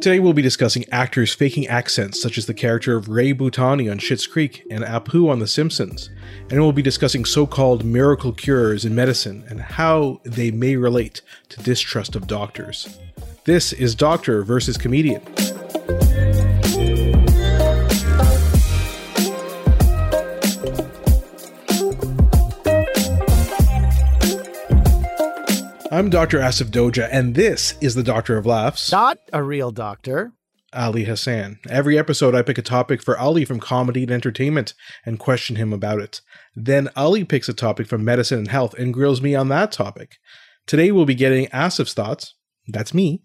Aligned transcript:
Today 0.00 0.18
we'll 0.18 0.32
be 0.32 0.40
discussing 0.40 0.86
actors 0.90 1.34
faking 1.34 1.66
accents 1.66 2.22
such 2.22 2.38
as 2.38 2.46
the 2.46 2.54
character 2.54 2.96
of 2.96 3.10
Ray 3.10 3.34
Butani 3.34 3.90
on 3.90 3.98
Schitt's 3.98 4.26
Creek 4.26 4.66
and 4.70 4.82
Apu 4.82 5.28
on 5.30 5.40
The 5.40 5.46
Simpsons. 5.46 6.08
And 6.48 6.58
we'll 6.60 6.72
be 6.72 6.80
discussing 6.80 7.26
so-called 7.26 7.84
miracle 7.84 8.32
cures 8.32 8.86
in 8.86 8.94
medicine 8.94 9.44
and 9.50 9.60
how 9.60 10.22
they 10.24 10.50
may 10.50 10.76
relate 10.76 11.20
to 11.50 11.62
distrust 11.62 12.16
of 12.16 12.26
doctors. 12.26 12.98
This 13.44 13.74
is 13.74 13.94
Doctor 13.94 14.42
versus 14.42 14.78
Comedian. 14.78 15.20
I'm 26.00 26.08
Dr. 26.08 26.38
Asif 26.38 26.70
Doja, 26.70 27.10
and 27.12 27.34
this 27.34 27.74
is 27.82 27.94
the 27.94 28.02
Doctor 28.02 28.38
of 28.38 28.46
Laughs. 28.46 28.90
Not 28.90 29.18
a 29.34 29.42
real 29.42 29.70
doctor. 29.70 30.32
Ali 30.72 31.04
Hassan. 31.04 31.58
Every 31.68 31.98
episode, 31.98 32.34
I 32.34 32.40
pick 32.40 32.56
a 32.56 32.62
topic 32.62 33.02
for 33.02 33.18
Ali 33.18 33.44
from 33.44 33.60
comedy 33.60 34.04
and 34.04 34.10
entertainment 34.10 34.72
and 35.04 35.18
question 35.18 35.56
him 35.56 35.74
about 35.74 36.00
it. 36.00 36.22
Then 36.56 36.88
Ali 36.96 37.24
picks 37.24 37.50
a 37.50 37.52
topic 37.52 37.86
from 37.86 38.02
medicine 38.02 38.38
and 38.38 38.48
health 38.48 38.72
and 38.78 38.94
grills 38.94 39.20
me 39.20 39.34
on 39.34 39.50
that 39.50 39.72
topic. 39.72 40.16
Today, 40.66 40.90
we'll 40.90 41.04
be 41.04 41.14
getting 41.14 41.48
Asif's 41.48 41.92
thoughts, 41.92 42.34
that's 42.66 42.94
me, 42.94 43.20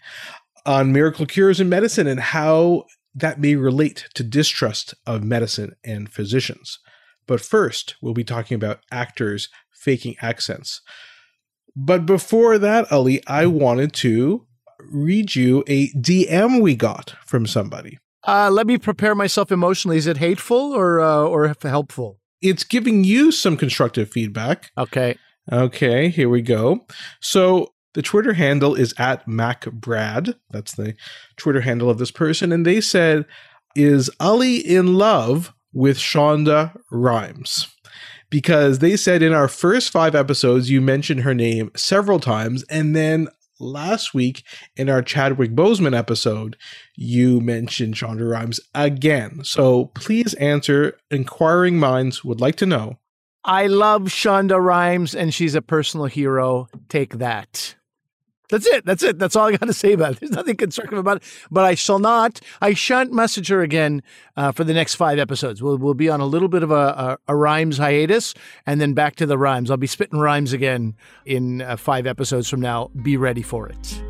on 0.66 0.92
miracle 0.92 1.26
cures 1.26 1.62
in 1.62 1.70
medicine 1.70 2.08
and 2.08 2.20
how 2.20 2.84
that 3.14 3.40
may 3.40 3.56
relate 3.56 4.10
to 4.16 4.22
distrust 4.24 4.94
of 5.08 5.24
medicine 5.24 5.78
and 5.86 6.12
physicians. 6.12 6.80
But 7.26 7.40
first, 7.40 7.96
we'll 8.02 8.14
be 8.14 8.26
talking 8.26 8.56
about 8.56 8.82
actors 8.92 9.48
faking 9.72 10.18
accents. 10.22 10.82
But 11.76 12.06
before 12.06 12.58
that, 12.58 12.92
Ali, 12.92 13.22
I 13.28 13.46
wanted 13.48 13.94
to 13.94 14.46
read 14.92 15.36
you 15.36 15.64
a 15.68 15.90
DM 15.90 16.62
we 16.62 16.76
got 16.76 17.16
from 17.26 17.46
somebody. 17.46 17.98
Uh, 18.28 18.50
let 18.50 18.66
me 18.66 18.78
prepare 18.78 19.14
myself 19.14 19.52
emotionally. 19.52 19.98
Is 19.98 20.08
it 20.08 20.18
hateful 20.18 20.74
or 20.74 21.00
uh, 21.00 21.24
or 21.24 21.54
helpful? 21.62 22.20
It's 22.42 22.64
giving 22.64 23.04
you 23.04 23.32
some 23.32 23.58
constructive 23.58 24.10
feedback. 24.10 24.72
Okay. 24.78 25.18
Okay, 25.52 26.10
here 26.10 26.30
we 26.30 26.42
go. 26.42 26.86
So 27.20 27.74
the 27.94 28.02
Twitter 28.02 28.34
handle 28.34 28.74
is 28.74 28.94
at 28.98 29.26
MacBrad. 29.28 30.36
That's 30.50 30.74
the 30.74 30.96
Twitter 31.38 31.62
handle 31.62 31.90
of 31.90 32.00
this 32.00 32.12
person. 32.12 32.52
And 32.52 32.66
they 32.66 32.82
said, 32.82 33.26
Is 33.76 34.10
Ali 34.20 34.58
in 34.58 34.96
love 34.96 35.54
with 35.72 35.98
Shonda 35.98 36.76
Rhimes? 36.92 37.68
Because 38.30 38.80
they 38.80 38.98
said 38.98 39.22
in 39.22 39.34
our 39.34 39.48
first 39.48 39.92
five 39.92 40.16
episodes, 40.16 40.70
you 40.70 40.82
mentioned 40.82 41.22
her 41.22 41.34
name 41.34 41.72
several 41.76 42.20
times. 42.20 42.64
And 42.70 42.96
then 42.96 43.28
last 43.60 44.14
week 44.14 44.44
in 44.76 44.90
our 44.90 45.02
Chadwick 45.02 45.52
Boseman 45.52 45.98
episode, 45.98 46.58
you 46.96 47.40
mentioned 47.40 47.96
Shonda 47.96 48.30
Rhimes 48.30 48.60
again. 48.74 49.44
So 49.44 49.86
please 49.96 50.34
answer. 50.36 50.98
Inquiring 51.10 51.78
minds 51.78 52.24
would 52.24 52.42
like 52.42 52.56
to 52.58 52.66
know. 52.66 52.98
I 53.44 53.68
love 53.68 54.04
Shonda 54.04 54.62
Rhimes 54.62 55.14
and 55.14 55.34
she's 55.34 55.56
a 55.56 55.62
personal 55.62 56.08
hero. 56.08 56.68
Take 56.90 57.20
that. 57.20 57.76
That's 58.50 58.66
it. 58.68 58.86
That's 58.86 59.04
it. 59.04 59.20
That's 59.20 59.36
all 59.36 59.48
I 59.48 59.52
got 59.52 59.66
to 59.66 59.74
say 59.74 59.94
about 59.94 60.14
it. 60.14 60.20
There's 60.20 60.32
nothing 60.32 60.56
constructive 60.56 60.98
about 60.98 61.18
it. 61.18 61.24
But 61.52 61.66
I 61.66 61.76
shall 61.76 62.00
not. 62.00 62.40
I 62.62 62.74
shan't 62.74 63.12
message 63.12 63.48
her 63.50 63.62
again 63.62 64.04
uh, 64.38 64.52
for 64.52 64.64
the 64.64 64.74
next 64.74 64.96
five 64.96 65.20
episodes. 65.20 65.62
We'll 65.62 65.78
we'll 65.78 65.94
be 65.94 66.10
on 66.10 66.20
a 66.20 66.26
little 66.26 66.48
bit 66.48 66.64
of 66.64 66.72
a, 66.72 67.18
a, 67.28 67.34
a 67.34 67.36
rhymes 67.36 67.78
hiatus, 67.78 68.34
and 68.66 68.80
then 68.80 68.94
back 68.94 69.16
to 69.18 69.26
the 69.26 69.38
rhymes. 69.38 69.72
I'll 69.72 69.78
be 69.78 69.88
spitting 69.88 70.20
rhymes 70.20 70.54
again 70.54 70.96
in 71.26 71.62
uh, 71.62 71.78
five 71.78 72.08
episodes 72.08 72.50
from 72.50 72.62
now. 72.62 72.92
Be 73.02 73.18
ready 73.18 73.42
for 73.42 73.68
it. 73.68 74.02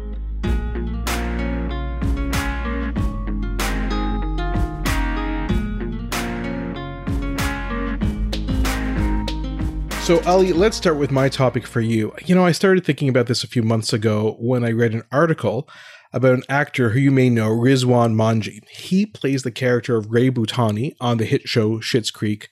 So, 10.06 10.22
Ali, 10.28 10.54
let's 10.54 10.78
start 10.78 10.98
with 10.98 11.10
my 11.10 11.30
topic 11.30 11.66
for 11.66 11.82
you. 11.82 12.14
You 12.24 12.36
know, 12.36 12.46
I 12.46 12.52
started 12.52 12.86
thinking 12.86 13.10
about 13.10 13.26
this 13.26 13.44
a 13.44 13.48
few 13.48 13.64
months 13.64 13.92
ago 13.92 14.36
when 14.40 14.64
I 14.64 14.70
read 14.70 14.94
an 14.94 15.02
article 15.12 15.68
about 16.14 16.36
an 16.36 16.44
actor 16.48 16.92
who 16.92 17.00
you 17.00 17.10
may 17.10 17.28
know, 17.28 17.50
Rizwan 17.50 18.14
Manji. 18.14 18.60
He 18.70 19.08
plays 19.08 19.42
the 19.42 19.50
character 19.50 19.98
of 19.98 20.12
Ray 20.12 20.30
Butani 20.30 20.96
on 21.02 21.18
the 21.18 21.26
hit 21.26 21.50
show 21.50 21.80
Schitt's 21.80 22.12
Creek. 22.12 22.50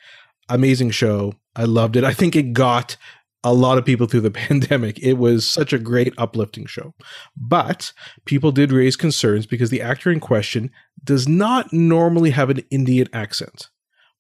Amazing 0.50 0.90
show. 0.90 1.36
I 1.56 1.66
loved 1.66 1.96
it. 1.96 2.04
I 2.04 2.12
think 2.12 2.36
it 2.36 2.54
got 2.54 2.98
a 3.44 3.54
lot 3.54 3.78
of 3.78 3.86
people 3.86 4.08
through 4.08 4.22
the 4.22 4.32
pandemic. 4.50 4.98
It 4.98 5.20
was 5.20 5.48
such 5.48 5.74
a 5.74 5.78
great, 5.78 6.12
uplifting 6.18 6.66
show. 6.66 6.96
But 7.38 7.94
people 8.26 8.52
did 8.52 8.72
raise 8.72 8.96
concerns 8.96 9.46
because 9.46 9.70
the 9.70 9.84
actor 9.84 10.12
in 10.12 10.20
question 10.20 10.72
does 11.04 11.28
not 11.28 11.72
normally 11.72 12.32
have 12.32 12.50
an 12.50 12.64
Indian 12.72 13.10
accent. 13.14 13.70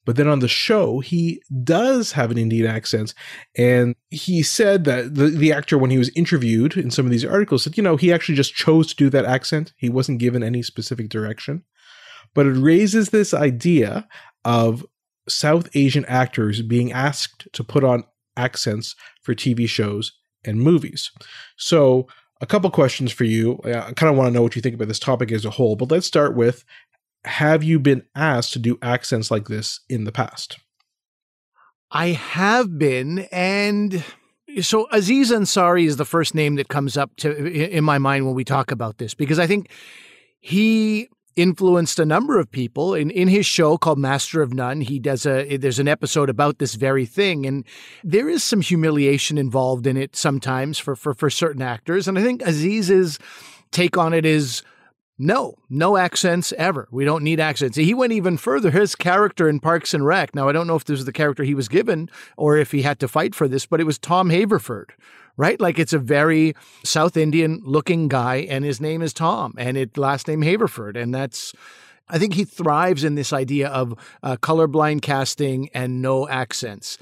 But 0.06 0.16
then 0.18 0.28
on 0.28 0.40
the 0.40 0.48
show, 0.48 1.00
he 1.00 1.42
does 1.64 2.12
have 2.12 2.30
an 2.30 2.38
Indian 2.38 2.68
accent. 2.68 3.14
And 3.58 3.96
he 4.10 4.44
said 4.44 4.84
that 4.84 5.16
the, 5.16 5.28
the 5.28 5.54
actor, 5.54 5.78
when 5.78 5.92
he 5.92 5.98
was 5.98 6.12
interviewed 6.16 6.76
in 6.76 6.92
some 6.92 7.06
of 7.06 7.12
these 7.12 7.26
articles, 7.26 7.64
said, 7.64 7.78
you 7.78 7.84
know, 7.84 7.96
he 7.96 8.12
actually 8.12 8.36
just 8.36 8.54
chose 8.54 8.88
to 8.88 8.96
do 8.96 9.10
that 9.12 9.26
accent. 9.26 9.74
He 9.78 9.90
wasn't 9.90 10.20
given 10.20 10.44
any 10.44 10.62
specific 10.62 11.10
direction. 11.10 11.64
But 12.34 12.48
it 12.48 12.54
raises 12.54 13.10
this 13.10 13.34
idea 13.34 14.08
of 14.44 14.86
South 15.30 15.70
Asian 15.74 16.06
actors 16.06 16.62
being 16.62 16.92
asked 16.92 17.48
to 17.54 17.64
put 17.64 17.84
on 17.84 18.04
accents 18.36 18.96
for 19.22 19.34
TV 19.34 19.68
shows 19.70 20.12
and 20.44 20.60
movies. 20.60 21.12
So, 21.58 22.08
a 22.42 22.46
couple 22.46 22.70
questions 22.72 23.12
for 23.14 23.24
you. 23.24 23.60
Uh, 23.64 23.86
I 23.88 23.94
kind 23.94 24.10
of 24.10 24.18
want 24.18 24.28
to 24.28 24.34
know 24.34 24.42
what 24.42 24.56
you 24.56 24.62
think 24.62 24.76
about 24.76 24.90
this 24.90 25.00
topic 25.00 25.32
as 25.32 25.46
a 25.46 25.52
whole, 25.52 25.78
but 25.78 25.90
let's 25.90 26.08
start 26.08 26.36
with 26.36 26.66
have 27.26 27.64
you 27.64 27.80
been 27.80 28.04
asked 28.16 28.54
to 28.54 28.60
do 28.60 28.78
accents 28.82 29.32
like 29.32 29.48
this 29.48 29.80
in 29.90 30.04
the 30.04 30.12
past? 30.12 30.60
I 31.92 32.08
have 32.08 32.78
been, 32.78 33.20
and 33.32 34.04
so 34.62 34.88
Aziz 34.92 35.32
Ansari 35.32 35.86
is 35.86 35.98
the 35.98 36.06
first 36.06 36.34
name 36.34 36.56
that 36.56 36.68
comes 36.68 36.98
up 36.98 37.16
to 37.18 37.32
in 37.32 37.84
my 37.84 38.00
mind 38.00 38.26
when 38.26 38.36
we 38.36 38.44
talk 38.44 38.72
about 38.72 38.98
this 38.98 39.14
because 39.14 39.40
I 39.40 39.48
think 39.48 39.70
he 40.40 41.08
influenced 41.36 42.00
a 42.00 42.06
number 42.06 42.40
of 42.40 42.52
people 42.52 42.94
in, 42.94 43.10
in 43.10 43.28
his 43.28 43.46
show 43.46 43.78
called 43.78 43.98
Master 43.98 44.42
of 44.42 44.54
None. 44.54 44.82
He 44.82 45.00
does 45.00 45.26
a 45.26 45.58
there's 45.58 45.80
an 45.80 45.88
episode 45.88 46.30
about 46.30 46.60
this 46.60 46.76
very 46.76 47.06
thing, 47.06 47.46
and 47.46 47.64
there 48.04 48.30
is 48.30 48.44
some 48.44 48.62
humiliation 48.62 49.38
involved 49.38 49.88
in 49.88 49.98
it 49.98 50.16
sometimes 50.16 50.78
for 50.78 50.96
for, 50.96 51.14
for 51.14 51.30
certain 51.30 51.62
actors. 51.62 52.08
And 52.08 52.18
I 52.18 52.24
think 52.24 52.42
Aziz's 52.42 53.20
take 53.72 53.98
on 53.98 54.14
it 54.14 54.26
is 54.26 54.64
no, 55.18 55.60
no 55.70 55.96
accents 55.96 56.54
ever. 56.58 56.88
We 56.92 57.06
don't 57.06 57.24
need 57.24 57.40
accents. 57.40 57.78
He 57.78 57.94
went 57.94 58.14
even 58.14 58.38
further. 58.38 58.72
His 58.72 58.96
character 58.96 59.48
in 59.48 59.60
Parks 59.60 59.94
and 59.94 60.06
Rec. 60.06 60.34
Now, 60.34 60.50
I 60.50 60.52
don't 60.52 60.66
know 60.66 60.76
if 60.76 60.86
this 60.86 60.98
was 60.98 61.06
the 61.06 61.12
character 61.12 61.44
he 61.44 61.54
was 61.54 61.68
given 61.68 62.10
or 62.36 62.58
if 62.58 62.72
he 62.72 62.82
had 62.82 63.00
to 63.00 63.08
fight 63.08 63.36
for 63.36 63.48
this, 63.48 63.66
but 63.66 63.80
it 63.80 63.86
was 63.86 64.00
Tom 64.00 64.32
Haverford, 64.32 64.94
right? 65.38 65.62
Like 65.62 65.78
it's 65.78 65.94
a 65.94 66.00
very 66.00 66.56
South 66.84 67.16
Indian 67.16 67.62
looking 67.64 68.08
guy, 68.08 68.38
and 68.50 68.66
his 68.66 68.82
name 68.82 69.04
is 69.04 69.14
Tom, 69.14 69.54
and 69.58 69.78
it 69.78 69.98
last 69.98 70.28
name 70.28 70.42
Haverford, 70.42 70.98
and 70.98 71.14
that's. 71.14 71.54
I 72.10 72.20
think 72.20 72.34
he 72.34 72.44
thrives 72.44 73.06
in 73.06 73.16
this 73.16 73.32
idea 73.32 73.70
of 73.70 73.98
uh, 74.22 74.36
colorblind 74.36 75.02
casting 75.04 75.70
and 75.74 76.02
no 76.02 76.28
accents. 76.28 76.98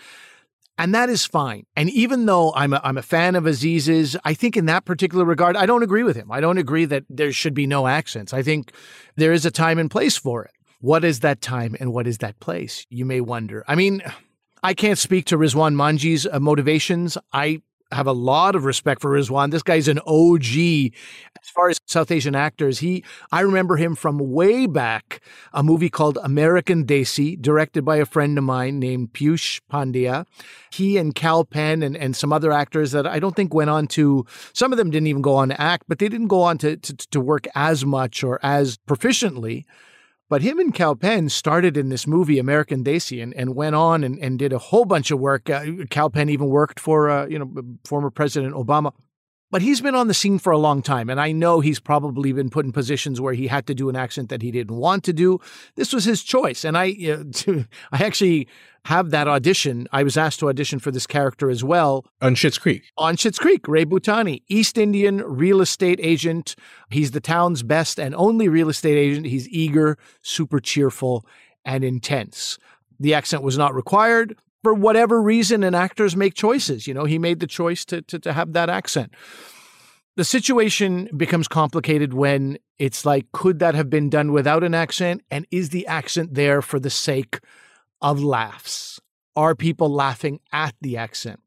And 0.81 0.95
that 0.95 1.09
is 1.09 1.27
fine. 1.27 1.67
And 1.75 1.91
even 1.91 2.25
though 2.25 2.51
I'm 2.55 2.73
a, 2.73 2.81
I'm 2.83 2.97
a 2.97 3.03
fan 3.03 3.35
of 3.35 3.45
Aziz's, 3.45 4.17
I 4.25 4.33
think 4.33 4.57
in 4.57 4.65
that 4.65 4.83
particular 4.83 5.23
regard, 5.23 5.55
I 5.55 5.67
don't 5.67 5.83
agree 5.83 6.01
with 6.01 6.15
him. 6.15 6.31
I 6.31 6.41
don't 6.41 6.57
agree 6.57 6.85
that 6.85 7.03
there 7.07 7.31
should 7.31 7.53
be 7.53 7.67
no 7.67 7.85
accents. 7.85 8.33
I 8.33 8.41
think 8.41 8.71
there 9.15 9.31
is 9.31 9.45
a 9.45 9.51
time 9.51 9.77
and 9.77 9.91
place 9.91 10.17
for 10.17 10.43
it. 10.43 10.51
What 10.79 11.05
is 11.05 11.19
that 11.19 11.39
time 11.39 11.75
and 11.79 11.93
what 11.93 12.07
is 12.07 12.17
that 12.17 12.39
place? 12.39 12.87
You 12.89 13.05
may 13.05 13.21
wonder. 13.21 13.63
I 13.67 13.75
mean, 13.75 14.01
I 14.63 14.73
can't 14.73 14.97
speak 14.97 15.25
to 15.25 15.37
Rizwan 15.37 15.75
Manji's 15.75 16.25
uh, 16.25 16.39
motivations. 16.39 17.15
I 17.31 17.61
have 17.91 18.07
a 18.07 18.13
lot 18.13 18.55
of 18.55 18.65
respect 18.65 19.01
for 19.01 19.11
Rizwan. 19.11 19.51
This 19.51 19.63
guy's 19.63 19.87
an 19.87 19.99
OG 19.99 20.93
as 21.41 21.49
far 21.49 21.69
as 21.69 21.79
South 21.85 22.11
Asian 22.11 22.35
actors. 22.35 22.79
He, 22.79 23.03
I 23.31 23.41
remember 23.41 23.77
him 23.77 23.95
from 23.95 24.17
way 24.19 24.67
back, 24.67 25.21
a 25.53 25.63
movie 25.63 25.89
called 25.89 26.17
American 26.23 26.85
Desi, 26.85 27.41
directed 27.41 27.83
by 27.83 27.97
a 27.97 28.05
friend 28.05 28.37
of 28.37 28.43
mine 28.43 28.79
named 28.79 29.13
Piyush 29.13 29.61
Pandya. 29.71 30.25
He 30.71 30.97
and 30.97 31.13
Kal 31.15 31.45
Penn 31.45 31.83
and, 31.83 31.97
and 31.97 32.15
some 32.15 32.31
other 32.31 32.51
actors 32.51 32.91
that 32.91 33.07
I 33.07 33.19
don't 33.19 33.35
think 33.35 33.53
went 33.53 33.69
on 33.69 33.87
to, 33.87 34.25
some 34.53 34.71
of 34.71 34.77
them 34.77 34.91
didn't 34.91 35.07
even 35.07 35.21
go 35.21 35.35
on 35.35 35.49
to 35.49 35.59
act, 35.59 35.85
but 35.87 35.99
they 35.99 36.09
didn't 36.09 36.27
go 36.27 36.41
on 36.41 36.57
to, 36.59 36.77
to, 36.77 36.95
to 36.95 37.19
work 37.19 37.47
as 37.55 37.85
much 37.85 38.23
or 38.23 38.39
as 38.43 38.77
proficiently 38.87 39.65
but 40.31 40.41
him 40.41 40.59
and 40.59 40.73
Kal 40.73 40.95
Penn 40.95 41.27
started 41.27 41.75
in 41.75 41.89
this 41.89 42.07
movie, 42.07 42.39
American 42.39 42.85
Desi, 42.85 43.21
and, 43.21 43.33
and 43.33 43.53
went 43.53 43.75
on 43.75 44.01
and, 44.01 44.17
and 44.19 44.39
did 44.39 44.53
a 44.53 44.59
whole 44.59 44.85
bunch 44.85 45.11
of 45.11 45.19
work. 45.19 45.49
Uh, 45.49 45.65
Kal 45.89 46.09
Penn 46.09 46.29
even 46.29 46.47
worked 46.47 46.79
for, 46.79 47.09
uh, 47.09 47.27
you 47.27 47.37
know, 47.37 47.51
former 47.83 48.09
President 48.09 48.53
Obama. 48.53 48.93
But 49.51 49.61
he's 49.61 49.81
been 49.81 49.95
on 49.95 50.07
the 50.07 50.13
scene 50.13 50.39
for 50.39 50.51
a 50.51 50.57
long 50.57 50.81
time. 50.81 51.09
And 51.09 51.19
I 51.19 51.33
know 51.33 51.59
he's 51.59 51.79
probably 51.79 52.31
been 52.31 52.49
put 52.49 52.65
in 52.65 52.71
positions 52.71 53.19
where 53.19 53.33
he 53.33 53.47
had 53.47 53.67
to 53.67 53.75
do 53.75 53.89
an 53.89 53.95
accent 53.95 54.29
that 54.29 54.41
he 54.41 54.49
didn't 54.49 54.75
want 54.75 55.03
to 55.03 55.13
do. 55.13 55.39
This 55.75 55.93
was 55.93 56.05
his 56.05 56.23
choice. 56.23 56.63
And 56.63 56.77
I, 56.77 56.95
uh, 57.07 57.63
I 57.91 58.03
actually 58.03 58.47
have 58.85 59.11
that 59.11 59.27
audition. 59.27 59.87
I 59.91 60.03
was 60.03 60.17
asked 60.17 60.39
to 60.39 60.49
audition 60.49 60.79
for 60.79 60.89
this 60.89 61.05
character 61.05 61.49
as 61.49 61.63
well. 61.63 62.05
On 62.21 62.33
Schitt's 62.33 62.57
Creek. 62.57 62.91
On 62.97 63.15
Schitt's 63.15 63.37
Creek, 63.37 63.67
Ray 63.67 63.85
Butani, 63.85 64.41
East 64.47 64.77
Indian 64.77 65.17
real 65.17 65.61
estate 65.61 65.99
agent. 66.01 66.55
He's 66.89 67.11
the 67.11 67.19
town's 67.19 67.61
best 67.61 67.99
and 67.99 68.15
only 68.15 68.47
real 68.47 68.69
estate 68.69 68.97
agent. 68.97 69.27
He's 69.27 69.47
eager, 69.49 69.97
super 70.23 70.59
cheerful, 70.59 71.25
and 71.63 71.83
intense. 71.83 72.57
The 72.99 73.13
accent 73.13 73.43
was 73.43 73.57
not 73.57 73.75
required 73.75 74.37
for 74.63 74.73
whatever 74.73 75.21
reason, 75.21 75.63
and 75.63 75.75
actors 75.75 76.15
make 76.15 76.33
choices. 76.33 76.87
You 76.87 76.93
know, 76.93 77.05
he 77.05 77.17
made 77.17 77.39
the 77.39 77.47
choice 77.47 77.85
to, 77.85 78.01
to, 78.03 78.19
to 78.19 78.33
have 78.33 78.53
that 78.53 78.69
accent. 78.69 79.13
The 80.17 80.23
situation 80.25 81.09
becomes 81.15 81.47
complicated 81.47 82.13
when 82.13 82.57
it's 82.77 83.05
like, 83.05 83.31
could 83.31 83.59
that 83.59 83.75
have 83.75 83.89
been 83.89 84.09
done 84.09 84.33
without 84.33 84.63
an 84.63 84.73
accent? 84.73 85.23
And 85.31 85.47
is 85.51 85.69
the 85.69 85.87
accent 85.87 86.33
there 86.33 86.61
for 86.61 86.79
the 86.79 86.89
sake 86.89 87.39
of 88.01 88.21
laughs? 88.21 88.99
Are 89.35 89.55
people 89.55 89.89
laughing 89.89 90.41
at 90.51 90.75
the 90.81 90.97
accent? 90.97 91.39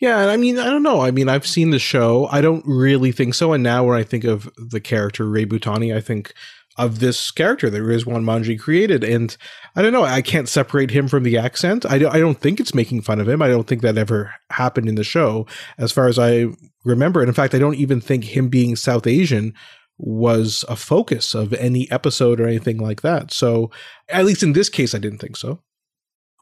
Yeah, 0.00 0.28
I 0.28 0.36
mean, 0.36 0.58
I 0.58 0.66
don't 0.66 0.82
know. 0.82 1.00
I 1.00 1.10
mean, 1.10 1.28
I've 1.28 1.46
seen 1.46 1.70
the 1.70 1.78
show. 1.78 2.28
I 2.30 2.42
don't 2.42 2.64
really 2.66 3.12
think 3.12 3.34
so. 3.34 3.54
And 3.54 3.62
now, 3.62 3.84
when 3.84 3.98
I 3.98 4.02
think 4.02 4.24
of 4.24 4.48
the 4.56 4.80
character 4.80 5.28
Ray 5.28 5.46
Butani, 5.46 5.96
I 5.96 6.00
think 6.00 6.34
of 6.78 6.98
this 7.00 7.30
character 7.30 7.70
that 7.70 7.82
Rizwan 7.82 8.24
Manji 8.24 8.58
created. 8.58 9.02
And 9.02 9.36
I 9.74 9.82
don't 9.82 9.92
know, 9.92 10.04
I 10.04 10.22
can't 10.22 10.48
separate 10.48 10.90
him 10.90 11.08
from 11.08 11.22
the 11.22 11.38
accent. 11.38 11.86
I 11.86 11.98
don't, 11.98 12.14
I 12.14 12.18
don't 12.18 12.38
think 12.40 12.60
it's 12.60 12.74
making 12.74 13.02
fun 13.02 13.20
of 13.20 13.28
him. 13.28 13.40
I 13.40 13.48
don't 13.48 13.66
think 13.66 13.82
that 13.82 13.96
ever 13.96 14.34
happened 14.50 14.88
in 14.88 14.94
the 14.94 15.04
show, 15.04 15.46
as 15.78 15.92
far 15.92 16.06
as 16.06 16.18
I 16.18 16.46
remember. 16.84 17.20
And 17.20 17.28
in 17.28 17.34
fact, 17.34 17.54
I 17.54 17.58
don't 17.58 17.76
even 17.76 18.00
think 18.00 18.24
him 18.24 18.48
being 18.48 18.76
South 18.76 19.06
Asian 19.06 19.54
was 19.98 20.64
a 20.68 20.76
focus 20.76 21.34
of 21.34 21.54
any 21.54 21.90
episode 21.90 22.40
or 22.40 22.46
anything 22.46 22.78
like 22.78 23.00
that. 23.00 23.32
So, 23.32 23.70
at 24.10 24.26
least 24.26 24.42
in 24.42 24.52
this 24.52 24.68
case, 24.68 24.94
I 24.94 24.98
didn't 24.98 25.18
think 25.18 25.36
so. 25.36 25.60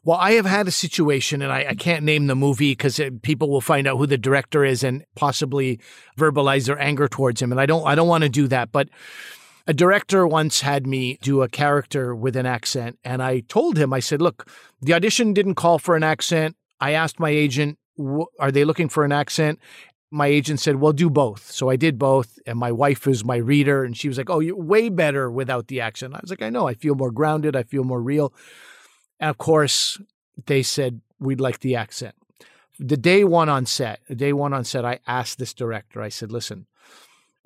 Well, 0.03 0.17
I 0.17 0.33
have 0.33 0.45
had 0.45 0.67
a 0.67 0.71
situation, 0.71 1.41
and 1.41 1.51
I, 1.51 1.65
I 1.69 1.73
can't 1.73 2.03
name 2.03 2.27
the 2.27 2.35
movie 2.35 2.73
because 2.73 3.01
people 3.23 3.49
will 3.49 3.61
find 3.61 3.87
out 3.87 3.97
who 3.97 4.05
the 4.05 4.19
director 4.19 4.63
is 4.63 4.83
and 4.83 5.03
possibly 5.15 5.79
verbalize 6.15 6.67
their 6.67 6.79
anger 6.79 7.07
towards 7.07 7.41
him. 7.41 7.51
And 7.51 7.59
I 7.59 7.65
don't, 7.65 7.87
I 7.87 7.95
don't 7.95 8.07
want 8.07 8.23
to 8.23 8.29
do 8.29 8.47
that. 8.49 8.71
But 8.71 8.89
a 9.67 9.73
director 9.73 10.27
once 10.27 10.61
had 10.61 10.85
me 10.85 11.17
do 11.21 11.41
a 11.41 11.49
character 11.49 12.15
with 12.15 12.35
an 12.35 12.45
accent, 12.45 12.99
and 13.03 13.21
I 13.21 13.39
told 13.41 13.77
him, 13.77 13.93
I 13.93 13.99
said, 13.99 14.21
Look, 14.21 14.47
the 14.81 14.93
audition 14.93 15.33
didn't 15.33 15.55
call 15.55 15.79
for 15.79 15.95
an 15.95 16.03
accent. 16.03 16.55
I 16.79 16.91
asked 16.91 17.19
my 17.19 17.29
agent, 17.29 17.79
Are 18.39 18.51
they 18.51 18.63
looking 18.63 18.89
for 18.89 19.03
an 19.03 19.11
accent? 19.11 19.59
My 20.11 20.27
agent 20.27 20.59
said, 20.59 20.75
Well, 20.75 20.93
do 20.93 21.09
both. 21.09 21.51
So 21.51 21.69
I 21.69 21.77
did 21.77 21.97
both. 21.97 22.37
And 22.45 22.59
my 22.59 22.71
wife 22.71 23.07
is 23.07 23.25
my 23.25 23.37
reader, 23.37 23.83
and 23.83 23.97
she 23.97 24.07
was 24.07 24.17
like, 24.17 24.29
Oh, 24.29 24.39
you're 24.39 24.55
way 24.55 24.89
better 24.89 25.31
without 25.31 25.67
the 25.67 25.81
accent. 25.81 26.13
I 26.13 26.19
was 26.21 26.29
like, 26.29 26.43
I 26.43 26.49
know. 26.49 26.67
I 26.67 26.75
feel 26.75 26.95
more 26.95 27.11
grounded. 27.11 27.55
I 27.55 27.63
feel 27.63 27.83
more 27.83 28.01
real. 28.01 28.33
And 29.19 29.29
of 29.29 29.39
course, 29.39 29.99
they 30.45 30.61
said, 30.61 31.01
We'd 31.19 31.41
like 31.41 31.61
the 31.61 31.75
accent. 31.75 32.13
The 32.77 32.97
day 32.97 33.23
one 33.23 33.49
on 33.49 33.65
set, 33.65 34.01
the 34.07 34.15
day 34.15 34.33
one 34.33 34.53
on 34.53 34.63
set, 34.63 34.85
I 34.85 34.99
asked 35.07 35.39
this 35.39 35.53
director, 35.53 36.01
I 36.01 36.09
said, 36.09 36.31
Listen, 36.31 36.67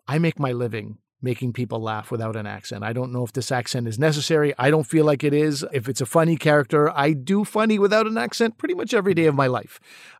I 0.06 0.20
make 0.20 0.38
my 0.38 0.52
living 0.52 0.98
making 1.22 1.54
people 1.54 1.82
laugh 1.82 2.12
without 2.12 2.36
an 2.36 2.46
accent. 2.46 2.84
I 2.84 2.94
don't 2.94 3.12
know 3.12 3.24
if 3.24 3.34
this 3.34 3.52
accent 3.52 3.88
is 3.88 4.00
necessary. 4.00 4.54
I 4.58 4.70
don't 4.70 4.86
feel 4.86 5.06
like 5.06 5.24
it 5.24 5.34
is. 5.34 5.66
If 5.74 5.90
it's 5.90 6.02
a 6.02 6.06
funny 6.06 6.38
character, 6.38 6.90
I 6.98 7.14
do 7.14 7.44
funny 7.44 7.78
without 7.78 8.08
an 8.08 8.18
accent 8.18 8.58
pretty 8.58 8.74
much 8.74 8.94
every 8.94 9.14
day 9.14 9.26
of 9.26 9.36
my 9.36 9.48
life. 9.48 9.80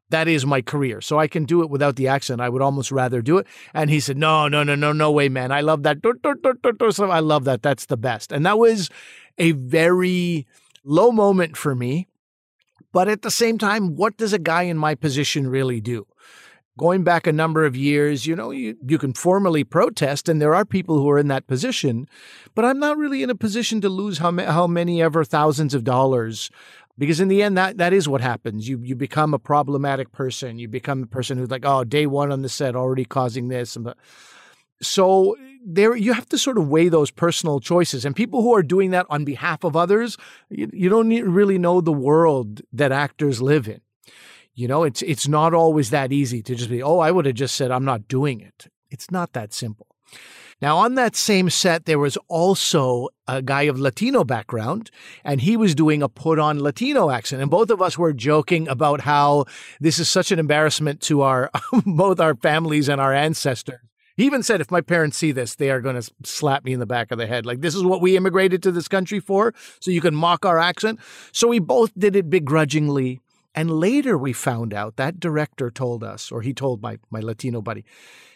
That 0.10 0.28
is 0.28 0.46
my 0.46 0.62
career. 0.62 1.02
So 1.02 1.20
I 1.20 1.28
can 1.28 1.46
do 1.46 1.62
it 1.62 1.70
without 1.70 1.96
the 1.96 2.08
accent. 2.08 2.42
I 2.42 2.50
would 2.50 2.62
almost 2.62 2.92
rather 2.92 3.22
do 3.22 3.38
it. 3.38 3.48
And 3.74 3.90
he 3.90 4.00
said, 4.00 4.18
No, 4.18 4.48
no, 4.48 4.64
no, 4.64 4.76
no, 4.76 4.92
no 4.92 5.12
way, 5.12 5.30
man. 5.30 5.52
I 5.52 5.62
love 5.62 5.84
that. 5.84 5.98
I 6.04 7.20
love 7.20 7.44
that. 7.46 7.62
That's 7.62 7.86
the 7.86 7.98
best. 7.98 8.32
And 8.32 8.46
that 8.46 8.58
was 8.58 8.90
a 9.38 9.52
very 9.52 10.48
low 10.84 11.12
moment 11.12 11.56
for 11.56 11.76
me. 11.76 12.08
But 12.92 13.08
at 13.08 13.22
the 13.22 13.32
same 13.32 13.60
time, 13.60 13.96
what 13.96 14.18
does 14.18 14.34
a 14.34 14.40
guy 14.40 14.64
in 14.64 14.78
my 14.78 14.96
position 14.96 15.48
really 15.48 15.80
do? 15.80 16.08
Going 16.80 17.04
back 17.04 17.28
a 17.28 17.34
number 17.34 17.66
of 17.66 17.76
years, 17.76 18.26
you 18.26 18.36
know, 18.36 18.52
you, 18.52 18.78
you 18.88 18.98
can 18.98 19.14
formally 19.14 19.66
protest, 19.66 20.30
and 20.30 20.42
there 20.42 20.56
are 20.56 20.64
people 20.64 20.98
who 20.98 21.10
are 21.10 21.20
in 21.20 21.28
that 21.28 21.46
position, 21.46 22.08
but 22.56 22.64
I'm 22.64 22.80
not 22.80 22.98
really 22.98 23.22
in 23.22 23.30
a 23.30 23.36
position 23.36 23.82
to 23.82 23.90
lose 23.90 24.20
how, 24.20 24.32
how 24.46 24.66
many 24.66 25.02
ever 25.02 25.26
thousands 25.26 25.74
of 25.74 25.84
dollars. 25.84 26.50
Because 26.98 27.20
in 27.20 27.28
the 27.28 27.44
end, 27.44 27.58
that, 27.58 27.78
that 27.78 27.92
is 27.92 28.08
what 28.08 28.22
happens. 28.22 28.68
You 28.68 28.80
you 28.80 28.96
become 28.96 29.34
a 29.34 29.40
problematic 29.40 30.12
person. 30.12 30.60
You 30.60 30.68
become 30.68 31.04
a 31.04 31.08
person 31.08 31.38
who's 31.38 31.52
like, 31.52 31.66
oh, 31.66 31.84
day 31.84 32.06
one 32.06 32.32
on 32.32 32.42
the 32.42 32.50
set 32.50 32.76
already 32.76 33.06
causing 33.06 33.48
this. 33.48 33.78
So 34.82 35.36
there, 35.66 35.96
you 35.96 36.14
have 36.14 36.28
to 36.30 36.38
sort 36.38 36.58
of 36.58 36.68
weigh 36.70 36.90
those 36.90 37.12
personal 37.12 37.60
choices. 37.60 38.06
And 38.06 38.16
people 38.16 38.42
who 38.42 38.54
are 38.56 38.64
doing 38.64 38.92
that 38.92 39.06
on 39.10 39.26
behalf 39.26 39.64
of 39.64 39.76
others, 39.76 40.18
you, 40.50 40.70
you 40.74 40.90
don't 40.90 41.10
really 41.10 41.58
know 41.58 41.82
the 41.82 41.94
world 41.94 42.62
that 42.74 42.92
actors 42.92 43.42
live 43.42 43.68
in. 43.68 43.82
You 44.60 44.68
know, 44.68 44.84
it's 44.84 45.02
it's 45.04 45.26
not 45.26 45.54
always 45.54 45.90
that 45.92 46.12
easy 46.12 46.42
to 46.44 46.54
just 46.54 46.70
be, 46.70 46.84
oh, 46.84 47.00
I 47.00 47.12
would 47.12 47.26
have 47.26 47.36
just 47.36 47.56
said 47.56 47.72
I'm 47.72 47.86
not 47.86 48.10
doing 48.10 48.42
it. 48.42 48.68
It's 48.90 49.10
not 49.10 49.32
that 49.32 49.54
simple. 49.54 49.88
Now, 50.62 50.76
on 50.80 50.96
that 50.96 51.16
same 51.16 51.50
set, 51.50 51.86
there 51.86 51.98
was 51.98 52.18
also 52.28 53.08
a 53.26 53.42
guy 53.42 53.62
of 53.62 53.80
Latino 53.80 54.26
background, 54.26 54.92
and 55.24 55.40
he 55.40 55.56
was 55.56 55.74
doing 55.74 56.04
a 56.04 56.10
put 56.10 56.40
on 56.40 56.62
Latino 56.62 57.10
accent. 57.10 57.42
And 57.42 57.50
both 57.50 57.70
of 57.70 57.82
us 57.82 57.98
were 57.98 58.12
joking 58.12 58.68
about 58.68 59.00
how 59.00 59.46
this 59.80 59.98
is 59.98 60.10
such 60.10 60.30
an 60.34 60.40
embarrassment 60.40 61.00
to 61.04 61.22
our 61.22 61.50
both 61.86 62.20
our 62.20 62.36
families 62.36 62.90
and 62.90 63.00
our 63.00 63.14
ancestors. 63.14 63.80
He 64.18 64.26
even 64.26 64.44
said, 64.44 64.60
if 64.60 64.70
my 64.70 64.82
parents 64.82 65.16
see 65.16 65.32
this, 65.32 65.56
they 65.56 65.72
are 65.72 65.80
going 65.80 65.96
to 65.96 66.12
slap 66.26 66.66
me 66.66 66.74
in 66.74 66.82
the 66.82 66.86
back 66.86 67.12
of 67.12 67.18
the 67.18 67.28
head. 67.28 67.46
Like, 67.46 67.62
this 67.62 67.76
is 67.76 67.86
what 67.86 68.02
we 68.02 68.18
immigrated 68.18 68.62
to 68.64 68.74
this 68.74 68.90
country 68.90 69.22
for, 69.22 69.54
so 69.80 69.92
you 69.92 70.02
can 70.02 70.14
mock 70.14 70.46
our 70.46 70.60
accent. 70.60 71.00
So 71.32 71.48
we 71.48 71.60
both 71.60 71.98
did 71.98 72.18
it 72.18 72.30
begrudgingly. 72.30 73.22
And 73.56 73.72
later 73.72 74.18
we 74.18 74.34
found 74.34 74.74
out 74.74 74.96
that 74.98 75.20
director 75.20 75.72
told 75.72 76.04
us, 76.04 76.32
or 76.32 76.42
he 76.42 76.54
told 76.54 76.82
my, 76.82 77.00
my 77.10 77.20
Latino 77.20 77.62
buddy, 77.62 77.84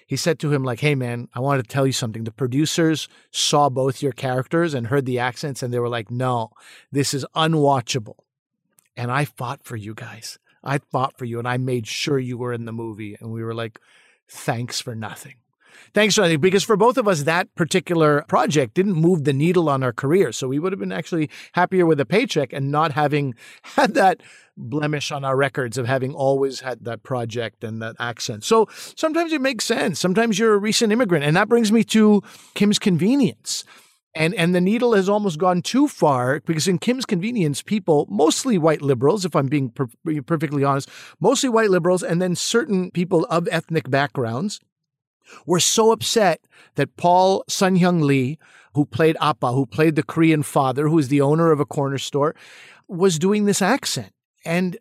he 0.07 0.15
said 0.15 0.39
to 0.39 0.51
him, 0.51 0.63
like, 0.63 0.79
hey 0.79 0.95
man, 0.95 1.27
I 1.33 1.39
wanted 1.39 1.63
to 1.63 1.69
tell 1.69 1.85
you 1.85 1.93
something. 1.93 2.23
The 2.23 2.31
producers 2.31 3.07
saw 3.31 3.69
both 3.69 4.01
your 4.01 4.11
characters 4.11 4.73
and 4.73 4.87
heard 4.87 5.05
the 5.05 5.19
accents, 5.19 5.63
and 5.63 5.73
they 5.73 5.79
were 5.79 5.89
like, 5.89 6.11
no, 6.11 6.51
this 6.91 7.13
is 7.13 7.25
unwatchable. 7.35 8.17
And 8.95 9.11
I 9.11 9.25
fought 9.25 9.63
for 9.63 9.75
you 9.75 9.93
guys. 9.93 10.39
I 10.63 10.77
fought 10.77 11.17
for 11.17 11.25
you, 11.25 11.39
and 11.39 11.47
I 11.47 11.57
made 11.57 11.87
sure 11.87 12.19
you 12.19 12.37
were 12.37 12.53
in 12.53 12.65
the 12.65 12.71
movie. 12.71 13.17
And 13.19 13.31
we 13.31 13.43
were 13.43 13.53
like, 13.53 13.79
thanks 14.27 14.79
for 14.79 14.95
nothing. 14.95 15.35
Thanks, 15.93 16.15
Johnny, 16.15 16.37
because 16.37 16.63
for 16.63 16.77
both 16.77 16.97
of 16.97 17.07
us, 17.07 17.23
that 17.23 17.53
particular 17.55 18.23
project 18.27 18.73
didn't 18.73 18.93
move 18.93 19.23
the 19.23 19.33
needle 19.33 19.69
on 19.69 19.83
our 19.83 19.93
career. 19.93 20.31
So 20.31 20.47
we 20.47 20.59
would 20.59 20.71
have 20.71 20.79
been 20.79 20.91
actually 20.91 21.29
happier 21.53 21.85
with 21.85 21.99
a 21.99 22.05
paycheck 22.05 22.53
and 22.53 22.71
not 22.71 22.93
having 22.93 23.35
had 23.63 23.93
that 23.95 24.21
blemish 24.57 25.11
on 25.11 25.23
our 25.25 25.35
records 25.35 25.77
of 25.77 25.87
having 25.87 26.13
always 26.13 26.59
had 26.59 26.85
that 26.85 27.03
project 27.03 27.63
and 27.63 27.81
that 27.81 27.95
accent. 27.99 28.43
So 28.43 28.67
sometimes 28.95 29.33
it 29.33 29.41
makes 29.41 29.65
sense. 29.65 29.99
Sometimes 29.99 30.37
you're 30.37 30.53
a 30.53 30.59
recent 30.59 30.93
immigrant. 30.93 31.25
And 31.25 31.35
that 31.35 31.49
brings 31.49 31.71
me 31.71 31.83
to 31.85 32.21
Kim's 32.53 32.79
Convenience. 32.79 33.63
And 34.15 34.35
and 34.35 34.53
the 34.53 34.61
needle 34.61 34.93
has 34.93 35.09
almost 35.09 35.39
gone 35.39 35.63
too 35.63 35.87
far 35.87 36.39
because 36.41 36.67
in 36.67 36.77
Kim's 36.77 37.05
Convenience, 37.05 37.63
people, 37.63 38.05
mostly 38.11 38.59
white 38.59 38.83
liberals, 38.83 39.25
if 39.25 39.35
I'm 39.35 39.47
being 39.47 39.69
per- 39.69 39.87
perfectly 40.27 40.63
honest, 40.63 40.87
mostly 41.19 41.49
white 41.49 41.71
liberals, 41.71 42.03
and 42.03 42.21
then 42.21 42.35
certain 42.35 42.91
people 42.91 43.25
of 43.25 43.47
ethnic 43.51 43.89
backgrounds, 43.89 44.59
were 45.47 45.59
so 45.59 45.91
upset 45.91 46.41
that 46.75 46.95
Paul 46.95 47.43
Sun 47.47 47.79
Hyung 47.79 48.03
Lee, 48.03 48.37
who 48.75 48.85
played 48.85 49.17
Appa, 49.19 49.51
who 49.51 49.65
played 49.65 49.95
the 49.95 50.03
Korean 50.03 50.43
father, 50.43 50.89
who 50.89 50.99
is 50.99 51.07
the 51.07 51.21
owner 51.21 51.51
of 51.51 51.59
a 51.59 51.65
corner 51.65 51.97
store, 51.97 52.35
was 52.87 53.17
doing 53.17 53.45
this 53.45 53.63
accent. 53.63 54.13
And, 54.45 54.77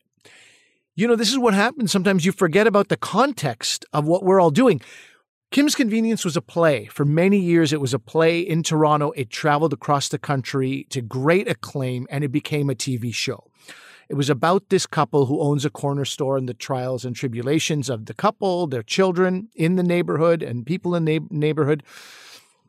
you 0.95 1.07
know, 1.07 1.17
this 1.17 1.31
is 1.31 1.39
what 1.39 1.55
happens. 1.55 1.93
Sometimes 1.93 2.25
you 2.25 2.33
forget 2.33 2.67
about 2.67 2.89
the 2.89 2.97
context 2.97 3.85
of 3.93 4.07
what 4.07 4.25
we're 4.25 4.41
all 4.41 4.51
doing. 4.51 4.81
Kim's 5.51 5.75
Convenience 5.75 6.25
was 6.25 6.37
a 6.37 6.41
play. 6.41 6.87
For 6.87 7.05
many 7.05 7.39
years, 7.39 7.75
it 7.75 7.81
was 7.81 7.93
a 7.93 7.99
play 7.99 8.41
in 8.41 8.63
Toronto. 8.63 9.11
It 9.11 9.29
traveled 9.29 9.75
across 9.75 10.09
the 10.09 10.19
country 10.19 10.87
to 10.89 11.03
great 11.03 11.47
acclaim 11.47 12.07
and 12.11 12.25
it 12.25 12.33
became 12.33 12.71
a 12.71 12.75
TV 12.75 13.13
show. 13.15 13.51
It 14.09 14.15
was 14.15 14.31
about 14.31 14.69
this 14.69 14.87
couple 14.87 15.27
who 15.27 15.41
owns 15.41 15.65
a 15.65 15.71
corner 15.71 16.05
store 16.05 16.37
and 16.37 16.49
the 16.49 16.55
trials 16.55 17.05
and 17.05 17.15
tribulations 17.15 17.89
of 17.89 18.07
the 18.07 18.15
couple, 18.15 18.67
their 18.67 18.83
children 18.83 19.49
in 19.55 19.77
the 19.77 19.83
neighborhood, 19.83 20.43
and 20.43 20.67
people 20.67 20.95
in 20.95 21.05
the 21.05 21.21
neighborhood. 21.31 21.83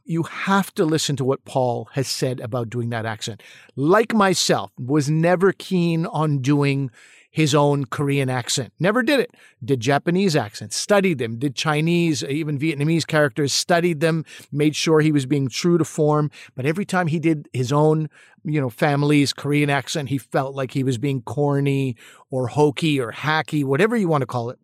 You 0.06 0.24
have 0.24 0.74
to 0.76 0.84
listen 0.86 1.16
to 1.16 1.24
what 1.24 1.46
Paul 1.46 1.88
has 1.94 2.08
said 2.08 2.42
about 2.42 2.70
doing 2.70 2.90
that 2.90 3.06
accent. 3.06 3.42
Like 3.76 4.14
myself, 4.14 4.72
was 4.78 5.10
never 5.10 5.54
keen 5.54 6.06
on 6.06 6.40
doing 6.40 6.92
his 7.34 7.56
own 7.56 7.86
Korean 7.86 8.30
accent. 8.30 8.74
Never 8.80 9.02
did 9.02 9.20
it. 9.20 9.32
Did 9.66 9.80
Japanese 9.80 10.36
accents, 10.36 10.76
studied 10.76 11.18
them, 11.18 11.40
did 11.40 11.56
Chinese, 11.56 12.24
even 12.24 12.60
Vietnamese 12.60 13.08
characters, 13.08 13.52
studied 13.52 14.02
them, 14.02 14.24
made 14.52 14.76
sure 14.76 15.00
he 15.00 15.12
was 15.12 15.26
being 15.26 15.50
true 15.50 15.80
to 15.80 15.84
form. 15.84 16.30
But 16.54 16.68
every 16.68 16.86
time 16.86 17.08
he 17.08 17.18
did 17.18 17.50
his 17.52 17.72
own, 17.72 18.08
you 18.44 18.62
know, 18.62 18.70
family's 18.70 19.34
Korean 19.34 19.72
accent, 19.72 20.10
he 20.10 20.20
felt 20.20 20.54
like 20.54 20.72
he 20.72 20.84
was 20.84 21.00
being 21.00 21.24
corny 21.24 21.96
or 22.30 22.48
hokey 22.48 23.00
or 23.00 23.12
hacky, 23.12 23.64
whatever 23.64 23.98
you 23.98 24.08
want 24.08 24.22
to 24.22 24.28
call 24.28 24.52
it. 24.52 24.60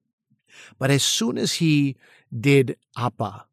But 0.77 0.91
as 0.91 1.01
soon 1.01 1.39
as 1.39 1.53
he 1.53 1.95
did 2.39 2.77
Appa. 2.95 3.45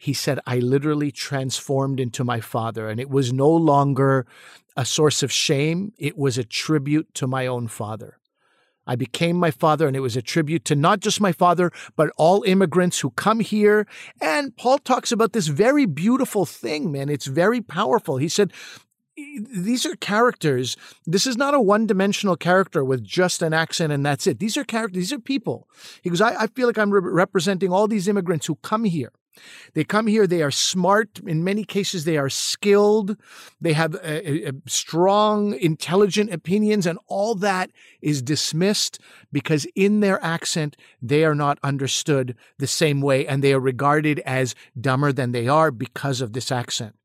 He 0.00 0.14
said, 0.14 0.40
I 0.46 0.60
literally 0.60 1.12
transformed 1.12 2.00
into 2.00 2.24
my 2.24 2.40
father, 2.40 2.88
and 2.88 2.98
it 2.98 3.10
was 3.10 3.34
no 3.34 3.50
longer 3.50 4.24
a 4.74 4.86
source 4.86 5.22
of 5.22 5.30
shame. 5.30 5.92
It 5.98 6.16
was 6.16 6.38
a 6.38 6.42
tribute 6.42 7.12
to 7.16 7.26
my 7.26 7.46
own 7.46 7.68
father. 7.68 8.16
I 8.86 8.96
became 8.96 9.36
my 9.36 9.50
father, 9.50 9.86
and 9.86 9.94
it 9.94 10.00
was 10.00 10.16
a 10.16 10.22
tribute 10.22 10.64
to 10.64 10.74
not 10.74 11.00
just 11.00 11.20
my 11.20 11.32
father, 11.32 11.70
but 11.96 12.10
all 12.16 12.42
immigrants 12.44 13.00
who 13.00 13.10
come 13.10 13.40
here. 13.40 13.86
And 14.22 14.56
Paul 14.56 14.78
talks 14.78 15.12
about 15.12 15.34
this 15.34 15.48
very 15.48 15.84
beautiful 15.84 16.46
thing, 16.46 16.90
man. 16.90 17.10
It's 17.10 17.26
very 17.26 17.60
powerful. 17.60 18.16
He 18.16 18.30
said, 18.30 18.54
these 19.54 19.84
are 19.84 19.96
characters. 19.96 20.78
This 21.04 21.26
is 21.26 21.36
not 21.36 21.52
a 21.52 21.60
one 21.60 21.86
dimensional 21.86 22.36
character 22.36 22.82
with 22.82 23.04
just 23.04 23.42
an 23.42 23.52
accent 23.52 23.92
and 23.92 24.06
that's 24.06 24.26
it. 24.26 24.38
These 24.38 24.56
are 24.56 24.64
characters, 24.64 24.96
these 24.96 25.12
are 25.12 25.18
people. 25.18 25.68
He 26.00 26.08
goes, 26.08 26.22
I, 26.22 26.44
I 26.44 26.46
feel 26.46 26.66
like 26.66 26.78
I'm 26.78 26.90
re- 26.90 27.02
representing 27.02 27.70
all 27.70 27.86
these 27.86 28.08
immigrants 28.08 28.46
who 28.46 28.54
come 28.62 28.84
here 28.84 29.12
they 29.74 29.84
come 29.84 30.06
here, 30.06 30.26
they 30.26 30.42
are 30.42 30.50
smart. 30.50 31.20
In 31.26 31.44
many 31.44 31.64
cases, 31.64 32.04
they 32.04 32.16
are 32.16 32.28
skilled. 32.28 33.16
They 33.60 33.72
have 33.72 33.94
a, 33.96 34.48
a 34.48 34.52
strong, 34.66 35.54
intelligent 35.54 36.32
opinions, 36.32 36.86
and 36.86 36.98
all 37.06 37.34
that 37.36 37.70
is 38.00 38.22
dismissed 38.22 39.00
because 39.32 39.66
in 39.74 40.00
their 40.00 40.22
accent, 40.24 40.76
they 41.00 41.24
are 41.24 41.34
not 41.34 41.58
understood 41.62 42.36
the 42.58 42.66
same 42.66 43.00
way 43.00 43.26
and 43.26 43.42
they 43.42 43.52
are 43.52 43.60
regarded 43.60 44.20
as 44.20 44.54
dumber 44.78 45.12
than 45.12 45.32
they 45.32 45.48
are 45.48 45.70
because 45.70 46.20
of 46.20 46.32
this 46.32 46.50
accent. 46.50 46.96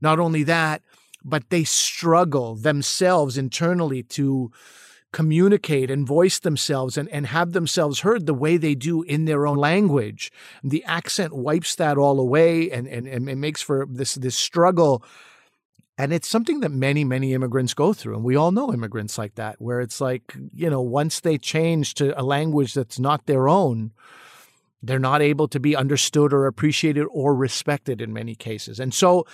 Not 0.00 0.18
only 0.18 0.42
that, 0.44 0.82
but 1.24 1.50
they 1.50 1.64
struggle 1.64 2.54
themselves 2.54 3.36
internally 3.36 4.02
to 4.02 4.50
communicate 5.12 5.90
and 5.90 6.06
voice 6.06 6.38
themselves 6.38 6.98
and, 6.98 7.08
and 7.08 7.26
have 7.26 7.52
themselves 7.52 8.00
heard 8.00 8.26
the 8.26 8.34
way 8.34 8.56
they 8.56 8.74
do 8.74 9.02
in 9.02 9.24
their 9.24 9.46
own 9.46 9.56
language. 9.56 10.30
The 10.62 10.84
accent 10.84 11.34
wipes 11.34 11.74
that 11.76 11.96
all 11.96 12.20
away 12.20 12.70
and, 12.70 12.86
and, 12.86 13.06
and 13.06 13.28
it 13.28 13.36
makes 13.36 13.62
for 13.62 13.86
this, 13.88 14.14
this 14.14 14.36
struggle. 14.36 15.02
And 15.96 16.12
it's 16.12 16.28
something 16.28 16.60
that 16.60 16.70
many, 16.70 17.04
many 17.04 17.32
immigrants 17.32 17.74
go 17.74 17.92
through. 17.92 18.14
And 18.14 18.24
we 18.24 18.36
all 18.36 18.52
know 18.52 18.72
immigrants 18.72 19.18
like 19.18 19.34
that, 19.34 19.56
where 19.60 19.80
it's 19.80 20.00
like, 20.00 20.22
you 20.52 20.70
know, 20.70 20.82
once 20.82 21.20
they 21.20 21.38
change 21.38 21.94
to 21.94 22.18
a 22.18 22.22
language 22.22 22.74
that's 22.74 22.98
not 22.98 23.26
their 23.26 23.48
own, 23.48 23.92
they're 24.82 25.00
not 25.00 25.22
able 25.22 25.48
to 25.48 25.58
be 25.58 25.74
understood 25.74 26.32
or 26.32 26.46
appreciated 26.46 27.06
or 27.10 27.34
respected 27.34 28.00
in 28.00 28.12
many 28.12 28.34
cases. 28.34 28.78
And 28.78 28.94
so 28.94 29.26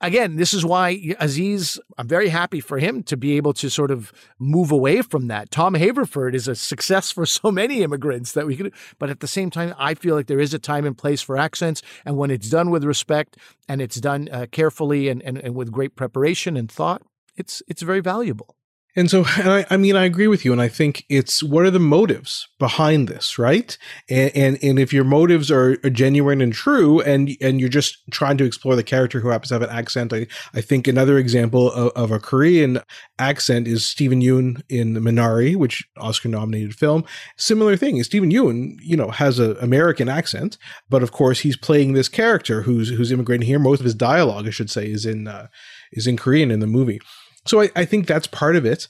again, 0.00 0.36
this 0.36 0.54
is 0.54 0.64
why 0.64 1.14
Aziz, 1.18 1.80
I'm 1.96 2.08
very 2.08 2.28
happy 2.28 2.60
for 2.60 2.78
him 2.78 3.02
to 3.04 3.16
be 3.16 3.36
able 3.36 3.52
to 3.54 3.68
sort 3.68 3.90
of 3.90 4.12
move 4.38 4.70
away 4.70 5.02
from 5.02 5.28
that. 5.28 5.50
Tom 5.50 5.74
Haverford 5.74 6.34
is 6.34 6.48
a 6.48 6.54
success 6.54 7.10
for 7.10 7.26
so 7.26 7.50
many 7.50 7.82
immigrants 7.82 8.32
that 8.32 8.46
we 8.46 8.56
could, 8.56 8.72
but 8.98 9.10
at 9.10 9.20
the 9.20 9.26
same 9.26 9.50
time, 9.50 9.74
I 9.78 9.94
feel 9.94 10.14
like 10.14 10.26
there 10.26 10.40
is 10.40 10.54
a 10.54 10.58
time 10.58 10.84
and 10.84 10.96
place 10.96 11.22
for 11.22 11.36
accents. 11.36 11.82
And 12.04 12.16
when 12.16 12.30
it's 12.30 12.48
done 12.50 12.70
with 12.70 12.84
respect 12.84 13.36
and 13.68 13.80
it's 13.80 13.96
done 13.96 14.28
uh, 14.30 14.46
carefully 14.50 15.08
and, 15.08 15.22
and, 15.22 15.38
and 15.38 15.54
with 15.54 15.72
great 15.72 15.96
preparation 15.96 16.56
and 16.56 16.70
thought, 16.70 17.02
it's, 17.36 17.62
it's 17.68 17.82
very 17.82 18.00
valuable. 18.00 18.57
And 18.98 19.08
so, 19.08 19.24
and 19.38 19.48
I, 19.48 19.66
I, 19.70 19.76
mean, 19.76 19.94
I 19.94 20.04
agree 20.04 20.26
with 20.26 20.44
you, 20.44 20.50
and 20.50 20.60
I 20.60 20.66
think 20.66 21.04
it's 21.08 21.40
what 21.40 21.64
are 21.64 21.70
the 21.70 21.78
motives 21.78 22.48
behind 22.58 23.06
this, 23.06 23.38
right? 23.38 23.78
And 24.10 24.32
and, 24.34 24.58
and 24.60 24.78
if 24.80 24.92
your 24.92 25.04
motives 25.04 25.52
are, 25.52 25.78
are, 25.84 25.90
genuine 25.90 26.40
and 26.40 26.52
true, 26.52 27.00
and 27.02 27.30
and 27.40 27.60
you're 27.60 27.68
just 27.68 27.98
trying 28.10 28.38
to 28.38 28.44
explore 28.44 28.74
the 28.74 28.82
character 28.82 29.20
who 29.20 29.28
happens 29.28 29.50
to 29.50 29.54
have 29.54 29.62
an 29.62 29.70
accent, 29.70 30.12
I, 30.12 30.26
I 30.52 30.60
think 30.60 30.88
another 30.88 31.16
example 31.16 31.70
of, 31.70 31.92
of 31.92 32.10
a 32.10 32.18
Korean 32.18 32.80
accent 33.20 33.68
is 33.68 33.86
Steven 33.86 34.20
Yeun 34.20 34.62
in 34.68 34.94
Minari, 34.94 35.54
which 35.54 35.88
Oscar-nominated 35.98 36.74
film. 36.74 37.04
Similar 37.36 37.76
thing 37.76 37.98
is 37.98 38.06
Steven 38.06 38.32
Yeun, 38.32 38.78
you 38.80 38.96
know, 38.96 39.10
has 39.10 39.38
an 39.38 39.56
American 39.60 40.08
accent, 40.08 40.58
but 40.90 41.04
of 41.04 41.12
course 41.12 41.38
he's 41.38 41.56
playing 41.56 41.92
this 41.92 42.08
character 42.08 42.62
who's 42.62 42.88
who's 42.88 43.12
immigrating 43.12 43.46
here. 43.46 43.60
Most 43.60 43.78
of 43.78 43.84
his 43.84 43.94
dialogue, 43.94 44.48
I 44.48 44.50
should 44.50 44.70
say, 44.70 44.90
is 44.90 45.06
in 45.06 45.28
uh, 45.28 45.46
is 45.92 46.08
in 46.08 46.16
Korean 46.16 46.50
in 46.50 46.58
the 46.58 46.66
movie. 46.66 47.00
So 47.48 47.62
I, 47.62 47.70
I 47.76 47.84
think 47.84 48.06
that's 48.06 48.26
part 48.26 48.56
of 48.56 48.64
it. 48.64 48.88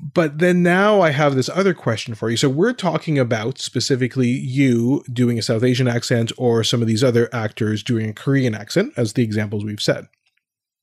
But 0.00 0.38
then 0.38 0.62
now 0.62 1.00
I 1.00 1.10
have 1.10 1.34
this 1.34 1.48
other 1.48 1.74
question 1.74 2.14
for 2.14 2.30
you. 2.30 2.36
So 2.36 2.48
we're 2.48 2.72
talking 2.72 3.18
about 3.18 3.58
specifically 3.58 4.28
you 4.28 5.02
doing 5.12 5.38
a 5.38 5.42
South 5.42 5.64
Asian 5.64 5.88
accent 5.88 6.30
or 6.38 6.62
some 6.62 6.80
of 6.80 6.86
these 6.86 7.02
other 7.02 7.28
actors 7.32 7.82
doing 7.82 8.08
a 8.08 8.12
Korean 8.12 8.54
accent, 8.54 8.92
as 8.96 9.14
the 9.14 9.24
examples 9.24 9.64
we've 9.64 9.82
said. 9.82 10.06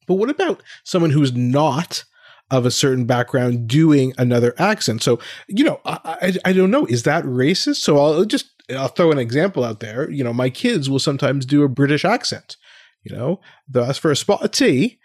But 0.05 0.15
what 0.15 0.29
about 0.29 0.61
someone 0.83 1.11
who's 1.11 1.33
not 1.33 2.03
of 2.51 2.65
a 2.65 2.71
certain 2.71 3.05
background 3.05 3.67
doing 3.69 4.13
another 4.17 4.53
accent? 4.57 5.01
So, 5.01 5.19
you 5.47 5.63
know, 5.63 5.79
I, 5.85 5.99
I, 6.21 6.49
I 6.49 6.53
don't 6.53 6.71
know. 6.71 6.85
Is 6.85 7.03
that 7.03 7.23
racist? 7.23 7.77
So 7.77 7.97
I'll 7.97 8.25
just 8.25 8.47
I'll 8.75 8.89
throw 8.89 9.11
an 9.11 9.17
example 9.19 9.63
out 9.63 9.79
there. 9.79 10.09
You 10.11 10.25
know, 10.25 10.33
my 10.33 10.49
kids 10.49 10.89
will 10.89 10.99
sometimes 10.99 11.45
do 11.45 11.63
a 11.63 11.69
British 11.69 12.03
accent. 12.03 12.57
You 13.03 13.15
know, 13.15 13.39
they'll 13.69 13.85
ask 13.85 14.01
for 14.01 14.11
a 14.11 14.15
spot 14.15 14.43
of 14.43 14.51
tea 14.51 14.99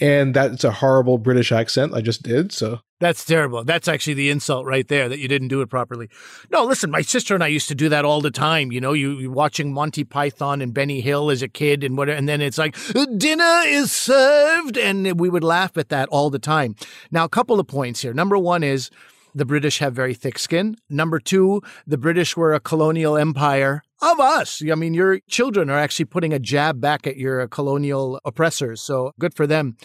and 0.00 0.34
that's 0.34 0.64
a 0.64 0.70
horrible 0.70 1.18
British 1.18 1.52
accent 1.52 1.94
I 1.94 2.00
just 2.00 2.22
did. 2.22 2.52
So 2.52 2.80
that's 3.00 3.24
terrible. 3.24 3.64
That's 3.64 3.88
actually 3.88 4.14
the 4.14 4.30
insult 4.30 4.66
right 4.66 4.86
there 4.88 5.08
that 5.08 5.18
you 5.18 5.28
didn't 5.28 5.48
do 5.48 5.60
it 5.60 5.68
properly. 5.68 6.08
No, 6.50 6.64
listen, 6.64 6.90
my 6.90 7.02
sister 7.02 7.34
and 7.34 7.44
I 7.44 7.48
used 7.48 7.68
to 7.68 7.74
do 7.74 7.88
that 7.90 8.04
all 8.04 8.20
the 8.20 8.30
time. 8.30 8.72
You 8.72 8.80
know, 8.80 8.92
you, 8.92 9.18
you 9.18 9.30
watching 9.30 9.72
Monty 9.72 10.04
Python 10.04 10.62
and 10.62 10.72
Benny 10.72 11.00
Hill 11.00 11.30
as 11.30 11.42
a 11.42 11.48
kid 11.48 11.84
and 11.84 11.96
what, 11.96 12.08
and 12.08 12.28
then 12.28 12.40
it's 12.40 12.58
like 12.58 12.76
uh, 12.94 13.06
dinner 13.16 13.62
is 13.66 13.92
served, 13.92 14.78
and 14.78 15.20
we 15.20 15.28
would 15.28 15.44
laugh 15.44 15.76
at 15.76 15.90
that 15.90 16.08
all 16.08 16.30
the 16.30 16.38
time. 16.38 16.74
Now, 17.10 17.24
a 17.24 17.28
couple 17.28 17.60
of 17.60 17.66
points 17.66 18.00
here. 18.00 18.14
Number 18.14 18.38
one 18.38 18.62
is 18.62 18.90
the 19.34 19.44
British 19.44 19.78
have 19.80 19.92
very 19.92 20.14
thick 20.14 20.38
skin. 20.38 20.76
Number 20.88 21.18
two, 21.18 21.62
the 21.86 21.98
British 21.98 22.36
were 22.36 22.54
a 22.54 22.60
colonial 22.60 23.18
empire 23.18 23.82
of 24.02 24.20
us. 24.20 24.62
I 24.70 24.74
mean, 24.74 24.94
your 24.94 25.20
children 25.28 25.70
are 25.70 25.78
actually 25.78 26.04
putting 26.06 26.32
a 26.32 26.38
jab 26.38 26.80
back 26.80 27.06
at 27.06 27.16
your 27.16 27.46
colonial 27.48 28.20
oppressors. 28.24 28.80
So 28.80 29.12
good 29.18 29.34
for 29.34 29.46
them. 29.46 29.76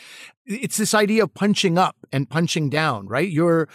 It's 0.46 0.77
this 0.77 0.94
idea 0.94 1.24
of 1.24 1.34
punching 1.34 1.77
up 1.77 1.96
and 2.12 2.30
punching 2.30 2.70
down, 2.70 3.08
right? 3.08 3.30
You're 3.30 3.68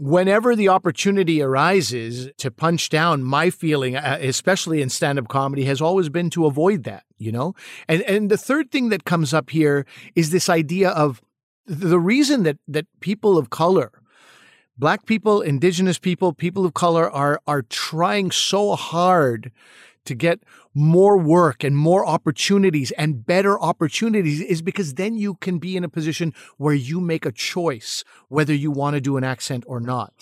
whenever 0.00 0.56
the 0.56 0.66
opportunity 0.66 1.42
arises 1.42 2.30
to 2.38 2.50
punch 2.50 2.88
down, 2.88 3.22
my 3.22 3.50
feeling, 3.50 3.96
uh, 3.96 4.16
especially 4.22 4.80
in 4.80 4.88
stand 4.88 5.18
up 5.18 5.28
comedy, 5.28 5.64
has 5.64 5.82
always 5.82 6.08
been 6.08 6.30
to 6.30 6.46
avoid 6.46 6.84
that, 6.84 7.04
you 7.18 7.30
know? 7.30 7.54
And, 7.86 8.00
and 8.02 8.30
the 8.30 8.38
third 8.38 8.70
thing 8.70 8.88
that 8.88 9.04
comes 9.04 9.34
up 9.34 9.50
here 9.50 9.84
is 10.16 10.30
this 10.30 10.48
idea 10.48 10.88
of 10.88 11.20
the 11.66 12.00
reason 12.00 12.44
that, 12.44 12.56
that 12.66 12.86
people 13.00 13.36
of 13.36 13.50
color 13.50 13.92
black 14.80 15.04
people, 15.04 15.42
indigenous 15.42 15.98
people, 15.98 16.32
people 16.32 16.64
of 16.64 16.74
color 16.74 17.08
are 17.08 17.40
are 17.46 17.62
trying 17.62 18.30
so 18.30 18.74
hard 18.74 19.52
to 20.06 20.14
get 20.14 20.40
more 20.74 21.18
work 21.18 21.62
and 21.62 21.76
more 21.76 22.06
opportunities 22.06 22.90
and 22.92 23.26
better 23.26 23.60
opportunities 23.60 24.40
is 24.40 24.62
because 24.62 24.94
then 24.94 25.16
you 25.16 25.34
can 25.34 25.58
be 25.58 25.76
in 25.76 25.84
a 25.84 25.88
position 25.88 26.32
where 26.56 26.74
you 26.74 27.00
make 27.00 27.26
a 27.26 27.32
choice 27.32 28.02
whether 28.28 28.54
you 28.54 28.70
want 28.70 28.94
to 28.94 29.00
do 29.00 29.16
an 29.18 29.24
accent 29.24 29.62
or 29.66 29.78
not. 29.78 30.14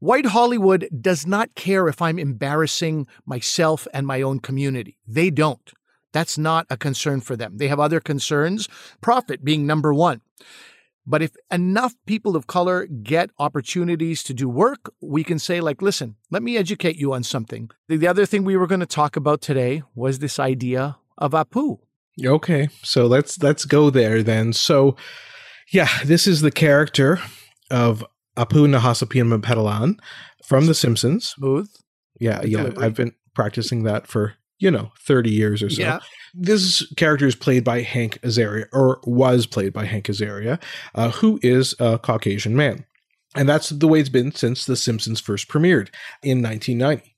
White 0.00 0.26
Hollywood 0.26 0.88
does 1.00 1.26
not 1.26 1.54
care 1.54 1.86
if 1.86 2.02
I'm 2.02 2.18
embarrassing 2.18 3.06
myself 3.24 3.86
and 3.94 4.06
my 4.06 4.22
own 4.22 4.40
community. 4.40 4.98
They 5.06 5.30
don't. 5.30 5.72
That's 6.12 6.36
not 6.36 6.66
a 6.70 6.76
concern 6.76 7.20
for 7.20 7.36
them. 7.36 7.58
They 7.58 7.68
have 7.68 7.78
other 7.78 8.00
concerns, 8.00 8.66
profit 9.00 9.44
being 9.44 9.66
number 9.66 9.94
one. 9.94 10.22
But 11.06 11.22
if 11.22 11.32
enough 11.50 11.94
people 12.06 12.36
of 12.36 12.46
color 12.46 12.86
get 12.86 13.30
opportunities 13.38 14.22
to 14.24 14.34
do 14.34 14.48
work, 14.48 14.92
we 15.00 15.24
can 15.24 15.38
say, 15.38 15.60
like, 15.60 15.82
listen, 15.82 16.16
let 16.30 16.42
me 16.42 16.56
educate 16.56 16.96
you 16.96 17.12
on 17.14 17.22
something. 17.22 17.70
The 17.88 18.06
other 18.06 18.26
thing 18.26 18.44
we 18.44 18.56
were 18.56 18.66
going 18.66 18.80
to 18.80 18.86
talk 18.86 19.16
about 19.16 19.40
today 19.40 19.82
was 19.94 20.18
this 20.18 20.38
idea 20.38 20.98
of 21.18 21.32
Apu. 21.32 21.78
Okay, 22.22 22.68
so 22.82 23.06
let's 23.06 23.42
let's 23.42 23.64
go 23.64 23.88
there 23.88 24.22
then. 24.22 24.52
So, 24.52 24.96
yeah, 25.72 25.88
this 26.04 26.26
is 26.26 26.42
the 26.42 26.50
character 26.50 27.18
of 27.70 28.04
Apu 28.36 28.68
Nahasapeemapetilon 28.68 29.98
from 30.44 30.66
The 30.66 30.74
Simpsons. 30.74 31.30
Smooth. 31.30 31.70
Yeah, 32.18 32.42
yeah. 32.42 32.70
I've 32.78 32.94
been 32.94 33.14
practicing 33.34 33.84
that 33.84 34.06
for 34.06 34.34
you 34.60 34.70
know 34.70 34.92
30 35.00 35.30
years 35.30 35.62
or 35.62 35.70
so. 35.70 35.82
Yeah. 35.82 35.98
This 36.32 36.86
character 36.94 37.26
is 37.26 37.34
played 37.34 37.64
by 37.64 37.80
Hank 37.80 38.20
Azaria, 38.20 38.66
or 38.72 39.00
was 39.04 39.46
played 39.46 39.72
by 39.72 39.86
Hank 39.86 40.06
Azaria, 40.06 40.62
uh, 40.94 41.10
who 41.10 41.40
is 41.42 41.74
a 41.80 41.98
Caucasian 41.98 42.54
man. 42.54 42.84
And 43.34 43.48
that's 43.48 43.70
the 43.70 43.88
way 43.88 44.00
it's 44.00 44.08
been 44.08 44.32
since 44.32 44.64
The 44.64 44.76
Simpsons 44.76 45.20
first 45.20 45.48
premiered 45.48 45.88
in 46.22 46.42
1990. 46.42 47.16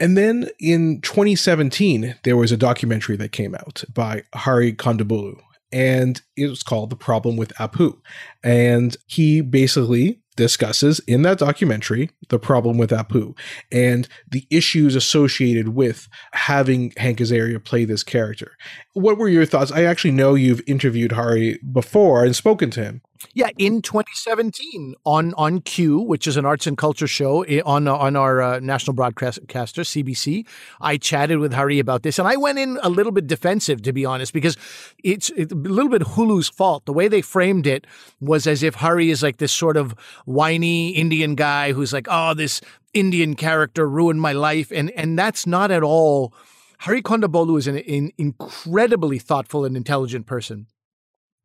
And 0.00 0.16
then 0.16 0.48
in 0.60 1.00
2017, 1.00 2.16
there 2.24 2.36
was 2.36 2.52
a 2.52 2.56
documentary 2.56 3.16
that 3.16 3.32
came 3.32 3.54
out 3.54 3.84
by 3.92 4.22
Hari 4.34 4.72
Kondabolu, 4.72 5.40
and 5.72 6.20
it 6.36 6.48
was 6.48 6.62
called 6.62 6.90
The 6.90 6.96
Problem 6.96 7.36
with 7.36 7.52
Apu. 7.54 7.98
And 8.42 8.96
he 9.06 9.40
basically 9.40 10.20
discusses 10.38 11.00
in 11.00 11.22
that 11.22 11.38
documentary 11.38 12.10
the 12.28 12.38
problem 12.38 12.78
with 12.78 12.90
Apu 12.90 13.36
and 13.72 14.08
the 14.30 14.46
issues 14.50 14.94
associated 14.94 15.70
with 15.70 16.08
having 16.32 16.92
Hank 16.96 17.18
Azaria 17.18 17.62
play 17.62 17.84
this 17.84 18.04
character. 18.04 18.52
What 18.92 19.18
were 19.18 19.28
your 19.28 19.44
thoughts? 19.44 19.72
I 19.72 19.82
actually 19.82 20.12
know 20.12 20.36
you've 20.36 20.62
interviewed 20.66 21.12
Hari 21.12 21.58
before 21.72 22.24
and 22.24 22.36
spoken 22.36 22.70
to 22.70 22.84
him. 22.84 23.02
Yeah, 23.34 23.50
in 23.58 23.82
2017 23.82 24.94
on 25.04 25.34
on 25.34 25.60
Q, 25.60 26.00
which 26.00 26.26
is 26.26 26.36
an 26.36 26.44
arts 26.44 26.66
and 26.66 26.76
culture 26.76 27.06
show 27.06 27.44
on 27.64 27.88
on 27.88 28.16
our 28.16 28.40
uh, 28.40 28.60
national 28.60 28.94
broadcaster 28.94 29.42
CBC, 29.42 30.46
I 30.80 30.96
chatted 30.96 31.38
with 31.38 31.52
Hari 31.52 31.78
about 31.78 32.02
this, 32.02 32.18
and 32.18 32.28
I 32.28 32.36
went 32.36 32.58
in 32.58 32.78
a 32.82 32.88
little 32.88 33.12
bit 33.12 33.26
defensive 33.26 33.82
to 33.82 33.92
be 33.92 34.04
honest, 34.04 34.32
because 34.32 34.56
it's, 35.02 35.30
it's 35.30 35.52
a 35.52 35.56
little 35.56 35.90
bit 35.90 36.02
Hulu's 36.02 36.48
fault. 36.48 36.86
The 36.86 36.92
way 36.92 37.08
they 37.08 37.22
framed 37.22 37.66
it 37.66 37.86
was 38.20 38.46
as 38.46 38.62
if 38.62 38.76
Hari 38.76 39.10
is 39.10 39.22
like 39.22 39.38
this 39.38 39.52
sort 39.52 39.76
of 39.76 39.92
whiny 40.24 40.90
Indian 40.90 41.34
guy 41.34 41.72
who's 41.72 41.92
like, 41.92 42.06
"Oh, 42.10 42.34
this 42.34 42.60
Indian 42.94 43.34
character 43.34 43.88
ruined 43.88 44.20
my 44.20 44.32
life," 44.32 44.70
and 44.72 44.90
and 44.92 45.18
that's 45.18 45.46
not 45.46 45.70
at 45.70 45.82
all. 45.82 46.32
Hari 46.80 47.02
Kondabolu 47.02 47.58
is 47.58 47.66
an, 47.66 47.78
an 47.78 48.12
incredibly 48.18 49.18
thoughtful 49.18 49.64
and 49.64 49.76
intelligent 49.76 50.26
person. 50.26 50.66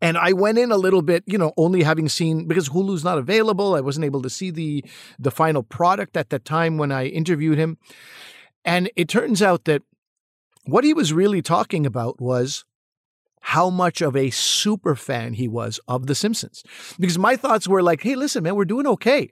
And 0.03 0.17
I 0.17 0.33
went 0.33 0.57
in 0.57 0.69
a 0.69 0.75
little 0.75 1.01
bit, 1.01 1.23
you 1.25 1.37
know, 1.37 1.53
only 1.55 1.81
having 1.81 2.09
seen 2.09 2.45
because 2.45 2.67
Hulu's 2.67 3.05
not 3.05 3.17
available. 3.17 3.73
I 3.73 3.79
wasn't 3.79 4.05
able 4.05 4.21
to 4.23 4.29
see 4.29 4.51
the 4.51 4.83
the 5.17 5.31
final 5.31 5.63
product 5.63 6.17
at 6.17 6.29
the 6.29 6.39
time 6.39 6.77
when 6.77 6.91
I 6.91 7.05
interviewed 7.05 7.57
him. 7.57 7.77
And 8.65 8.91
it 8.97 9.07
turns 9.07 9.41
out 9.41 9.63
that 9.63 9.81
what 10.65 10.83
he 10.83 10.93
was 10.93 11.13
really 11.13 11.41
talking 11.41 11.85
about 11.85 12.19
was 12.19 12.65
how 13.47 13.69
much 13.69 14.01
of 14.01 14.15
a 14.15 14.29
super 14.29 14.95
fan 14.95 15.33
he 15.33 15.49
was 15.49 15.79
of 15.85 16.07
The 16.07 16.15
Simpsons. 16.15 16.63
Because 16.97 17.19
my 17.19 17.35
thoughts 17.35 17.67
were 17.67 17.83
like, 17.83 18.01
hey, 18.01 18.15
listen, 18.15 18.43
man, 18.43 18.55
we're 18.55 18.63
doing 18.63 18.87
okay. 18.87 19.29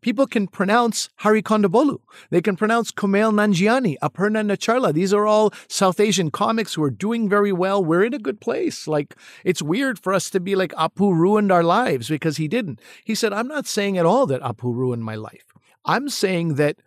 People 0.00 0.26
can 0.26 0.48
pronounce 0.48 1.08
Hari 1.18 1.42
Kondabolu. 1.42 2.00
They 2.30 2.42
can 2.42 2.56
pronounce 2.56 2.90
Kumail 2.90 3.32
Nanjiani, 3.32 3.94
Aparna 4.02 4.44
Nancherla. 4.44 4.92
These 4.92 5.14
are 5.14 5.28
all 5.28 5.52
South 5.68 6.00
Asian 6.00 6.32
comics 6.32 6.74
who 6.74 6.82
are 6.82 6.90
doing 6.90 7.28
very 7.28 7.52
well. 7.52 7.84
We're 7.84 8.02
in 8.04 8.14
a 8.14 8.18
good 8.18 8.40
place. 8.40 8.88
Like, 8.88 9.14
it's 9.44 9.62
weird 9.62 9.96
for 9.96 10.12
us 10.12 10.28
to 10.30 10.40
be 10.40 10.56
like, 10.56 10.72
Apu 10.72 11.14
ruined 11.14 11.52
our 11.52 11.62
lives 11.62 12.08
because 12.08 12.38
he 12.38 12.48
didn't. 12.48 12.80
He 13.04 13.14
said, 13.14 13.32
I'm 13.32 13.48
not 13.48 13.68
saying 13.68 13.96
at 13.96 14.06
all 14.06 14.26
that 14.26 14.42
Apu 14.42 14.74
ruined 14.74 15.04
my 15.04 15.14
life. 15.14 15.52
I'm 15.84 16.08
saying 16.08 16.56
that 16.56 16.78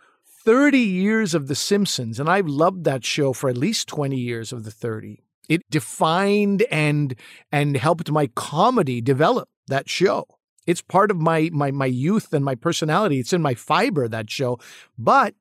30 0.44 0.77
years 0.77 1.34
of 1.34 1.48
The 1.48 1.55
Simpsons, 1.55 2.20
and 2.20 2.29
I've 2.29 2.48
loved 2.48 2.84
that 2.84 3.05
show 3.05 3.32
for 3.32 3.50
at 3.50 3.55
least 3.58 3.88
20 3.88 4.17
years 4.17 4.51
of 4.51 4.65
the 4.65 4.72
30 4.72 5.22
it 5.50 5.62
defined 5.70 6.64
and 6.72 7.16
and 7.52 7.78
helped 7.78 8.12
my 8.12 8.28
comedy 8.36 9.02
develop 9.02 9.50
that 9.68 9.90
show. 9.90 10.25
It's 10.66 10.82
part 10.82 11.12
of 11.12 11.18
my 11.18 11.50
my 11.54 11.72
my 11.72 11.86
youth 11.86 12.34
and 12.34 12.44
my 12.44 12.56
personality. 12.56 13.20
It's 13.20 13.34
in 13.34 13.42
my 13.42 13.54
fiber 13.54 14.08
that 14.08 14.30
show. 14.30 14.60
But 14.98 15.36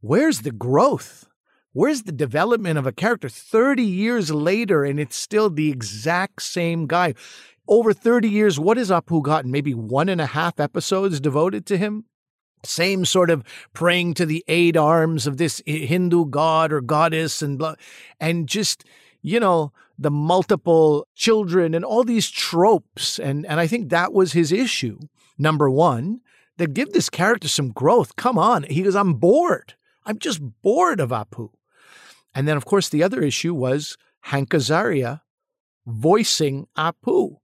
where's 0.00 0.40
the 0.40 0.52
growth? 0.52 1.26
Where's 1.72 2.02
the 2.02 2.12
development 2.12 2.78
of 2.78 2.86
a 2.86 2.92
character 2.92 3.28
30 3.28 3.84
years 3.84 4.30
later 4.32 4.84
and 4.84 4.98
it's 4.98 5.16
still 5.16 5.50
the 5.50 5.70
exact 5.70 6.42
same 6.42 6.86
guy? 6.86 7.14
Over 7.68 7.92
30 7.92 8.28
years, 8.28 8.58
what 8.58 8.78
has 8.78 8.90
Apu 8.90 9.22
gotten? 9.22 9.50
Maybe 9.50 9.74
one 9.74 10.08
and 10.08 10.20
a 10.20 10.26
half 10.26 10.58
episodes 10.58 11.20
devoted 11.20 11.66
to 11.66 11.76
him? 11.76 12.06
Same 12.64 13.04
sort 13.04 13.30
of 13.30 13.44
praying 13.74 14.14
to 14.14 14.26
the 14.26 14.42
eight 14.48 14.76
arms 14.76 15.26
of 15.26 15.36
this 15.36 15.62
eh, 15.66 15.86
Hindu 15.86 16.26
god 16.26 16.72
or 16.72 16.80
goddess 16.80 17.42
and 17.42 17.58
blah, 17.58 17.76
and 18.18 18.48
just 18.48 18.84
you 19.28 19.38
know, 19.40 19.72
the 19.98 20.10
multiple 20.10 21.06
children 21.14 21.74
and 21.74 21.84
all 21.84 22.04
these 22.04 22.30
tropes. 22.30 23.18
And, 23.18 23.44
and 23.46 23.60
I 23.60 23.66
think 23.66 23.90
that 23.90 24.12
was 24.12 24.32
his 24.32 24.52
issue. 24.52 24.98
Number 25.36 25.68
one, 25.68 26.20
that 26.56 26.74
give 26.74 26.92
this 26.92 27.10
character 27.10 27.48
some 27.48 27.70
growth. 27.70 28.16
Come 28.16 28.38
on. 28.38 28.62
He 28.64 28.82
goes, 28.82 28.96
I'm 28.96 29.14
bored. 29.14 29.74
I'm 30.06 30.18
just 30.18 30.40
bored 30.62 31.00
of 31.00 31.10
Apu. 31.10 31.50
And 32.34 32.48
then, 32.48 32.56
of 32.56 32.64
course, 32.64 32.88
the 32.88 33.02
other 33.02 33.20
issue 33.22 33.54
was 33.54 33.96
Hank 34.22 34.50
Azaria 34.50 35.20
voicing 35.86 36.66
Apu. 36.76 37.36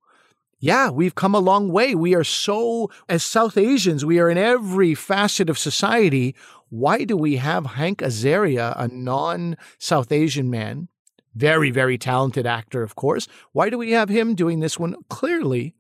Yeah, 0.59 0.89
we've 0.91 1.15
come 1.15 1.35
a 1.35 1.41
long 1.41 1.71
way. 1.71 1.95
We 1.95 2.15
are 2.15 2.25
so, 2.25 2.91
as 3.09 3.23
South 3.23 3.59
Asians, 3.59 4.05
we 4.05 4.19
are 4.19 4.31
in 4.31 4.39
every 4.39 4.95
facet 4.95 5.51
of 5.51 5.59
society. 5.59 6.35
Why 6.71 7.05
do 7.05 7.17
we 7.17 7.37
have 7.37 7.67
Hank 7.67 7.99
Azaria, 7.99 8.73
a 8.77 8.89
non 8.89 9.57
South 9.79 10.11
Asian 10.11 10.49
man, 10.49 10.89
very, 11.35 11.71
very 11.71 11.99
talented 11.99 12.47
actor, 12.47 12.83
of 12.83 12.95
course. 12.95 13.29
Why 13.53 13.71
do 13.71 13.79
we 13.79 13.93
have 13.93 14.09
him 14.09 14.35
doing 14.35 14.61
this 14.61 14.79
one? 14.79 14.97
Clearly, 15.09 15.75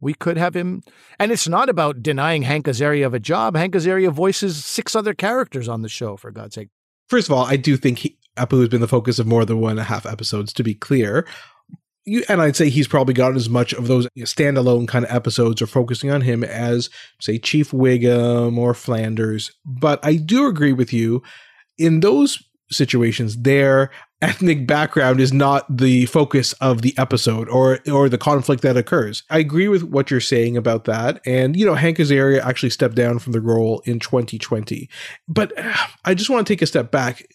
we 0.00 0.14
could 0.14 0.36
have 0.36 0.56
him. 0.56 0.82
And 1.18 1.30
it's 1.30 1.48
not 1.48 1.68
about 1.68 2.02
denying 2.02 2.42
Hank 2.42 2.66
Azaria 2.66 3.06
of 3.06 3.14
a 3.14 3.20
job. 3.20 3.56
Hank 3.56 3.74
Azaria 3.74 4.10
voices 4.10 4.64
six 4.64 4.96
other 4.96 5.14
characters 5.14 5.68
on 5.68 5.82
the 5.82 5.88
show, 5.88 6.16
for 6.16 6.30
God's 6.30 6.54
sake. 6.54 6.68
First 7.08 7.28
of 7.28 7.32
all, 7.34 7.44
I 7.44 7.56
do 7.56 7.76
think 7.76 7.98
he, 7.98 8.16
Apu 8.36 8.60
has 8.60 8.68
been 8.68 8.80
the 8.80 8.88
focus 8.88 9.18
of 9.18 9.26
more 9.26 9.44
than 9.44 9.60
one 9.60 9.72
and 9.72 9.80
a 9.80 9.84
half 9.84 10.06
episodes, 10.06 10.52
to 10.54 10.62
be 10.62 10.74
clear. 10.74 11.26
You, 12.06 12.24
and 12.28 12.40
I'd 12.40 12.56
say 12.56 12.70
he's 12.70 12.88
probably 12.88 13.12
gotten 13.12 13.36
as 13.36 13.50
much 13.50 13.74
of 13.74 13.86
those 13.86 14.08
standalone 14.20 14.88
kind 14.88 15.04
of 15.04 15.10
episodes 15.10 15.60
or 15.60 15.66
focusing 15.66 16.10
on 16.10 16.22
him 16.22 16.42
as, 16.42 16.88
say, 17.20 17.38
Chief 17.38 17.72
Wiggum 17.72 18.56
or 18.56 18.72
Flanders. 18.72 19.52
But 19.66 20.00
I 20.02 20.16
do 20.16 20.46
agree 20.46 20.72
with 20.72 20.94
you 20.94 21.22
in 21.76 22.00
those 22.00 22.42
situations 22.70 23.42
their 23.42 23.90
ethnic 24.22 24.66
background 24.66 25.20
is 25.20 25.32
not 25.32 25.64
the 25.74 26.06
focus 26.06 26.52
of 26.54 26.82
the 26.82 26.96
episode 26.98 27.48
or 27.48 27.80
or 27.90 28.08
the 28.08 28.18
conflict 28.18 28.62
that 28.62 28.76
occurs. 28.76 29.22
I 29.30 29.38
agree 29.38 29.68
with 29.68 29.82
what 29.84 30.10
you're 30.10 30.20
saying 30.20 30.56
about 30.56 30.84
that. 30.84 31.20
And 31.24 31.56
you 31.56 31.64
know, 31.64 31.74
Hank 31.74 31.98
Azaria 31.98 32.40
actually 32.40 32.70
stepped 32.70 32.94
down 32.94 33.18
from 33.18 33.32
the 33.32 33.40
role 33.40 33.82
in 33.84 33.98
2020. 33.98 34.88
But 35.28 35.56
uh, 35.58 35.72
I 36.04 36.14
just 36.14 36.30
want 36.30 36.46
to 36.46 36.52
take 36.52 36.62
a 36.62 36.66
step 36.66 36.90
back. 36.90 37.26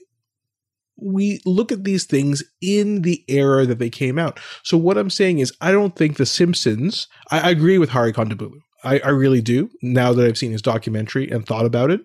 We 0.98 1.42
look 1.46 1.72
at 1.72 1.84
these 1.84 2.06
things 2.06 2.44
in 2.62 3.02
the 3.02 3.24
era 3.28 3.66
that 3.66 3.80
they 3.80 3.90
came 3.90 4.18
out. 4.18 4.40
So 4.64 4.78
what 4.78 4.98
I'm 4.98 5.10
saying 5.10 5.40
is 5.40 5.52
I 5.60 5.72
don't 5.72 5.96
think 5.96 6.16
The 6.16 6.26
Simpsons, 6.26 7.08
I, 7.32 7.42
I 7.42 7.50
agree 7.50 7.78
with 7.78 7.90
Hari 7.90 8.14
Kondabolu. 8.14 8.60
I, 8.84 9.00
I 9.00 9.10
really 9.10 9.42
do, 9.42 9.70
now 9.82 10.14
that 10.14 10.26
I've 10.26 10.38
seen 10.38 10.52
his 10.52 10.62
documentary 10.62 11.30
and 11.30 11.46
thought 11.46 11.66
about 11.66 11.92
it 11.92 12.02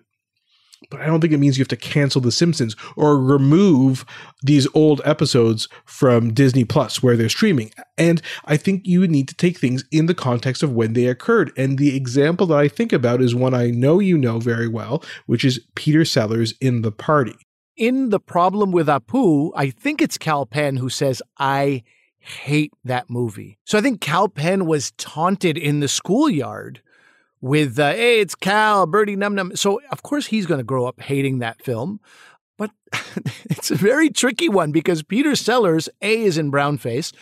but 0.89 1.01
I 1.01 1.05
don't 1.05 1.21
think 1.21 1.33
it 1.33 1.37
means 1.37 1.57
you 1.57 1.61
have 1.61 1.67
to 1.69 1.77
cancel 1.77 2.21
The 2.21 2.31
Simpsons 2.31 2.75
or 2.95 3.17
remove 3.17 4.05
these 4.41 4.67
old 4.73 5.01
episodes 5.05 5.67
from 5.85 6.33
Disney 6.33 6.65
Plus 6.65 7.03
where 7.03 7.15
they're 7.15 7.29
streaming. 7.29 7.71
And 7.97 8.21
I 8.45 8.57
think 8.57 8.85
you 8.85 9.07
need 9.07 9.27
to 9.27 9.35
take 9.35 9.57
things 9.57 9.83
in 9.91 10.07
the 10.07 10.15
context 10.15 10.63
of 10.63 10.73
when 10.73 10.93
they 10.93 11.05
occurred. 11.05 11.51
And 11.55 11.77
the 11.77 11.95
example 11.95 12.47
that 12.47 12.57
I 12.57 12.67
think 12.67 12.91
about 12.91 13.21
is 13.21 13.35
one 13.35 13.53
I 13.53 13.67
know 13.67 13.99
you 13.99 14.17
know 14.17 14.39
very 14.39 14.67
well, 14.67 15.03
which 15.27 15.45
is 15.45 15.59
Peter 15.75 16.03
Sellers 16.03 16.53
in 16.59 16.81
The 16.81 16.91
Party. 16.91 17.35
In 17.77 18.09
The 18.09 18.19
Problem 18.19 18.71
with 18.71 18.87
Apu, 18.87 19.51
I 19.55 19.69
think 19.69 20.01
it's 20.01 20.17
Kal 20.17 20.45
Penn 20.45 20.77
who 20.77 20.89
says, 20.89 21.21
I 21.37 21.83
hate 22.19 22.73
that 22.83 23.09
movie. 23.09 23.57
So 23.65 23.77
I 23.77 23.81
think 23.81 24.01
Kal 24.01 24.29
Penn 24.29 24.65
was 24.65 24.91
taunted 24.91 25.57
in 25.57 25.79
the 25.79 25.87
schoolyard 25.87 26.81
with 27.41 27.79
uh, 27.79 27.91
hey, 27.91 28.19
it's 28.19 28.35
Kal, 28.35 28.85
Birdie 28.85 29.15
Num 29.15 29.35
Num. 29.35 29.55
So 29.55 29.81
of 29.91 30.03
course 30.03 30.27
he's 30.27 30.45
going 30.45 30.59
to 30.59 30.63
grow 30.63 30.85
up 30.85 31.01
hating 31.01 31.39
that 31.39 31.61
film. 31.63 31.99
But 32.57 32.71
it's 33.45 33.71
a 33.71 33.75
very 33.75 34.09
tricky 34.09 34.47
one 34.47 34.71
because 34.71 35.03
Peter 35.03 35.35
Sellers, 35.35 35.89
A, 36.01 36.23
is 36.23 36.37
in 36.37 36.51
brownface. 36.51 37.13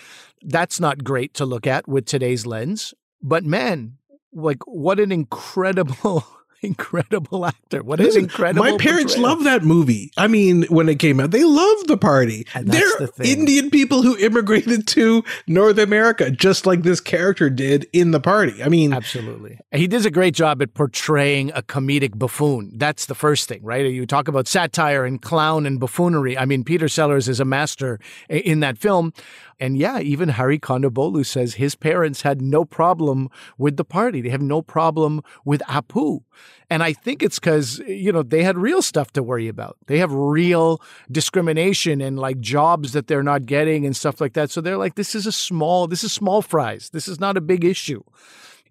That's 0.41 0.79
not 0.79 1.03
great 1.03 1.33
to 1.35 1.45
look 1.45 1.65
at 1.65 1.87
with 1.87 2.05
today's 2.05 2.45
lens. 2.45 2.93
But 3.21 3.43
man, 3.43 3.97
like 4.33 4.65
what 4.65 4.99
an 4.99 5.11
incredible 5.11 6.25
incredible 6.61 7.45
actor. 7.45 7.83
What 7.83 7.99
is 7.99 8.15
incredible. 8.15 8.63
My 8.63 8.77
parents 8.77 9.15
portrayal. 9.15 9.35
love 9.35 9.43
that 9.45 9.63
movie. 9.63 10.11
I 10.17 10.27
mean, 10.27 10.63
when 10.63 10.89
it 10.89 10.99
came 10.99 11.19
out, 11.19 11.31
they 11.31 11.43
loved 11.43 11.87
the 11.87 11.97
party. 11.97 12.45
They're 12.61 12.83
the 12.97 13.13
Indian 13.23 13.69
people 13.69 14.01
who 14.01 14.17
immigrated 14.17 14.87
to 14.87 15.23
North 15.47 15.77
America, 15.77 16.31
just 16.31 16.65
like 16.65 16.83
this 16.83 16.99
character 16.99 17.49
did 17.49 17.87
in 17.93 18.11
the 18.11 18.19
party. 18.19 18.61
I 18.63 18.69
mean, 18.69 18.93
absolutely. 18.93 19.59
He 19.71 19.87
does 19.87 20.05
a 20.05 20.11
great 20.11 20.33
job 20.33 20.61
at 20.61 20.73
portraying 20.73 21.51
a 21.51 21.61
comedic 21.61 22.17
buffoon. 22.17 22.71
That's 22.75 23.05
the 23.05 23.15
first 23.15 23.47
thing, 23.47 23.63
right? 23.63 23.85
You 23.85 24.05
talk 24.05 24.27
about 24.27 24.47
satire 24.47 25.05
and 25.05 25.21
clown 25.21 25.65
and 25.65 25.79
buffoonery. 25.79 26.37
I 26.37 26.45
mean, 26.45 26.63
Peter 26.63 26.87
Sellers 26.87 27.29
is 27.29 27.39
a 27.39 27.45
master 27.45 27.99
in 28.29 28.59
that 28.59 28.77
film. 28.77 29.13
And 29.59 29.77
yeah, 29.77 29.99
even 29.99 30.29
Hari 30.29 30.57
Kondabolu 30.57 31.25
says 31.25 31.55
his 31.55 31.75
parents 31.75 32.21
had 32.21 32.41
no 32.41 32.63
problem 32.63 33.29
with 33.57 33.75
the 33.77 33.83
party. 33.83 34.21
They 34.21 34.29
have 34.29 34.41
no 34.41 34.61
problem 34.61 35.21
with 35.43 35.61
Apu. 35.61 36.23
And 36.69 36.83
I 36.83 36.93
think 36.93 37.23
it's 37.23 37.39
because, 37.39 37.79
you 37.79 38.11
know, 38.11 38.23
they 38.23 38.43
had 38.43 38.57
real 38.57 38.81
stuff 38.81 39.11
to 39.13 39.23
worry 39.23 39.47
about. 39.47 39.77
They 39.87 39.97
have 39.99 40.11
real 40.11 40.81
discrimination 41.11 42.01
and 42.01 42.19
like 42.19 42.39
jobs 42.39 42.93
that 42.93 43.07
they're 43.07 43.23
not 43.23 43.45
getting 43.45 43.85
and 43.85 43.95
stuff 43.95 44.21
like 44.21 44.33
that. 44.33 44.51
So 44.51 44.61
they're 44.61 44.77
like, 44.77 44.95
this 44.95 45.15
is 45.15 45.25
a 45.25 45.31
small, 45.31 45.87
this 45.87 46.03
is 46.03 46.11
small 46.11 46.41
fries. 46.41 46.89
This 46.91 47.07
is 47.07 47.19
not 47.19 47.37
a 47.37 47.41
big 47.41 47.63
issue 47.63 48.03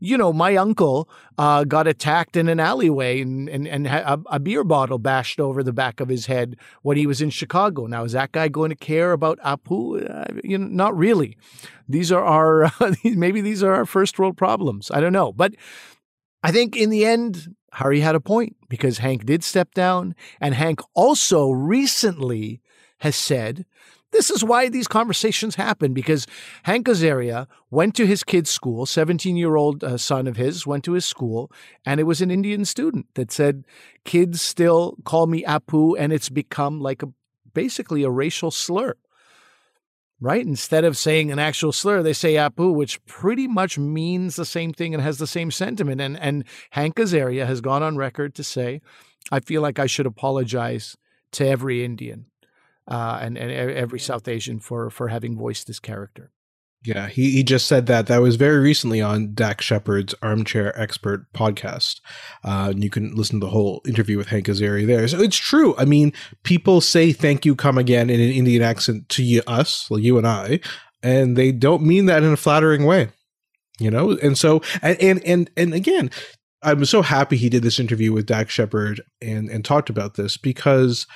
you 0.00 0.16
know, 0.16 0.32
my 0.32 0.56
uncle 0.56 1.08
uh, 1.38 1.64
got 1.64 1.86
attacked 1.86 2.36
in 2.36 2.48
an 2.48 2.60
alleyway 2.60 3.20
and, 3.20 3.48
and, 3.48 3.66
and 3.66 3.86
a, 3.86 4.20
a, 4.26 4.38
beer 4.38 4.62
bottle 4.64 4.98
bashed 4.98 5.40
over 5.40 5.62
the 5.62 5.72
back 5.72 6.00
of 6.00 6.08
his 6.08 6.26
head 6.26 6.56
when 6.82 6.96
he 6.96 7.06
was 7.06 7.20
in 7.20 7.30
Chicago. 7.30 7.86
Now, 7.86 8.04
is 8.04 8.12
that 8.12 8.32
guy 8.32 8.48
going 8.48 8.70
to 8.70 8.76
care 8.76 9.12
about 9.12 9.38
Apu? 9.40 10.08
Uh, 10.08 10.40
you 10.44 10.58
know, 10.58 10.66
not 10.66 10.96
really. 10.96 11.36
These 11.88 12.12
are 12.12 12.24
our, 12.24 12.70
maybe 13.04 13.40
these 13.40 13.62
are 13.62 13.74
our 13.74 13.86
first 13.86 14.18
world 14.18 14.36
problems. 14.36 14.90
I 14.92 15.00
don't 15.00 15.12
know. 15.12 15.32
But 15.32 15.54
I 16.42 16.52
think 16.52 16.76
in 16.76 16.90
the 16.90 17.04
end, 17.04 17.54
Hari 17.72 18.00
had 18.00 18.14
a 18.14 18.20
point 18.20 18.56
because 18.68 18.98
Hank 18.98 19.24
did 19.26 19.44
step 19.44 19.74
down. 19.74 20.14
And 20.40 20.54
Hank 20.54 20.80
also 20.94 21.50
recently 21.50 22.60
has 23.00 23.16
said 23.16 23.64
this 24.10 24.30
is 24.30 24.42
why 24.42 24.68
these 24.68 24.88
conversations 24.88 25.56
happen 25.56 25.92
because 25.92 26.26
Hank 26.62 26.86
Azaria 26.86 27.46
went 27.70 27.94
to 27.96 28.06
his 28.06 28.24
kid's 28.24 28.50
school, 28.50 28.86
17 28.86 29.36
year 29.36 29.56
old 29.56 29.84
uh, 29.84 29.98
son 29.98 30.26
of 30.26 30.36
his 30.36 30.66
went 30.66 30.84
to 30.84 30.92
his 30.92 31.04
school, 31.04 31.52
and 31.84 32.00
it 32.00 32.04
was 32.04 32.22
an 32.22 32.30
Indian 32.30 32.64
student 32.64 33.06
that 33.14 33.30
said, 33.30 33.64
Kids 34.04 34.40
still 34.40 34.96
call 35.04 35.26
me 35.26 35.44
Apu, 35.44 35.94
and 35.98 36.12
it's 36.12 36.30
become 36.30 36.80
like 36.80 37.02
a 37.02 37.12
basically 37.52 38.02
a 38.02 38.10
racial 38.10 38.50
slur. 38.50 38.94
Right? 40.20 40.44
Instead 40.44 40.84
of 40.84 40.96
saying 40.96 41.30
an 41.30 41.38
actual 41.38 41.70
slur, 41.70 42.02
they 42.02 42.12
say 42.12 42.34
Apu, 42.34 42.74
which 42.74 43.04
pretty 43.06 43.46
much 43.46 43.78
means 43.78 44.34
the 44.34 44.44
same 44.44 44.72
thing 44.72 44.92
and 44.92 45.00
has 45.00 45.18
the 45.18 45.28
same 45.28 45.52
sentiment. 45.52 46.00
And, 46.00 46.18
and 46.18 46.44
Hank 46.70 46.96
Azaria 46.96 47.46
has 47.46 47.60
gone 47.60 47.84
on 47.84 47.96
record 47.96 48.34
to 48.34 48.42
say, 48.42 48.80
I 49.30 49.38
feel 49.38 49.62
like 49.62 49.78
I 49.78 49.86
should 49.86 50.06
apologize 50.06 50.96
to 51.32 51.46
every 51.46 51.84
Indian 51.84 52.26
uh, 52.88 53.18
and, 53.20 53.36
and 53.36 53.50
every 53.52 54.00
South 54.00 54.26
Asian 54.26 54.60
for 54.60 54.90
for 54.90 55.08
having 55.08 55.36
voiced 55.36 55.66
this 55.66 55.78
character. 55.80 56.32
Yeah, 56.84 57.08
he, 57.08 57.32
he 57.32 57.42
just 57.42 57.66
said 57.66 57.86
that. 57.86 58.06
That 58.06 58.22
was 58.22 58.36
very 58.36 58.60
recently 58.60 59.02
on 59.02 59.34
Dax 59.34 59.64
Shepard's 59.64 60.14
Armchair 60.22 60.78
Expert 60.80 61.26
podcast. 61.32 62.00
Uh, 62.44 62.68
and 62.70 62.84
you 62.84 62.90
can 62.90 63.14
listen 63.16 63.40
to 63.40 63.46
the 63.46 63.50
whole 63.50 63.82
interview 63.86 64.16
with 64.16 64.28
Hank 64.28 64.46
Azaria 64.46 64.86
there. 64.86 65.06
So 65.08 65.20
it's 65.20 65.36
true. 65.36 65.74
I 65.76 65.84
mean, 65.84 66.12
people 66.44 66.80
say 66.80 67.12
thank 67.12 67.44
you, 67.44 67.56
come 67.56 67.78
again 67.78 68.10
in 68.10 68.20
an 68.20 68.30
Indian 68.30 68.62
accent 68.62 69.08
to 69.10 69.24
you, 69.24 69.42
us, 69.48 69.88
well, 69.90 69.98
you 69.98 70.18
and 70.18 70.26
I, 70.26 70.60
and 71.02 71.36
they 71.36 71.50
don't 71.50 71.82
mean 71.82 72.06
that 72.06 72.22
in 72.22 72.32
a 72.32 72.36
flattering 72.36 72.84
way. 72.84 73.08
You 73.80 73.90
know, 73.90 74.18
and 74.18 74.36
so 74.36 74.60
and 74.82 75.00
and 75.00 75.24
and, 75.24 75.50
and 75.56 75.72
again, 75.72 76.10
I'm 76.62 76.84
so 76.84 77.02
happy 77.02 77.36
he 77.36 77.48
did 77.48 77.62
this 77.62 77.78
interview 77.78 78.12
with 78.12 78.26
Dak 78.26 78.50
Shepard 78.50 79.00
and 79.22 79.48
and 79.48 79.64
talked 79.64 79.88
about 79.88 80.14
this 80.14 80.36
because 80.36 81.06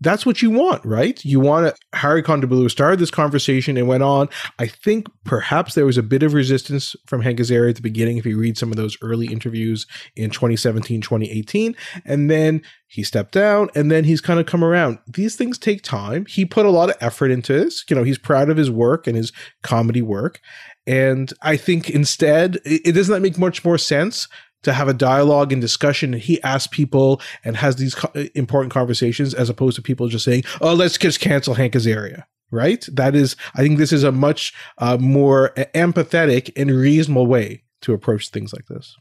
that's 0.00 0.24
what 0.24 0.42
you 0.42 0.50
want, 0.50 0.84
right? 0.84 1.22
You 1.24 1.40
want 1.40 1.66
to, 1.66 1.98
Hari 1.98 2.22
Kondabolu 2.22 2.70
started 2.70 3.00
this 3.00 3.10
conversation 3.10 3.76
and 3.76 3.88
went 3.88 4.02
on. 4.02 4.28
I 4.58 4.66
think 4.66 5.08
perhaps 5.24 5.74
there 5.74 5.86
was 5.86 5.98
a 5.98 6.02
bit 6.02 6.22
of 6.22 6.34
resistance 6.34 6.94
from 7.06 7.22
Hank 7.22 7.38
Azaria 7.40 7.70
at 7.70 7.76
the 7.76 7.82
beginning 7.82 8.16
if 8.16 8.26
you 8.26 8.38
read 8.38 8.56
some 8.56 8.70
of 8.70 8.76
those 8.76 8.96
early 9.02 9.26
interviews 9.26 9.86
in 10.14 10.30
2017, 10.30 11.00
2018. 11.00 11.74
And 12.04 12.30
then 12.30 12.62
he 12.86 13.02
stepped 13.02 13.32
down 13.32 13.70
and 13.74 13.90
then 13.90 14.04
he's 14.04 14.20
kind 14.20 14.38
of 14.38 14.46
come 14.46 14.62
around. 14.62 14.98
These 15.06 15.36
things 15.36 15.58
take 15.58 15.82
time. 15.82 16.26
He 16.26 16.44
put 16.44 16.66
a 16.66 16.70
lot 16.70 16.90
of 16.90 16.96
effort 17.00 17.30
into 17.30 17.52
this. 17.52 17.84
You 17.90 17.96
know, 17.96 18.04
he's 18.04 18.18
proud 18.18 18.50
of 18.50 18.56
his 18.56 18.70
work 18.70 19.06
and 19.06 19.16
his 19.16 19.32
comedy 19.62 20.02
work. 20.02 20.40
And 20.86 21.30
I 21.42 21.58
think 21.58 21.90
instead, 21.90 22.60
it, 22.64 22.94
doesn't 22.94 23.12
that 23.12 23.20
make 23.20 23.36
much 23.36 23.62
more 23.62 23.76
sense 23.76 24.26
to 24.62 24.72
have 24.72 24.88
a 24.88 24.94
dialogue 24.94 25.52
and 25.52 25.60
discussion 25.60 26.14
and 26.14 26.22
he 26.22 26.42
asks 26.42 26.66
people 26.66 27.20
and 27.44 27.56
has 27.56 27.76
these 27.76 27.94
co- 27.94 28.10
important 28.34 28.72
conversations 28.72 29.34
as 29.34 29.48
opposed 29.48 29.76
to 29.76 29.82
people 29.82 30.08
just 30.08 30.24
saying 30.24 30.42
oh 30.60 30.74
let's 30.74 30.98
just 30.98 31.20
cancel 31.20 31.54
hank 31.54 31.74
azaria 31.74 32.24
right? 32.50 32.88
That 32.92 33.14
is 33.14 33.36
i 33.54 33.58
think 33.58 33.78
this 33.78 33.92
is 33.92 34.04
a 34.04 34.12
much 34.12 34.54
uh, 34.78 34.96
more 34.98 35.52
empathetic 35.74 36.50
and 36.56 36.70
reasonable 36.70 37.26
way 37.26 37.62
to 37.82 37.92
approach 37.92 38.30
things 38.30 38.52
like 38.52 38.66
this. 38.66 38.96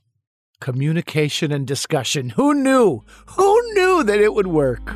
Communication 0.59 1.51
and 1.51 1.67
discussion. 1.67 2.31
Who 2.31 2.53
knew? 2.53 3.03
Who 3.27 3.73
knew 3.73 4.03
that 4.03 4.19
it 4.19 4.33
would 4.33 4.47
work 4.47 4.95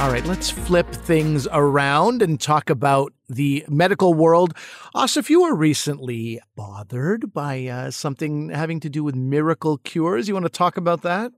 All 0.00 0.10
right, 0.10 0.24
let's 0.24 0.48
flip 0.48 0.90
things 0.90 1.46
around 1.52 2.22
and 2.22 2.40
talk 2.40 2.70
about 2.70 3.12
the 3.28 3.66
medical 3.68 4.14
world. 4.14 4.54
Asif, 4.94 5.28
you 5.28 5.42
were 5.42 5.54
recently 5.54 6.40
bothered 6.56 7.34
by 7.34 7.66
uh, 7.66 7.90
something 7.90 8.48
having 8.48 8.80
to 8.80 8.88
do 8.88 9.04
with 9.04 9.14
miracle 9.14 9.76
cures. 9.76 10.26
You 10.26 10.32
want 10.32 10.46
to 10.46 10.50
talk 10.50 10.78
about 10.78 11.02
that? 11.02 11.32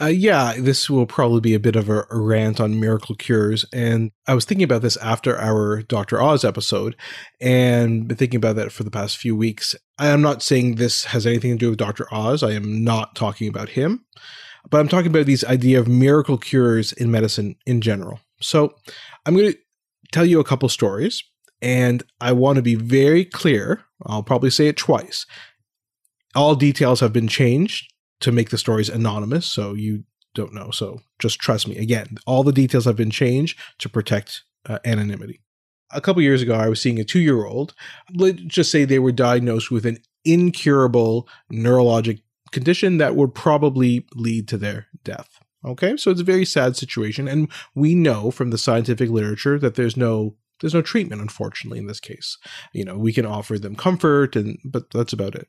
Uh, 0.00 0.06
yeah, 0.06 0.54
this 0.56 0.88
will 0.88 1.04
probably 1.04 1.40
be 1.40 1.52
a 1.52 1.58
bit 1.58 1.74
of 1.74 1.90
a, 1.90 2.04
rant 2.12 2.60
on 2.60 2.78
miracle 2.78 3.16
cures. 3.16 3.66
And 3.72 4.12
I 4.28 4.34
was 4.34 4.44
thinking 4.44 4.64
about 4.64 4.82
this 4.82 4.96
after 4.98 5.36
our 5.36 5.82
Dr. 5.82 6.22
Oz 6.22 6.44
episode 6.44 6.94
and 7.40 8.06
been 8.06 8.16
thinking 8.16 8.38
about 8.38 8.54
that 8.54 8.70
for 8.70 8.84
the 8.84 8.92
past 8.92 9.16
few 9.16 9.34
weeks. 9.34 9.74
I 9.98 10.06
am 10.06 10.22
not 10.22 10.44
saying 10.44 10.76
this 10.76 11.06
has 11.06 11.26
anything 11.26 11.50
to 11.50 11.58
do 11.58 11.70
with 11.70 11.78
Dr. 11.80 12.06
Oz. 12.14 12.44
I 12.44 12.52
am 12.52 12.84
not 12.84 13.16
talking 13.16 13.48
about 13.48 13.70
him 13.70 14.04
but 14.68 14.78
I'm 14.78 14.88
talking 14.88 15.10
about 15.10 15.26
these 15.26 15.44
idea 15.44 15.78
of 15.80 15.88
miracle 15.88 16.36
cures 16.36 16.92
in 16.92 17.10
medicine 17.10 17.56
in 17.66 17.80
general. 17.80 18.20
So 18.40 18.74
I'm 19.24 19.34
going 19.34 19.52
to 19.52 19.58
tell 20.12 20.26
you 20.26 20.40
a 20.40 20.44
couple 20.44 20.68
stories, 20.68 21.22
and 21.62 22.02
I 22.20 22.32
want 22.32 22.56
to 22.56 22.62
be 22.62 22.74
very 22.74 23.24
clear. 23.24 23.84
I'll 24.06 24.22
probably 24.22 24.50
say 24.50 24.68
it 24.68 24.76
twice. 24.76 25.26
All 26.34 26.54
details 26.54 27.00
have 27.00 27.12
been 27.12 27.28
changed 27.28 27.92
to 28.20 28.32
make 28.32 28.50
the 28.50 28.58
stories 28.58 28.88
anonymous, 28.88 29.46
so 29.46 29.74
you 29.74 30.04
don't 30.34 30.54
know. 30.54 30.70
So 30.70 31.00
just 31.18 31.40
trust 31.40 31.66
me. 31.66 31.76
Again, 31.76 32.18
all 32.26 32.44
the 32.44 32.52
details 32.52 32.84
have 32.84 32.96
been 32.96 33.10
changed 33.10 33.58
to 33.78 33.88
protect 33.88 34.42
uh, 34.68 34.78
anonymity. 34.84 35.40
A 35.92 36.00
couple 36.00 36.22
years 36.22 36.40
ago, 36.40 36.54
I 36.54 36.68
was 36.68 36.80
seeing 36.80 37.00
a 37.00 37.04
two 37.04 37.18
year 37.18 37.44
old. 37.44 37.74
Let's 38.14 38.40
just 38.42 38.70
say 38.70 38.84
they 38.84 39.00
were 39.00 39.12
diagnosed 39.12 39.70
with 39.70 39.86
an 39.86 39.98
incurable 40.24 41.28
neurologic 41.52 42.22
condition 42.52 42.98
that 42.98 43.16
would 43.16 43.34
probably 43.34 44.06
lead 44.14 44.48
to 44.48 44.58
their 44.58 44.86
death. 45.04 45.28
Okay, 45.64 45.96
so 45.96 46.10
it's 46.10 46.22
a 46.22 46.24
very 46.24 46.46
sad 46.46 46.76
situation, 46.76 47.28
and 47.28 47.48
we 47.74 47.94
know 47.94 48.30
from 48.30 48.50
the 48.50 48.58
scientific 48.58 49.10
literature 49.10 49.58
that 49.58 49.74
there's 49.74 49.96
no 49.96 50.36
there's 50.60 50.74
no 50.74 50.82
treatment, 50.82 51.22
unfortunately, 51.22 51.78
in 51.78 51.86
this 51.86 52.00
case. 52.00 52.36
You 52.72 52.84
know, 52.84 52.96
we 52.96 53.12
can 53.12 53.26
offer 53.26 53.58
them 53.58 53.76
comfort, 53.76 54.36
and 54.36 54.58
but 54.64 54.90
that's 54.90 55.12
about 55.12 55.34
it. 55.34 55.48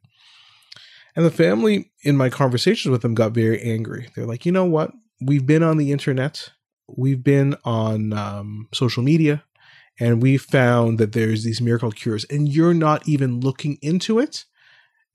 And 1.15 1.25
the 1.25 1.31
family, 1.31 1.91
in 2.03 2.15
my 2.15 2.29
conversations 2.29 2.91
with 2.91 3.01
them, 3.01 3.13
got 3.13 3.33
very 3.33 3.61
angry. 3.61 4.09
They're 4.15 4.25
like, 4.25 4.45
you 4.45 4.51
know 4.51 4.65
what? 4.65 4.91
We've 5.21 5.45
been 5.45 5.63
on 5.63 5.77
the 5.77 5.91
internet, 5.91 6.49
we've 6.87 7.23
been 7.23 7.55
on 7.63 8.13
um, 8.13 8.67
social 8.73 9.03
media, 9.03 9.43
and 9.99 10.21
we 10.21 10.37
found 10.37 10.97
that 10.99 11.11
there's 11.11 11.43
these 11.43 11.61
miracle 11.61 11.91
cures, 11.91 12.25
and 12.25 12.49
you're 12.49 12.73
not 12.73 13.07
even 13.07 13.39
looking 13.39 13.77
into 13.81 14.19
it, 14.19 14.45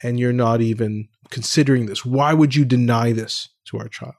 and 0.02 0.18
you're 0.18 0.32
not 0.32 0.60
even 0.60 1.08
considering 1.30 1.86
this? 1.86 2.04
Why 2.04 2.32
would 2.32 2.54
you 2.54 2.64
deny 2.64 3.12
this 3.12 3.48
to 3.66 3.78
our 3.78 3.88
child? 3.88 4.14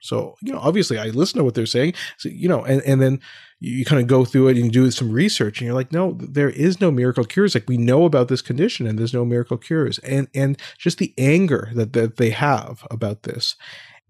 So, 0.00 0.36
you 0.42 0.52
know, 0.52 0.60
obviously 0.60 0.98
I 0.98 1.06
listen 1.06 1.38
to 1.38 1.44
what 1.44 1.54
they're 1.54 1.66
saying. 1.66 1.94
So, 2.18 2.28
you 2.28 2.48
know, 2.48 2.64
and, 2.64 2.82
and 2.82 3.02
then 3.02 3.20
you, 3.58 3.84
kind 3.84 4.00
of 4.00 4.06
go 4.06 4.24
through 4.24 4.48
it 4.48 4.56
and 4.56 4.66
you 4.66 4.70
do 4.70 4.90
some 4.90 5.10
research 5.10 5.58
and 5.58 5.66
you're 5.66 5.74
like, 5.74 5.92
no, 5.92 6.16
there 6.20 6.50
is 6.50 6.80
no 6.80 6.90
miracle 6.90 7.24
cures. 7.24 7.54
Like 7.54 7.68
we 7.68 7.76
know 7.76 8.04
about 8.04 8.28
this 8.28 8.42
condition 8.42 8.86
and 8.86 8.98
there's 8.98 9.14
no 9.14 9.24
miracle 9.24 9.56
cures. 9.56 9.98
And 10.00 10.28
and 10.34 10.56
just 10.78 10.98
the 10.98 11.12
anger 11.18 11.70
that, 11.74 11.92
that 11.94 12.16
they 12.16 12.30
have 12.30 12.86
about 12.90 13.24
this. 13.24 13.56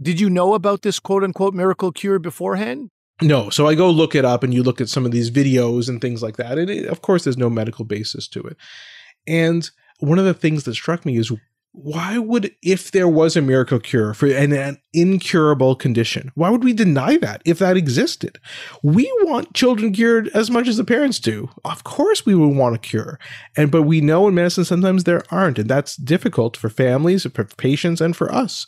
Did 0.01 0.21
you 0.21 0.29
know 0.29 0.55
about 0.55 0.83
this 0.83 1.01
quote 1.01 1.25
unquote 1.25 1.55
miracle 1.55 1.91
cure 1.91 2.19
beforehand? 2.19 2.91
No. 3.23 3.51
So 3.51 3.67
I 3.67 3.75
go 3.75 3.91
look 3.91 4.15
it 4.15 4.25
up 4.25 4.43
and 4.43 4.53
you 4.53 4.63
look 4.63 4.81
at 4.81 4.89
some 4.89 5.05
of 5.07 5.11
these 5.11 5.31
videos 5.31 5.89
and 5.89 6.01
things 6.01 6.23
like 6.23 6.37
that. 6.37 6.59
And 6.59 6.71
it, 6.71 6.87
of 6.87 7.01
course, 7.01 7.25
there's 7.25 7.39
no 7.39 7.51
medical 7.51 7.85
basis 7.85 8.29
to 8.29 8.41
it. 8.43 8.57
And 9.27 9.69
one 9.99 10.19
of 10.19 10.25
the 10.25 10.35
things 10.35 10.65
that 10.65 10.75
struck 10.75 11.05
me 11.05 11.17
is 11.17 11.33
why 11.73 12.19
would 12.19 12.55
if 12.63 12.91
there 12.91 13.09
was 13.09 13.37
a 13.37 13.43
miracle 13.43 13.79
cure 13.79 14.15
for 14.15 14.27
an, 14.27 14.53
an, 14.53 14.79
incurable 14.93 15.77
condition 15.77 16.33
why 16.35 16.51
would 16.51 16.65
we 16.65 16.73
deny 16.73 17.17
that 17.19 17.43
if 17.45 17.59
that 17.59 17.77
existed? 17.77 18.41
We 18.83 19.09
want 19.23 19.55
children 19.55 19.93
cured 19.93 20.29
as 20.35 20.51
much 20.51 20.67
as 20.67 20.77
the 20.77 20.85
parents 20.85 21.21
do. 21.21 21.51
Of 21.65 21.85
course 21.85 22.27
we 22.27 22.35
would 22.35 22.57
want 22.57 22.75
a 22.75 22.79
cure. 22.79 23.21
And 23.57 23.71
but 23.71 23.83
we 23.83 24.01
know 24.01 24.27
in 24.27 24.35
medicine 24.35 24.65
sometimes 24.65 25.05
there 25.05 25.23
aren't 25.31 25.59
and 25.59 25.69
that's 25.69 25.95
difficult 25.97 26.57
for 26.57 26.69
families 26.69 27.27
for 27.33 27.45
patients 27.45 28.01
and 28.01 28.17
for 28.17 28.33
us. 28.33 28.67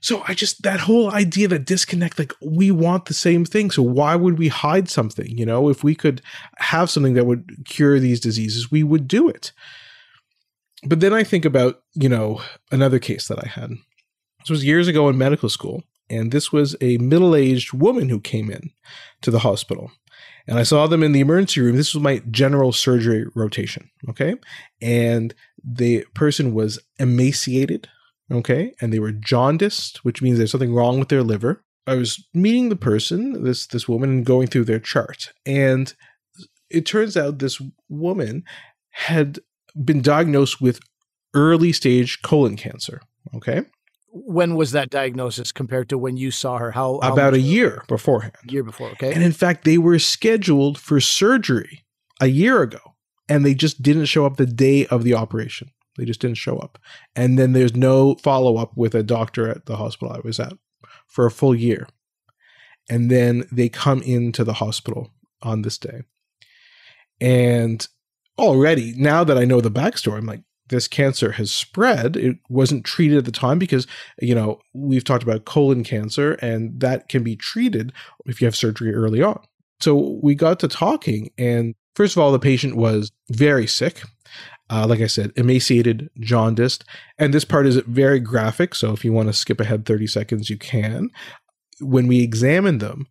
So 0.00 0.22
i 0.26 0.34
just 0.34 0.62
that 0.62 0.80
whole 0.80 1.10
idea 1.10 1.48
that 1.48 1.66
disconnect 1.66 2.18
like 2.18 2.32
we 2.40 2.70
want 2.70 3.06
the 3.06 3.14
same 3.14 3.44
thing. 3.44 3.70
So 3.70 3.82
why 3.82 4.14
would 4.16 4.38
we 4.38 4.48
hide 4.48 4.88
something? 4.88 5.36
You 5.36 5.44
know 5.44 5.68
if 5.68 5.84
we 5.84 5.94
could 5.94 6.22
have 6.58 6.88
something 6.90 7.14
that 7.14 7.26
would 7.26 7.66
cure 7.66 7.98
these 7.98 8.20
diseases 8.20 8.70
we 8.70 8.82
would 8.82 9.08
do 9.08 9.28
it 9.28 9.52
but 10.84 11.00
then 11.00 11.12
I 11.12 11.24
think 11.24 11.44
about, 11.44 11.82
you 11.94 12.08
know, 12.08 12.40
another 12.70 12.98
case 12.98 13.28
that 13.28 13.42
I 13.42 13.48
had. 13.48 13.70
This 14.40 14.50
was 14.50 14.64
years 14.64 14.88
ago 14.88 15.08
in 15.08 15.16
medical 15.16 15.48
school, 15.48 15.84
and 16.10 16.32
this 16.32 16.52
was 16.52 16.76
a 16.80 16.98
middle 16.98 17.36
aged 17.36 17.72
woman 17.72 18.08
who 18.08 18.20
came 18.20 18.50
in 18.50 18.70
to 19.22 19.30
the 19.30 19.40
hospital. 19.40 19.92
And 20.46 20.58
I 20.58 20.64
saw 20.64 20.86
them 20.86 21.02
in 21.02 21.12
the 21.12 21.20
emergency 21.20 21.60
room. 21.60 21.76
This 21.76 21.94
was 21.94 22.02
my 22.02 22.20
general 22.30 22.72
surgery 22.72 23.26
rotation. 23.34 23.90
Okay. 24.08 24.34
And 24.80 25.34
the 25.62 26.04
person 26.14 26.52
was 26.52 26.80
emaciated. 26.98 27.88
Okay. 28.30 28.74
And 28.80 28.92
they 28.92 28.98
were 28.98 29.12
jaundiced, 29.12 30.04
which 30.04 30.20
means 30.20 30.38
there's 30.38 30.50
something 30.50 30.74
wrong 30.74 30.98
with 30.98 31.08
their 31.08 31.22
liver. 31.22 31.62
I 31.86 31.94
was 31.94 32.26
meeting 32.34 32.68
the 32.68 32.76
person, 32.76 33.44
this 33.44 33.66
this 33.66 33.88
woman, 33.88 34.10
and 34.10 34.26
going 34.26 34.46
through 34.48 34.64
their 34.64 34.78
chart. 34.80 35.32
And 35.46 35.92
it 36.70 36.86
turns 36.86 37.16
out 37.16 37.38
this 37.38 37.60
woman 37.88 38.44
had 38.90 39.40
been 39.74 40.02
diagnosed 40.02 40.60
with 40.60 40.80
early 41.34 41.72
stage 41.72 42.22
colon 42.22 42.56
cancer. 42.56 43.00
Okay. 43.34 43.62
When 44.14 44.56
was 44.56 44.72
that 44.72 44.90
diagnosis 44.90 45.52
compared 45.52 45.88
to 45.88 45.96
when 45.96 46.16
you 46.18 46.30
saw 46.30 46.58
her? 46.58 46.72
How, 46.72 47.00
how 47.02 47.12
about 47.12 47.32
a 47.32 47.40
year 47.40 47.82
beforehand? 47.88 48.34
Year 48.46 48.62
before, 48.62 48.90
okay. 48.90 49.12
And 49.12 49.22
in 49.22 49.32
fact, 49.32 49.64
they 49.64 49.78
were 49.78 49.98
scheduled 49.98 50.78
for 50.78 51.00
surgery 51.00 51.84
a 52.20 52.26
year 52.26 52.60
ago, 52.60 52.78
and 53.28 53.44
they 53.44 53.54
just 53.54 53.80
didn't 53.80 54.04
show 54.06 54.26
up 54.26 54.36
the 54.36 54.44
day 54.44 54.86
of 54.86 55.04
the 55.04 55.14
operation. 55.14 55.70
They 55.96 56.04
just 56.04 56.20
didn't 56.20 56.36
show 56.36 56.58
up. 56.58 56.78
And 57.16 57.38
then 57.38 57.52
there's 57.52 57.74
no 57.74 58.16
follow 58.16 58.56
up 58.56 58.76
with 58.76 58.94
a 58.94 59.02
doctor 59.02 59.48
at 59.48 59.66
the 59.66 59.76
hospital 59.76 60.14
I 60.14 60.20
was 60.22 60.38
at 60.38 60.54
for 61.06 61.26
a 61.26 61.30
full 61.30 61.54
year. 61.54 61.88
And 62.90 63.10
then 63.10 63.44
they 63.50 63.68
come 63.68 64.02
into 64.02 64.44
the 64.44 64.54
hospital 64.54 65.10
on 65.42 65.62
this 65.62 65.78
day. 65.78 66.02
And 67.20 67.86
already, 68.38 68.94
now 68.96 69.24
that 69.24 69.38
I 69.38 69.44
know 69.44 69.60
the 69.60 69.70
backstory, 69.70 70.18
I'm 70.18 70.26
like, 70.26 70.42
this 70.68 70.88
cancer 70.88 71.32
has 71.32 71.50
spread. 71.50 72.16
It 72.16 72.38
wasn't 72.48 72.84
treated 72.84 73.18
at 73.18 73.24
the 73.24 73.32
time 73.32 73.58
because, 73.58 73.86
you 74.20 74.34
know, 74.34 74.58
we've 74.72 75.04
talked 75.04 75.22
about 75.22 75.44
colon 75.44 75.84
cancer 75.84 76.32
and 76.34 76.80
that 76.80 77.08
can 77.08 77.22
be 77.22 77.36
treated 77.36 77.92
if 78.24 78.40
you 78.40 78.46
have 78.46 78.56
surgery 78.56 78.94
early 78.94 79.22
on. 79.22 79.40
So 79.80 80.18
we 80.22 80.34
got 80.34 80.60
to 80.60 80.68
talking, 80.68 81.30
and 81.36 81.74
first 81.96 82.16
of 82.16 82.22
all, 82.22 82.30
the 82.30 82.38
patient 82.38 82.76
was 82.76 83.10
very 83.30 83.66
sick. 83.66 84.02
Uh, 84.70 84.86
like 84.86 85.00
I 85.00 85.08
said, 85.08 85.32
emaciated, 85.36 86.08
jaundiced. 86.20 86.84
And 87.18 87.34
this 87.34 87.44
part 87.44 87.66
is 87.66 87.76
very 87.76 88.20
graphic. 88.20 88.74
So 88.74 88.92
if 88.92 89.04
you 89.04 89.12
want 89.12 89.28
to 89.28 89.34
skip 89.34 89.60
ahead 89.60 89.84
30 89.84 90.06
seconds, 90.06 90.48
you 90.48 90.56
can. 90.56 91.10
When 91.80 92.06
we 92.06 92.22
examined 92.22 92.80
them, 92.80 93.08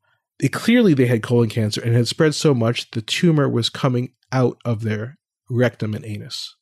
clearly 0.50 0.94
they 0.94 1.06
had 1.06 1.24
colon 1.24 1.50
cancer 1.50 1.82
and 1.82 1.96
had 1.96 2.08
spread 2.08 2.36
so 2.36 2.54
much 2.54 2.92
the 2.92 3.02
tumor 3.02 3.48
was 3.48 3.70
coming 3.70 4.14
out 4.32 4.58
of 4.66 4.82
their 4.82 5.18
rectum 5.50 5.94
and 5.94 6.06
anus. 6.06 6.56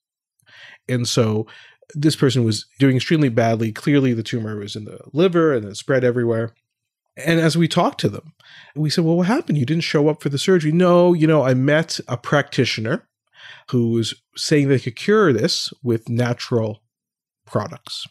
And 0.87 1.07
so 1.07 1.47
this 1.93 2.15
person 2.15 2.43
was 2.43 2.65
doing 2.79 2.95
extremely 2.95 3.29
badly. 3.29 3.71
Clearly, 3.71 4.13
the 4.13 4.23
tumor 4.23 4.57
was 4.57 4.75
in 4.75 4.85
the 4.85 4.99
liver 5.13 5.53
and 5.53 5.65
it 5.65 5.77
spread 5.77 6.03
everywhere. 6.03 6.53
And 7.17 7.39
as 7.39 7.57
we 7.57 7.67
talked 7.67 7.99
to 8.01 8.09
them, 8.09 8.33
we 8.75 8.89
said, 8.89 9.03
Well, 9.03 9.17
what 9.17 9.27
happened? 9.27 9.57
You 9.57 9.65
didn't 9.65 9.83
show 9.83 10.07
up 10.07 10.21
for 10.21 10.29
the 10.29 10.37
surgery. 10.37 10.71
No, 10.71 11.13
you 11.13 11.27
know, 11.27 11.43
I 11.43 11.53
met 11.53 11.99
a 12.07 12.17
practitioner 12.17 13.07
who 13.71 13.89
was 13.91 14.13
saying 14.35 14.67
they 14.67 14.79
could 14.79 14.95
cure 14.95 15.33
this 15.33 15.73
with 15.83 16.09
natural 16.09 16.81
products. 17.45 18.05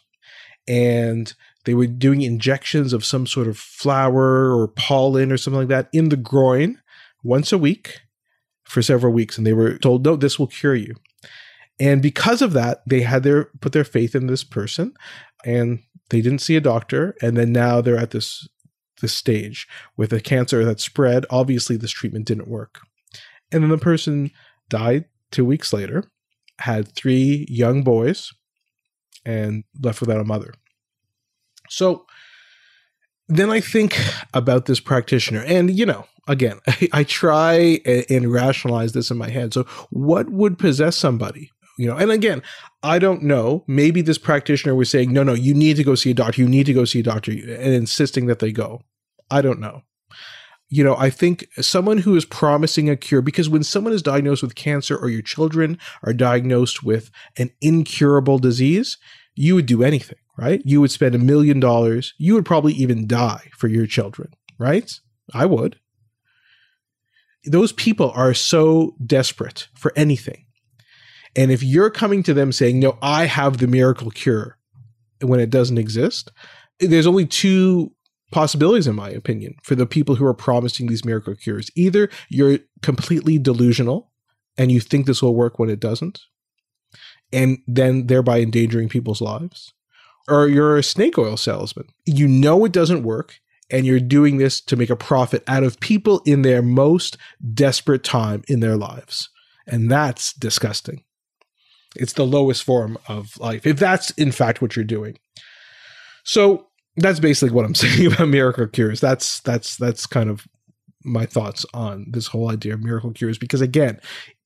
And 0.67 1.33
they 1.65 1.73
were 1.73 1.87
doing 1.87 2.21
injections 2.21 2.93
of 2.93 3.05
some 3.05 3.27
sort 3.27 3.47
of 3.47 3.57
flower 3.57 4.55
or 4.55 4.67
pollen 4.67 5.31
or 5.31 5.37
something 5.37 5.59
like 5.59 5.67
that 5.67 5.89
in 5.91 6.09
the 6.09 6.17
groin 6.17 6.79
once 7.23 7.51
a 7.51 7.57
week 7.57 7.99
for 8.63 8.81
several 8.81 9.13
weeks. 9.13 9.37
And 9.37 9.45
they 9.45 9.53
were 9.53 9.77
told, 9.77 10.05
no, 10.05 10.15
this 10.15 10.39
will 10.39 10.47
cure 10.47 10.75
you. 10.75 10.95
And 11.79 12.01
because 12.01 12.41
of 12.41 12.53
that, 12.53 12.81
they 12.85 13.01
had 13.01 13.23
their 13.23 13.45
put 13.61 13.71
their 13.71 13.83
faith 13.83 14.15
in 14.15 14.27
this 14.27 14.43
person 14.43 14.93
and 15.45 15.79
they 16.09 16.21
didn't 16.21 16.39
see 16.39 16.55
a 16.55 16.61
doctor. 16.61 17.15
And 17.21 17.37
then 17.37 17.51
now 17.51 17.81
they're 17.81 17.97
at 17.97 18.11
this 18.11 18.47
this 19.01 19.15
stage 19.15 19.67
with 19.95 20.11
a 20.11 20.19
cancer 20.19 20.65
that 20.65 20.79
spread. 20.79 21.25
Obviously, 21.29 21.77
this 21.77 21.91
treatment 21.91 22.25
didn't 22.25 22.49
work. 22.49 22.79
And 23.51 23.63
then 23.63 23.69
the 23.69 23.77
person 23.77 24.31
died 24.67 25.05
two 25.31 25.45
weeks 25.45 25.71
later, 25.71 26.03
had 26.59 26.93
three 26.95 27.45
young 27.49 27.81
boys, 27.83 28.33
and 29.25 29.63
left 29.81 30.01
without 30.01 30.19
a 30.19 30.25
mother. 30.25 30.53
So 31.69 32.05
then 33.27 33.49
I 33.49 33.59
think 33.59 33.97
about 34.33 34.65
this 34.65 34.79
practitioner, 34.79 35.43
and 35.45 35.77
you 35.77 35.85
know, 35.85 36.05
again, 36.27 36.59
I, 36.67 36.89
I 36.93 37.03
try 37.03 37.79
and, 37.85 38.05
and 38.09 38.33
rationalize 38.33 38.93
this 38.93 39.11
in 39.11 39.17
my 39.17 39.29
head. 39.29 39.53
So, 39.53 39.63
what 39.89 40.29
would 40.29 40.57
possess 40.57 40.97
somebody? 40.97 41.51
You 41.77 41.87
know 41.87 41.95
and 41.95 42.11
again 42.11 42.43
i 42.83 42.99
don't 42.99 43.23
know. 43.23 43.63
Maybe 43.65 44.01
this 44.01 44.17
practitioner 44.17 44.75
was 44.75 44.89
saying 44.89 45.13
no 45.13 45.23
no 45.23 45.33
you 45.33 45.53
need 45.53 45.77
to 45.77 45.83
go 45.85 45.95
see 45.95 46.11
a 46.11 46.13
doctor. 46.13 46.41
You 46.41 46.49
need 46.49 46.65
to 46.65 46.73
go 46.73 46.83
see 46.83 46.99
a 46.99 47.03
doctor 47.03 47.31
and 47.31 47.73
insisting 47.73 48.25
that 48.25 48.39
they 48.39 48.51
go. 48.51 48.81
I 49.31 49.41
don't 49.41 49.61
know. 49.61 49.83
You 50.67 50.83
know 50.83 50.97
i 50.97 51.09
think 51.09 51.47
someone 51.61 51.99
who 51.99 52.17
is 52.17 52.25
promising 52.25 52.89
a 52.89 52.97
cure 52.97 53.21
because 53.21 53.47
when 53.47 53.63
someone 53.63 53.93
is 53.93 54.01
diagnosed 54.01 54.43
with 54.43 54.55
cancer 54.55 54.97
or 54.97 55.07
your 55.07 55.21
children 55.21 55.79
are 56.03 56.13
diagnosed 56.13 56.83
with 56.83 57.11
an 57.37 57.49
incurable 57.61 58.39
disease 58.39 58.97
you 59.39 59.55
would 59.55 59.65
do 59.65 59.83
anything 59.83 60.17
right? 60.37 60.61
You 60.63 60.79
would 60.79 60.91
spend 60.91 61.15
a 61.15 61.19
million 61.19 61.59
dollars. 61.59 62.13
You 62.17 62.33
would 62.35 62.45
probably 62.45 62.71
even 62.71 63.07
die 63.07 63.49
for 63.57 63.67
your 63.67 63.85
children 63.85 64.29
right? 64.59 64.91
I 65.33 65.47
would. 65.47 65.77
Those 67.45 67.71
people 67.71 68.11
are 68.11 68.33
so 68.33 68.95
desperate 69.03 69.69
for 69.73 69.91
anything. 69.95 70.45
And 71.35 71.51
if 71.51 71.63
you're 71.63 71.89
coming 71.89 72.21
to 72.23 72.33
them 72.33 72.51
saying, 72.51 72.79
no, 72.79 72.97
I 73.01 73.25
have 73.25 73.57
the 73.57 73.67
miracle 73.67 74.11
cure 74.11 74.57
when 75.21 75.39
it 75.39 75.49
doesn't 75.49 75.77
exist, 75.77 76.31
there's 76.79 77.07
only 77.07 77.25
two 77.25 77.93
possibilities, 78.31 78.87
in 78.87 78.95
my 78.95 79.09
opinion, 79.09 79.55
for 79.63 79.75
the 79.75 79.85
people 79.85 80.15
who 80.15 80.25
are 80.25 80.33
promising 80.33 80.87
these 80.87 81.05
miracle 81.05 81.35
cures. 81.35 81.71
Either 81.75 82.09
you're 82.29 82.59
completely 82.81 83.39
delusional 83.39 84.11
and 84.57 84.71
you 84.71 84.79
think 84.79 85.05
this 85.05 85.21
will 85.21 85.35
work 85.35 85.57
when 85.57 85.69
it 85.69 85.79
doesn't, 85.79 86.19
and 87.31 87.59
then 87.67 88.07
thereby 88.07 88.39
endangering 88.39 88.89
people's 88.89 89.21
lives, 89.21 89.73
or 90.27 90.47
you're 90.47 90.77
a 90.77 90.83
snake 90.83 91.17
oil 91.17 91.37
salesman. 91.37 91.87
You 92.05 92.27
know 92.27 92.65
it 92.65 92.71
doesn't 92.71 93.03
work. 93.03 93.39
And 93.71 93.85
you're 93.85 93.99
doing 93.99 94.37
this 94.37 94.59
to 94.61 94.75
make 94.75 94.89
a 94.89 94.95
profit 94.95 95.43
out 95.47 95.63
of 95.63 95.79
people 95.79 96.23
in 96.25 96.41
their 96.41 96.63
most 96.63 97.17
desperate 97.53 98.03
time 98.03 98.41
in 98.47 98.61
their 98.61 98.75
lives. 98.75 99.29
And 99.67 99.91
that's 99.91 100.33
disgusting. 100.33 101.03
It's 101.95 102.13
the 102.13 102.25
lowest 102.25 102.63
form 102.63 102.97
of 103.07 103.37
life, 103.37 103.67
if 103.67 103.77
that's 103.77 104.09
in 104.11 104.31
fact 104.31 104.59
what 104.59 104.75
you're 104.75 104.85
doing. 104.85 105.19
So 106.23 106.67
that's 106.95 107.19
basically 107.19 107.53
what 107.53 107.65
I'm 107.65 107.75
saying 107.75 108.11
about 108.11 108.27
miracle 108.27 108.67
cures. 108.67 108.99
That's 108.99 109.39
that's 109.41 109.77
that's 109.77 110.05
kind 110.05 110.29
of 110.29 110.47
my 111.03 111.25
thoughts 111.25 111.65
on 111.73 112.07
this 112.09 112.27
whole 112.27 112.51
idea 112.51 112.73
of 112.73 112.83
miracle 112.83 113.11
cures. 113.11 113.37
Because 113.37 113.61
again, 113.61 113.99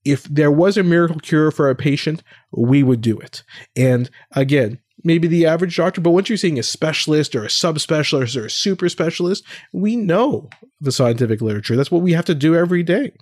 if 0.06 0.24
there 0.26 0.52
was 0.52 0.78
a 0.78 0.84
miracle 0.84 1.20
cure 1.20 1.52
for 1.52 1.70
a 1.70 1.76
patient, 1.76 2.24
we 2.52 2.84
would 2.84 3.02
do 3.02 3.18
it. 3.20 3.44
And 3.76 4.10
again, 4.32 4.80
maybe 5.04 5.28
the 5.28 5.46
average 5.46 5.78
doctor, 5.78 6.02
but 6.02 6.12
once 6.12 6.30
you're 6.30 6.38
seeing 6.38 6.60
a 6.60 6.64
specialist 6.64 7.36
or 7.36 7.44
a 7.44 7.48
subspecialist 7.48 8.40
or 8.40 8.46
a 8.46 8.50
super 8.50 8.90
specialist, 8.90 9.44
we 9.72 9.96
know 9.96 10.50
the 10.82 10.92
scientific 10.92 11.42
literature. 11.42 11.76
That's 11.76 11.92
what 11.92 12.02
we 12.02 12.14
have 12.14 12.26
to 12.26 12.36
do 12.36 12.56
every 12.56 12.84
day. 12.84 13.14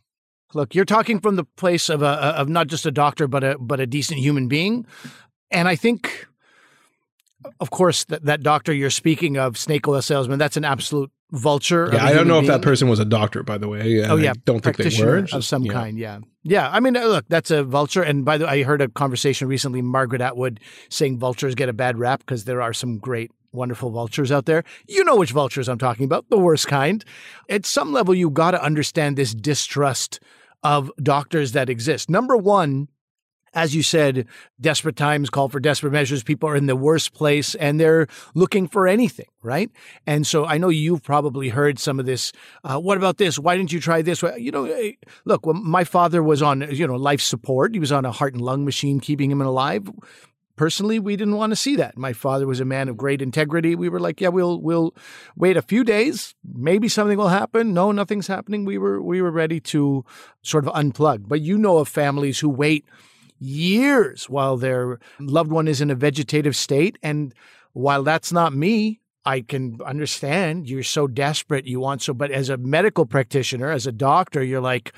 Look, 0.54 0.76
you're 0.76 0.86
talking 0.86 1.20
from 1.20 1.38
the 1.38 1.46
place 1.46 1.90
of 1.90 2.02
a 2.02 2.08
of 2.08 2.50
not 2.50 2.68
just 2.68 2.86
a 2.86 2.92
doctor, 2.92 3.28
but 3.28 3.44
a 3.44 3.58
but 3.58 3.80
a 3.80 3.88
decent 3.88 4.20
human 4.20 4.50
being, 4.50 4.86
and 5.50 5.68
I 5.68 5.78
think, 5.78 6.28
of 7.62 7.70
course, 7.70 8.04
that 8.06 8.26
that 8.26 8.44
doctor 8.44 8.74
you're 8.74 8.90
speaking 8.90 9.38
of, 9.38 9.58
snake 9.58 9.88
oil 9.88 10.02
salesman, 10.02 10.40
that's 10.40 10.58
an 10.58 10.66
absolute 10.66 11.10
vulture. 11.32 11.90
Yeah, 11.94 12.04
I 12.04 12.12
don't 12.12 12.28
know 12.28 12.42
being. 12.42 12.52
if 12.52 12.52
that 12.52 12.62
person 12.62 12.90
was 12.90 13.00
a 13.00 13.06
doctor, 13.06 13.44
by 13.44 13.58
the 13.58 13.70
way. 13.70 14.04
Oh 14.04 14.18
yeah, 14.18 14.32
I 14.32 14.34
don't 14.44 14.62
think 14.62 14.76
they 14.76 15.04
were 15.04 15.26
of 15.32 15.46
some 15.46 15.64
yeah. 15.64 15.72
kind. 15.72 15.98
Yeah, 15.98 16.20
yeah. 16.44 16.70
I 16.70 16.80
mean, 16.80 16.96
uh, 16.96 17.06
look, 17.06 17.26
that's 17.28 17.52
a 17.52 17.64
vulture. 17.64 18.02
And 18.02 18.26
by 18.26 18.38
the 18.38 18.46
way, 18.46 18.62
I 18.62 18.64
heard 18.64 18.82
a 18.82 18.88
conversation 18.88 19.48
recently, 19.48 19.82
Margaret 19.82 20.22
Atwood 20.22 20.60
saying 20.90 21.18
vultures 21.18 21.56
get 21.56 21.70
a 21.70 21.74
bad 21.74 21.98
rap 21.98 22.20
because 22.20 22.46
there 22.46 22.62
are 22.62 22.74
some 22.74 22.98
great 22.98 23.32
wonderful 23.52 23.92
vultures 23.92 24.32
out 24.32 24.46
there. 24.46 24.64
You 24.88 25.04
know 25.04 25.16
which 25.16 25.32
vultures 25.32 25.68
I'm 25.68 25.78
talking 25.78 26.06
about, 26.06 26.30
the 26.30 26.38
worst 26.38 26.68
kind. 26.68 27.04
At 27.50 27.66
some 27.66 27.92
level, 27.92 28.16
you've 28.16 28.34
got 28.34 28.52
to 28.52 28.64
understand 28.64 29.18
this 29.18 29.34
distrust 29.34 30.20
of 30.64 30.92
doctors 31.02 31.52
that 31.54 31.70
exist. 31.70 32.10
Number 32.10 32.38
one, 32.38 32.88
as 33.54 33.76
you 33.76 33.84
said, 33.84 34.26
desperate 34.60 34.96
times 34.96 35.30
call 35.30 35.50
for 35.50 35.60
desperate 35.60 35.92
measures. 35.92 36.24
People 36.24 36.50
are 36.50 36.56
in 36.56 36.68
the 36.68 36.76
worst 36.76 37.14
place 37.14 37.56
and 37.56 37.80
they're 37.80 38.08
looking 38.34 38.68
for 38.68 38.88
anything, 38.88 39.28
right? 39.42 39.70
And 40.08 40.26
so 40.26 40.46
I 40.46 40.58
know 40.58 40.70
you've 40.70 41.04
probably 41.04 41.50
heard 41.50 41.80
some 41.80 42.00
of 42.00 42.06
this. 42.06 42.32
Uh, 42.64 42.80
what 42.80 42.98
about 42.98 43.18
this? 43.18 43.38
Why 43.38 43.58
didn't 43.58 43.72
you 43.72 43.80
try 43.80 44.02
this? 44.02 44.24
You 44.38 44.52
know, 44.52 44.92
look, 45.26 45.46
when 45.46 45.64
my 45.64 45.84
father 45.84 46.24
was 46.24 46.42
on, 46.42 46.62
you 46.72 46.88
know, 46.88 46.96
life 46.96 47.22
support, 47.22 47.74
he 47.74 47.80
was 47.80 47.92
on 47.92 48.06
a 48.06 48.12
heart 48.12 48.34
and 48.34 48.42
lung 48.42 48.66
machine 48.66 49.00
keeping 49.00 49.32
him 49.32 49.42
alive 49.42 49.90
personally, 50.62 51.00
we 51.00 51.16
didn't 51.16 51.38
want 51.38 51.52
to 51.52 51.56
see 51.56 51.76
that. 51.76 51.98
My 51.98 52.14
father 52.14 52.46
was 52.46 52.60
a 52.60 52.66
man 52.66 52.88
of 52.88 52.96
great 52.96 53.20
integrity. 53.20 53.74
We 53.74 53.90
were 53.90 54.00
like, 54.00 54.22
yeah, 54.22 54.28
we'll 54.28 54.62
we'll 54.62 54.94
wait 55.36 55.58
a 55.58 55.62
few 55.64 55.84
days. 55.84 56.36
Maybe 56.54 56.88
something 56.88 57.18
will 57.18 57.30
happen. 57.30 57.74
No, 57.74 57.92
nothing's 57.92 58.28
happening. 58.28 58.64
We 58.64 58.78
were 58.78 59.02
we 59.02 59.24
were 59.24 59.32
ready 59.32 59.60
to 59.60 60.06
sort 60.44 60.68
of 60.68 60.74
unplug. 60.74 61.28
But 61.28 61.42
you 61.42 61.58
know 61.58 61.80
of 61.80 61.88
families 61.88 62.40
who 62.40 62.50
wait 62.50 62.86
years 63.42 64.30
while 64.30 64.56
their 64.56 65.00
loved 65.20 65.52
one 65.52 65.68
is 65.68 65.82
in 65.82 65.92
a 65.92 65.96
vegetative 65.96 66.56
state. 66.56 66.98
And 67.02 67.34
while 67.74 68.04
that's 68.04 68.32
not 68.32 68.54
me, 68.54 69.00
I 69.26 69.42
can 69.42 69.80
understand 69.86 70.70
you're 70.70 70.84
so 70.84 71.08
desperate, 71.08 71.66
you 71.66 71.80
want 71.80 72.02
so, 72.02 72.14
but 72.14 72.32
as 72.32 72.50
a 72.50 72.58
medical 72.58 73.06
practitioner, 73.06 73.70
as 73.70 73.86
a 73.86 73.92
doctor, 73.92 74.44
you're 74.44 74.62
like, 74.62 74.96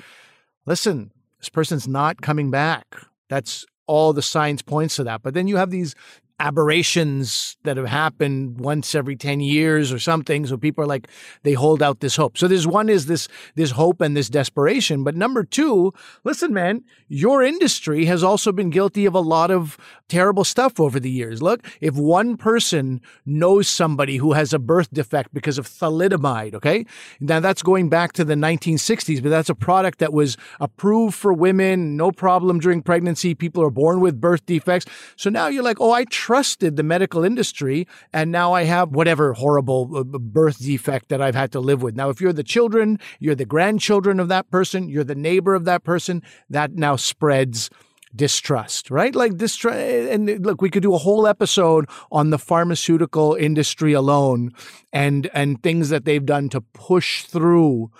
listen, 0.66 1.10
this 1.38 1.48
person's 1.48 1.88
not 1.88 2.22
coming 2.22 2.50
back. 2.50 2.96
That's 3.28 3.66
all 3.86 4.12
the 4.12 4.22
science 4.22 4.62
points 4.62 4.96
to 4.96 5.04
that. 5.04 5.22
But 5.22 5.34
then 5.34 5.46
you 5.46 5.56
have 5.56 5.70
these 5.70 5.94
aberrations 6.40 7.56
that 7.62 7.76
have 7.76 7.86
happened 7.86 8.58
once 8.58 8.94
every 8.94 9.14
10 9.14 9.38
years 9.38 9.92
or 9.92 10.00
something. 10.00 10.44
So 10.46 10.56
people 10.56 10.82
are 10.82 10.86
like 10.86 11.06
they 11.44 11.52
hold 11.52 11.80
out 11.80 12.00
this 12.00 12.16
hope. 12.16 12.36
So 12.36 12.48
there's 12.48 12.66
one 12.66 12.88
is 12.88 13.06
this 13.06 13.28
this 13.54 13.70
hope 13.70 14.00
and 14.00 14.16
this 14.16 14.28
desperation. 14.28 15.04
But 15.04 15.14
number 15.14 15.44
two 15.44 15.92
listen 16.24 16.52
man 16.52 16.82
your 17.06 17.42
industry 17.42 18.06
has 18.06 18.24
also 18.24 18.50
been 18.50 18.70
guilty 18.70 19.06
of 19.06 19.14
a 19.14 19.20
lot 19.20 19.52
of 19.52 19.78
terrible 20.08 20.42
stuff 20.42 20.80
over 20.80 20.98
the 20.98 21.10
years. 21.10 21.40
Look 21.40 21.64
if 21.80 21.94
one 21.94 22.36
person 22.36 23.00
knows 23.24 23.68
somebody 23.68 24.16
who 24.16 24.32
has 24.32 24.52
a 24.52 24.58
birth 24.58 24.92
defect 24.92 25.32
because 25.32 25.56
of 25.56 25.68
thalidomide 25.68 26.54
okay? 26.54 26.84
Now 27.20 27.38
that's 27.38 27.62
going 27.62 27.88
back 27.88 28.12
to 28.14 28.24
the 28.24 28.34
1960s 28.34 29.22
but 29.22 29.28
that's 29.28 29.50
a 29.50 29.54
product 29.54 30.00
that 30.00 30.12
was 30.12 30.36
approved 30.58 31.14
for 31.14 31.32
women 31.32 31.96
no 31.96 32.10
problem 32.10 32.58
during 32.58 32.82
pregnancy 32.82 33.36
people 33.36 33.62
are 33.62 33.70
born 33.70 34.00
with 34.00 34.20
birth 34.20 34.44
defects. 34.46 34.86
So 35.16 35.30
now 35.30 35.46
you're 35.46 35.62
like 35.62 35.80
oh 35.80 35.92
i 35.92 36.04
trusted 36.24 36.76
the 36.76 36.82
medical 36.82 37.22
industry, 37.22 37.86
and 38.10 38.32
now 38.32 38.54
I 38.54 38.64
have 38.64 38.92
whatever 38.92 39.34
horrible 39.34 39.94
uh, 39.94 40.04
birth 40.18 40.58
defect 40.58 41.10
that 41.10 41.20
I've 41.20 41.34
had 41.34 41.52
to 41.52 41.60
live 41.60 41.82
with. 41.82 41.94
Now, 41.94 42.08
if 42.08 42.18
you're 42.18 42.32
the 42.32 42.42
children, 42.42 42.98
you're 43.20 43.34
the 43.34 43.44
grandchildren 43.44 44.18
of 44.18 44.28
that 44.28 44.50
person, 44.50 44.88
you're 44.88 45.04
the 45.04 45.14
neighbor 45.14 45.54
of 45.54 45.66
that 45.66 45.84
person, 45.84 46.22
that 46.48 46.72
now 46.72 46.96
spreads 46.96 47.68
distrust, 48.16 48.90
right? 48.90 49.14
Like 49.14 49.36
distrust. 49.36 49.78
And 49.78 50.46
look, 50.46 50.62
we 50.62 50.70
could 50.70 50.82
do 50.82 50.94
a 50.94 50.98
whole 50.98 51.26
episode 51.26 51.90
on 52.10 52.30
the 52.30 52.38
pharmaceutical 52.38 53.34
industry 53.34 53.92
alone 53.92 54.52
and 54.94 55.28
and 55.34 55.62
things 55.62 55.90
that 55.90 56.06
they've 56.06 56.24
done 56.24 56.48
to 56.50 56.62
push 56.72 57.24
through 57.24 57.90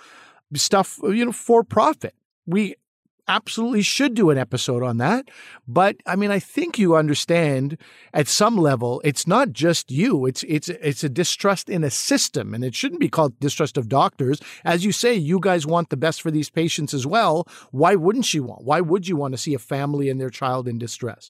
stuff, 0.55 0.97
you 1.03 1.25
know, 1.25 1.31
for 1.31 1.63
profit. 1.63 2.15
We 2.47 2.73
absolutely 3.27 3.81
should 3.81 4.13
do 4.13 4.29
an 4.29 4.37
episode 4.37 4.83
on 4.83 4.97
that. 4.97 5.29
But 5.67 5.97
I 6.05 6.15
mean, 6.15 6.31
I 6.31 6.39
think 6.39 6.77
you 6.77 6.95
understand 6.95 7.77
at 8.13 8.27
some 8.27 8.57
level, 8.57 9.01
it's 9.03 9.27
not 9.27 9.51
just 9.51 9.91
you. 9.91 10.25
It's 10.25 10.43
it's 10.43 10.69
it's 10.69 11.03
a 11.03 11.09
distrust 11.09 11.69
in 11.69 11.83
a 11.83 11.89
system, 11.89 12.53
and 12.53 12.63
it 12.63 12.75
shouldn't 12.75 13.01
be 13.01 13.09
called 13.09 13.39
distrust 13.39 13.77
of 13.77 13.89
doctors. 13.89 14.39
As 14.63 14.85
you 14.85 14.91
say, 14.91 15.13
you 15.13 15.39
guys 15.39 15.65
want 15.65 15.89
the 15.89 15.97
best 15.97 16.21
for 16.21 16.31
these 16.31 16.49
patients 16.49 16.93
as 16.93 17.05
well. 17.07 17.47
Why 17.71 17.95
wouldn't 17.95 18.33
you 18.33 18.43
want? 18.43 18.63
Why 18.63 18.81
would 18.81 19.07
you 19.07 19.15
want 19.15 19.33
to 19.33 19.37
see 19.37 19.53
a 19.53 19.59
family 19.59 20.09
and 20.09 20.19
their 20.19 20.29
child 20.29 20.67
in 20.67 20.77
distress? 20.77 21.29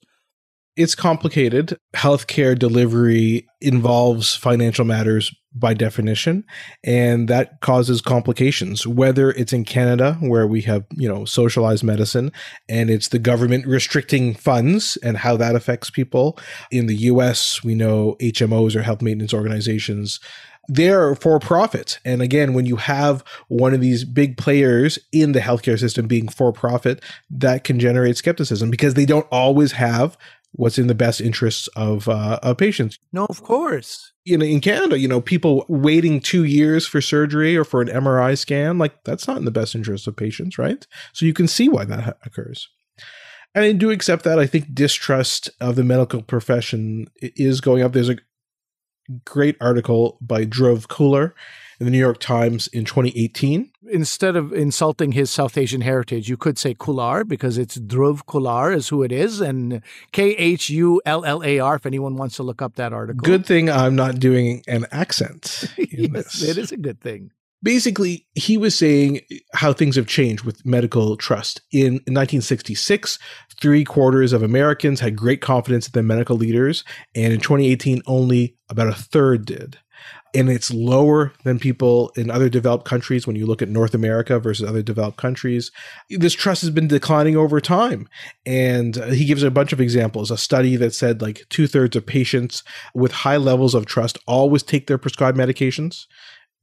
It's 0.76 0.96
complicated. 0.96 1.78
Healthcare 1.96 2.58
delivery 2.58 3.48
involves 3.62 4.36
financial 4.36 4.86
matters 4.86 5.34
by 5.58 5.74
definition, 5.74 6.44
and 6.84 7.30
that 7.30 7.62
causes 7.62 8.02
complications. 8.02 8.86
Whether 8.86 9.32
it's 9.32 9.54
in 9.54 9.64
Canada, 9.64 10.18
where 10.20 10.46
we 10.46 10.62
have, 10.62 10.86
you 10.92 11.08
know, 11.08 11.24
socialized 11.24 11.84
medicine, 11.84 12.32
and 12.68 12.90
it's 12.90 13.08
the 13.08 13.20
government 13.20 13.66
restricting 13.66 14.34
funds 14.34 14.98
and 15.02 15.18
how 15.18 15.38
that 15.38 15.56
affects 15.56 15.90
people. 15.90 16.38
In 16.72 16.88
the 16.88 16.96
US, 16.96 17.64
we 17.64 17.74
know 17.74 18.18
HMOs 18.20 18.76
or 18.76 18.82
health 18.82 19.02
maintenance 19.02 19.34
organizations 19.34 20.20
they're 20.68 21.16
for 21.16 21.40
profit. 21.40 22.00
And 22.06 22.22
again, 22.22 22.54
when 22.54 22.66
you 22.66 22.78
have 22.78 23.24
one 23.50 23.74
of 23.74 23.82
these 23.82 24.04
big 24.04 24.38
players 24.38 24.98
in 25.12 25.34
the 25.34 25.40
healthcare 25.40 25.80
system 25.80 26.08
being 26.08 26.28
for 26.28 26.52
profit, 26.52 27.04
that 27.30 27.64
can 27.64 27.80
generate 27.80 28.18
skepticism 28.18 28.72
because 28.72 28.96
they 28.96 29.06
don't 29.06 29.28
always 29.32 29.74
have 29.74 30.18
what's 30.56 30.78
in 30.78 30.88
the 30.88 30.96
best 30.96 31.22
interests 31.22 31.68
of 31.76 32.08
uh, 32.08 32.40
of 32.42 32.58
patients. 32.58 32.98
No, 33.12 33.26
of 33.30 33.44
course. 33.44 34.14
You 34.24 34.38
know, 34.38 34.46
in 34.46 34.62
Canada, 34.62 34.98
you 34.98 35.08
know, 35.08 35.22
people 35.22 35.66
waiting 35.68 36.20
two 36.20 36.44
years 36.44 36.88
for 36.88 37.02
surgery 37.02 37.56
or 37.56 37.64
for 37.64 37.82
an 37.82 37.88
MRI 37.88 38.38
scan, 38.38 38.78
like 38.78 39.04
that's 39.04 39.28
not 39.28 39.38
in 39.38 39.46
the 39.46 39.52
best 39.52 39.76
interest 39.76 40.08
of 40.08 40.16
patients, 40.16 40.58
right? 40.58 40.86
So 41.14 41.26
you 41.26 41.34
can 41.34 41.48
see 41.48 41.70
why 41.70 41.86
that 41.86 42.04
ha- 42.04 42.14
occurs. 42.26 42.68
And 43.54 43.64
I 43.64 43.72
do 43.72 43.92
accept 43.92 44.24
that. 44.24 44.40
I 44.40 44.48
think 44.48 44.74
distrust 44.74 45.50
of 45.62 45.76
the 45.76 45.84
medical 45.84 46.22
profession 46.22 47.08
is 47.22 47.62
going 47.62 47.84
up. 47.84 47.94
There's 47.94 48.10
a 48.10 48.18
great 49.24 49.56
article 49.62 50.18
by 50.20 50.46
Dhruv 50.46 50.88
Khullar 50.88 51.34
in 51.80 51.86
the 51.86 51.92
New 51.92 52.00
York 52.00 52.20
Times 52.20 52.68
in 52.68 52.86
2018. 52.86 53.72
Instead 53.90 54.36
of 54.36 54.54
insulting 54.54 55.12
his 55.12 55.30
South 55.30 55.58
Asian 55.58 55.82
heritage, 55.82 56.30
you 56.30 56.38
could 56.38 56.58
say 56.58 56.74
Kular 56.74 57.28
because 57.28 57.58
it's 57.58 57.78
Dhruv 57.78 58.26
Khullar 58.26 58.76
is 58.76 58.90
who 58.90 59.04
it 59.04 59.12
is, 59.12 59.42
and 59.42 59.82
K 60.12 60.32
H 60.32 60.70
U 60.70 61.02
L 61.06 61.24
L 61.26 61.44
A 61.44 61.60
R. 61.60 61.76
If 61.76 61.86
anyone 61.86 62.16
wants 62.16 62.36
to 62.38 62.44
look 62.44 62.62
up 62.62 62.76
that 62.76 62.94
article, 62.94 63.22
good 63.22 63.46
thing 63.46 63.70
I'm 63.70 63.96
not 63.96 64.20
doing 64.20 64.64
an 64.68 64.86
accent. 64.92 65.66
yes, 65.78 66.42
it 66.42 66.58
is 66.58 66.72
a 66.72 66.78
good 66.78 67.00
thing. 67.02 67.32
Basically, 67.64 68.28
he 68.36 68.58
was 68.58 68.78
saying 68.78 69.22
how 69.54 69.74
things 69.74 69.96
have 69.96 70.06
changed 70.06 70.44
with 70.44 70.66
medical 70.66 71.18
trust. 71.18 71.62
In 71.72 71.94
1966, 71.94 73.18
three 73.60 73.84
quarters 73.84 74.34
of 74.34 74.44
Americans 74.44 75.00
had 75.00 75.16
great 75.16 75.42
confidence 75.42 75.88
in 75.88 75.92
their 75.94 76.04
medical 76.04 76.36
leaders, 76.36 76.84
and 77.16 77.34
in 77.34 77.40
2018, 77.40 78.04
only 78.06 78.56
about 78.70 78.90
a 78.90 78.94
third 78.94 79.46
did 79.46 79.80
and 80.36 80.50
it's 80.50 80.72
lower 80.72 81.32
than 81.44 81.60
people 81.60 82.12
in 82.18 82.30
other 82.30 82.50
developed 82.50 82.86
countries 82.86 83.26
when 83.26 83.38
you 83.38 83.46
look 83.46 83.62
at 83.62 83.70
North 83.70 83.94
America 83.94 84.38
versus 84.38 84.68
other 84.68 84.82
developed 84.82 85.18
countries. 85.18 85.72
This 86.10 86.34
trust 86.34 86.62
has 86.62 86.70
been 86.72 86.90
declining 86.90 87.38
over 87.38 87.62
time. 87.62 88.10
And 88.46 88.98
uh, 88.98 89.08
he 89.08 89.26
gives 89.26 89.44
a 89.44 89.52
bunch 89.52 89.72
of 89.72 89.80
examples. 89.80 90.32
A 90.32 90.38
study 90.38 90.76
that 90.76 90.94
said 90.94 91.22
like 91.22 91.46
two 91.50 91.68
thirds 91.68 91.96
of 91.96 92.06
patients 92.06 92.64
with 92.94 93.12
high 93.14 93.38
levels 93.38 93.74
of 93.74 93.86
trust 93.86 94.18
always 94.28 94.62
take 94.62 94.88
their 94.88 94.98
prescribed 94.98 95.38
medications. 95.38 96.06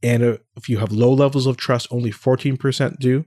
And 0.02 0.38
if 0.56 0.68
you 0.68 0.78
have 0.78 0.92
low 0.92 1.12
levels 1.12 1.46
of 1.46 1.56
trust, 1.56 1.86
only 1.90 2.10
14% 2.10 2.98
do. 2.98 3.24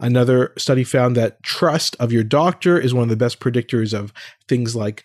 Another 0.00 0.52
study 0.56 0.82
found 0.82 1.14
that 1.16 1.42
trust 1.42 1.94
of 2.00 2.10
your 2.10 2.24
doctor 2.24 2.80
is 2.80 2.94
one 2.94 3.02
of 3.02 3.10
the 3.10 3.16
best 3.16 3.38
predictors 3.38 3.92
of 3.92 4.12
things 4.48 4.74
like 4.74 5.04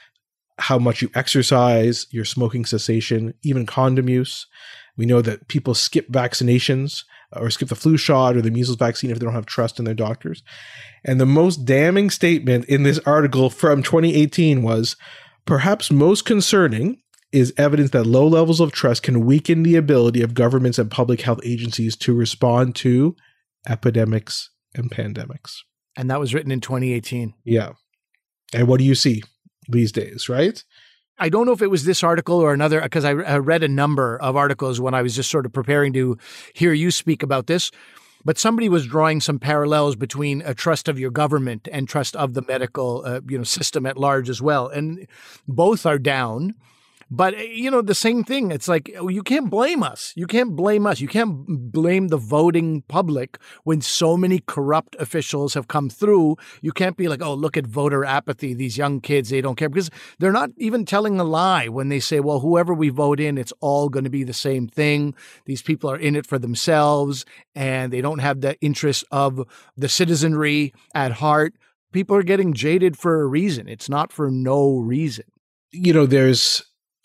how 0.57 0.79
much 0.79 1.01
you 1.01 1.09
exercise, 1.15 2.07
your 2.11 2.25
smoking 2.25 2.65
cessation, 2.65 3.33
even 3.43 3.65
condom 3.65 4.09
use. 4.09 4.47
We 4.97 5.05
know 5.05 5.21
that 5.21 5.47
people 5.47 5.73
skip 5.73 6.09
vaccinations 6.09 7.03
or 7.35 7.49
skip 7.49 7.67
the 7.67 7.75
flu 7.75 7.97
shot 7.97 8.37
or 8.37 8.41
the 8.41 8.51
measles 8.51 8.77
vaccine 8.77 9.11
if 9.11 9.19
they 9.19 9.25
don't 9.25 9.33
have 9.33 9.45
trust 9.45 9.79
in 9.79 9.85
their 9.85 9.93
doctors. 9.93 10.43
And 11.03 11.19
the 11.19 11.25
most 11.25 11.65
damning 11.65 12.09
statement 12.09 12.65
in 12.65 12.83
this 12.83 12.99
article 12.99 13.49
from 13.49 13.83
2018 13.83 14.63
was 14.63 14.95
perhaps 15.45 15.91
most 15.91 16.23
concerning 16.25 17.01
is 17.31 17.53
evidence 17.57 17.91
that 17.91 18.05
low 18.05 18.25
levels 18.25 18.61
of 18.61 18.71
trust 18.71 19.03
can 19.03 19.25
weaken 19.25 19.63
the 19.63 19.75
ability 19.75 20.21
of 20.21 20.33
governments 20.33 20.79
and 20.79 20.89
public 20.89 21.21
health 21.21 21.41
agencies 21.43 21.97
to 21.97 22.13
respond 22.13 22.75
to 22.75 23.15
epidemics 23.67 24.51
and 24.73 24.89
pandemics. 24.89 25.57
And 25.97 26.09
that 26.09 26.19
was 26.19 26.33
written 26.33 26.51
in 26.51 26.61
2018. 26.61 27.33
Yeah. 27.43 27.71
And 28.53 28.67
what 28.67 28.77
do 28.77 28.85
you 28.85 28.95
see? 28.95 29.23
These 29.67 29.91
days, 29.91 30.29
right? 30.29 30.63
I 31.17 31.29
don't 31.29 31.45
know 31.45 31.53
if 31.53 31.61
it 31.61 31.71
was 31.71 31.85
this 31.85 32.03
article 32.03 32.37
or 32.37 32.53
another, 32.53 32.81
because 32.81 33.05
I, 33.05 33.11
I 33.11 33.37
read 33.37 33.63
a 33.63 33.69
number 33.69 34.17
of 34.17 34.35
articles 34.35 34.81
when 34.81 34.93
I 34.93 35.01
was 35.01 35.15
just 35.15 35.31
sort 35.31 35.45
of 35.45 35.53
preparing 35.53 35.93
to 35.93 36.17
hear 36.53 36.73
you 36.73 36.91
speak 36.91 37.23
about 37.23 37.47
this. 37.47 37.71
But 38.25 38.39
somebody 38.39 38.69
was 38.69 38.87
drawing 38.87 39.21
some 39.21 39.37
parallels 39.37 39.95
between 39.95 40.41
a 40.41 40.55
trust 40.55 40.87
of 40.87 40.97
your 40.99 41.11
government 41.11 41.67
and 41.71 41.87
trust 41.87 42.15
of 42.15 42.33
the 42.33 42.41
medical, 42.41 43.03
uh, 43.05 43.21
you 43.29 43.37
know, 43.37 43.43
system 43.43 43.85
at 43.85 43.97
large 43.97 44.29
as 44.29 44.41
well, 44.41 44.67
and 44.67 45.07
both 45.47 45.85
are 45.85 45.99
down. 45.99 46.55
But, 47.15 47.33
eh, 47.35 47.43
you 47.43 47.71
know, 47.71 47.81
the 47.81 47.95
same 47.95 48.25
thing. 48.25 48.51
It's 48.51 48.67
like, 48.67 48.93
oh, 48.97 49.07
you 49.07 49.23
can't 49.23 49.49
blame 49.49 49.83
us. 49.83 50.11
You 50.17 50.27
can't 50.27 50.53
blame 50.53 50.85
us. 50.85 50.99
You 50.99 51.07
can't 51.07 51.71
blame 51.71 52.09
the 52.09 52.17
voting 52.17 52.81
public 52.89 53.37
when 53.63 53.79
so 53.79 54.17
many 54.17 54.41
corrupt 54.45 54.97
officials 54.99 55.53
have 55.53 55.69
come 55.69 55.89
through. 55.89 56.35
You 56.61 56.73
can't 56.73 56.97
be 56.97 57.07
like, 57.07 57.21
oh, 57.21 57.33
look 57.33 57.55
at 57.55 57.67
voter 57.67 58.03
apathy. 58.03 58.53
These 58.53 58.77
young 58.77 58.99
kids, 58.99 59.29
they 59.29 59.39
don't 59.39 59.55
care. 59.55 59.69
Because 59.69 59.89
they're 60.19 60.33
not 60.33 60.49
even 60.57 60.83
telling 60.83 61.17
a 61.17 61.23
lie 61.23 61.69
when 61.69 61.87
they 61.87 62.01
say, 62.01 62.19
well, 62.19 62.41
whoever 62.41 62.73
we 62.73 62.89
vote 62.89 63.21
in, 63.21 63.37
it's 63.37 63.53
all 63.61 63.87
going 63.87 64.03
to 64.03 64.09
be 64.09 64.25
the 64.25 64.33
same 64.33 64.67
thing. 64.67 65.15
These 65.45 65.61
people 65.61 65.89
are 65.89 65.97
in 65.97 66.17
it 66.17 66.25
for 66.25 66.37
themselves 66.37 67.25
and 67.55 67.93
they 67.93 68.01
don't 68.01 68.19
have 68.19 68.41
the 68.41 68.59
interest 68.59 69.05
of 69.11 69.47
the 69.77 69.87
citizenry 69.87 70.73
at 70.93 71.13
heart. 71.13 71.53
People 71.93 72.17
are 72.17 72.23
getting 72.23 72.53
jaded 72.53 72.97
for 72.97 73.21
a 73.21 73.25
reason. 73.25 73.69
It's 73.69 73.87
not 73.87 74.11
for 74.11 74.29
no 74.29 74.79
reason. 74.79 75.23
You 75.71 75.93
know, 75.93 76.05
there's 76.05 76.61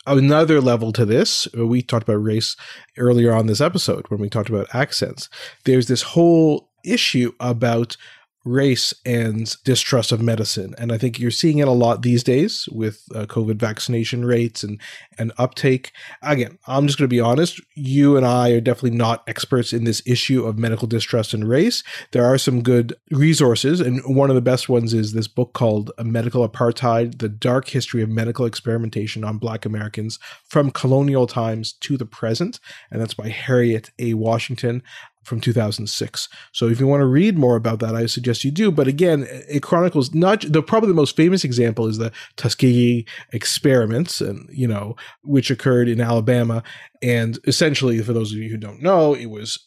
another 0.07 0.61
level 0.61 0.93
to 0.93 1.05
this. 1.05 1.47
We 1.55 1.83
talked 1.83 2.09
about 2.09 2.23
race 2.23 2.57
earlier 2.97 3.33
on 3.33 3.47
this 3.47 3.61
episode 3.61 4.07
when 4.09 4.21
we 4.21 4.29
talked 4.29 4.49
about 4.49 4.75
accents. 4.75 5.29
There's 5.65 5.89
this 5.89 6.03
whole 6.03 6.71
issue 6.85 7.33
about 7.41 7.97
race 8.45 8.95
and 9.05 9.57
distrust 9.65 10.13
of 10.13 10.23
medicine. 10.23 10.75
And 10.79 10.93
I 10.93 10.99
think 10.99 11.19
you're 11.19 11.31
seeing 11.31 11.59
it 11.59 11.69
a 11.69 11.73
lot 11.73 12.03
these 12.03 12.25
days 12.25 12.69
with 12.73 13.05
uh, 13.15 13.27
COVID 13.27 13.57
vaccination 13.57 14.25
rates 14.25 14.63
and, 14.63 14.81
and 15.19 15.33
uptake. 15.37 15.93
Again, 16.23 16.59
I'm 16.67 16.87
just 16.87 16.99
going 16.99 17.09
to 17.09 17.15
be 17.15 17.21
honest. 17.21 17.61
You 17.75 18.17
and 18.17 18.27
I 18.27 18.51
are 18.51 18.61
definitely 18.61 18.97
not 18.97 19.23
experts 19.27 19.73
in 19.73 19.85
this 19.85 20.03
issue 20.07 20.45
of 20.45 20.59
medical 20.59 20.89
distrust 20.89 21.35
and 21.35 21.47
race. 21.47 21.83
There 22.13 22.25
are 22.25 22.39
some 22.39 22.63
good 22.63 22.95
resources. 23.11 23.81
And 23.81 24.01
one 24.05 24.31
of 24.31 24.37
the 24.37 24.41
best 24.41 24.69
ones 24.69 24.95
is 24.95 25.13
this 25.13 25.29
book 25.29 25.53
called 25.53 25.91
Medical 26.03 26.49
Apartheid 26.49 27.19
The 27.19 27.29
Dark 27.29 27.69
History 27.69 28.03
of 28.03 28.09
Medical 28.09 28.47
Experimentation 28.47 29.23
on 29.23 29.39
Black 29.39 29.67
Americans 29.67 30.19
from 30.49 30.71
Colonial 30.71 31.27
Times 31.27 31.73
to 31.75 31.99
the 31.99 32.07
Present. 32.07 32.59
And 32.91 33.03
that's 33.03 33.15
by 33.15 33.29
Harriet 33.29 33.91
A. 33.99 34.15
Washington. 34.15 34.83
From 35.25 35.41
2006. 35.41 36.29
So 36.53 36.69
if 36.69 36.81
you 36.81 36.87
want 36.87 37.03
to 37.03 37.07
read 37.07 37.39
more 37.39 37.57
about 37.57 37.79
that, 37.81 37.95
I 37.95 38.07
suggest 38.07 38.45
you 38.45 38.51
do. 38.51 38.71
But 38.71 38.89
again, 38.89 39.27
it 39.49 39.63
chronicles 39.63 40.15
not 40.15 40.45
the 40.51 40.63
probably 40.63 40.89
the 40.89 40.95
most 40.95 41.17
famous 41.17 41.45
example 41.45 41.87
is 41.87 41.99
the 41.99 42.13
Tuskegee 42.37 43.07
experiments, 43.33 44.21
and 44.21 44.49
you 44.51 44.67
know 44.67 44.97
which 45.23 45.51
occurred 45.51 45.89
in 45.89 46.01
Alabama. 46.01 46.63
And 47.03 47.39
essentially, 47.47 48.01
for 48.01 48.13
those 48.13 48.33
of 48.33 48.39
you 48.39 48.51
who 48.51 48.57
don't 48.57 48.83
know, 48.83 49.15
it 49.15 49.27
was 49.27 49.59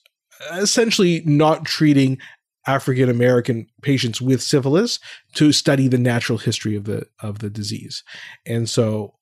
essentially 0.52 1.22
not 1.26 1.66
treating 1.66 2.18
African 2.66 3.10
American 3.10 3.68
patients 3.82 4.22
with 4.22 4.42
syphilis 4.42 5.00
to 5.36 5.52
study 5.52 5.88
the 5.88 5.98
natural 5.98 6.38
history 6.38 6.76
of 6.76 6.86
the 6.86 7.06
of 7.22 7.40
the 7.40 7.50
disease. 7.50 8.04
And 8.46 8.70
so 8.70 9.16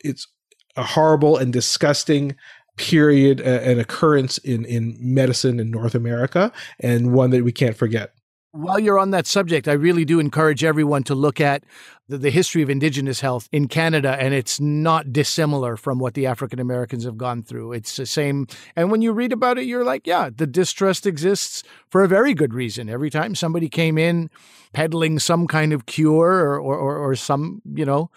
it's 0.00 0.26
a 0.76 0.82
horrible 0.82 1.36
and 1.36 1.52
disgusting 1.52 2.36
period, 2.76 3.40
uh, 3.40 3.44
an 3.44 3.78
occurrence 3.78 4.38
in 4.38 4.64
in 4.64 4.96
medicine 5.00 5.60
in 5.60 5.70
North 5.70 5.94
America, 5.94 6.52
and 6.80 7.12
one 7.12 7.30
that 7.30 7.44
we 7.44 7.52
can't 7.52 7.76
forget. 7.76 8.12
While 8.52 8.78
you're 8.78 8.98
on 8.98 9.10
that 9.10 9.26
subject, 9.26 9.68
I 9.68 9.72
really 9.72 10.06
do 10.06 10.18
encourage 10.18 10.64
everyone 10.64 11.02
to 11.04 11.14
look 11.14 11.42
at 11.42 11.64
the, 12.08 12.16
the, 12.16 12.30
history 12.30 12.62
of 12.62 12.70
Indigenous 12.70 13.20
health 13.20 13.50
in 13.52 13.68
Canada, 13.68 14.16
and 14.18 14.32
it's 14.32 14.58
not 14.58 15.12
dissimilar 15.12 15.76
from 15.76 15.98
what 15.98 16.14
the 16.14 16.24
African 16.24 16.58
Americans 16.58 17.04
have 17.04 17.18
gone 17.18 17.42
through. 17.42 17.72
It's 17.72 17.96
the 17.96 18.06
same. 18.06 18.46
And 18.74 18.90
when 18.90 19.02
you 19.02 19.12
read 19.12 19.34
about 19.34 19.58
it, 19.58 19.66
you're 19.66 19.84
like, 19.84 20.06
yeah, 20.06 20.30
the 20.34 20.46
distrust 20.46 21.06
exists 21.06 21.64
for 21.90 22.02
a 22.02 22.08
very 22.08 22.32
good 22.32 22.54
reason. 22.54 22.88
Every 22.88 23.10
time 23.10 23.34
somebody 23.34 23.68
came 23.68 23.98
in 23.98 24.30
peddling 24.72 25.18
some 25.18 25.46
kind 25.46 25.74
of 25.74 25.84
cure 25.84 26.48
or, 26.48 26.58
or, 26.58 26.96
or 26.96 27.14
some, 27.14 27.60
you 27.74 27.84
know, 27.84 28.10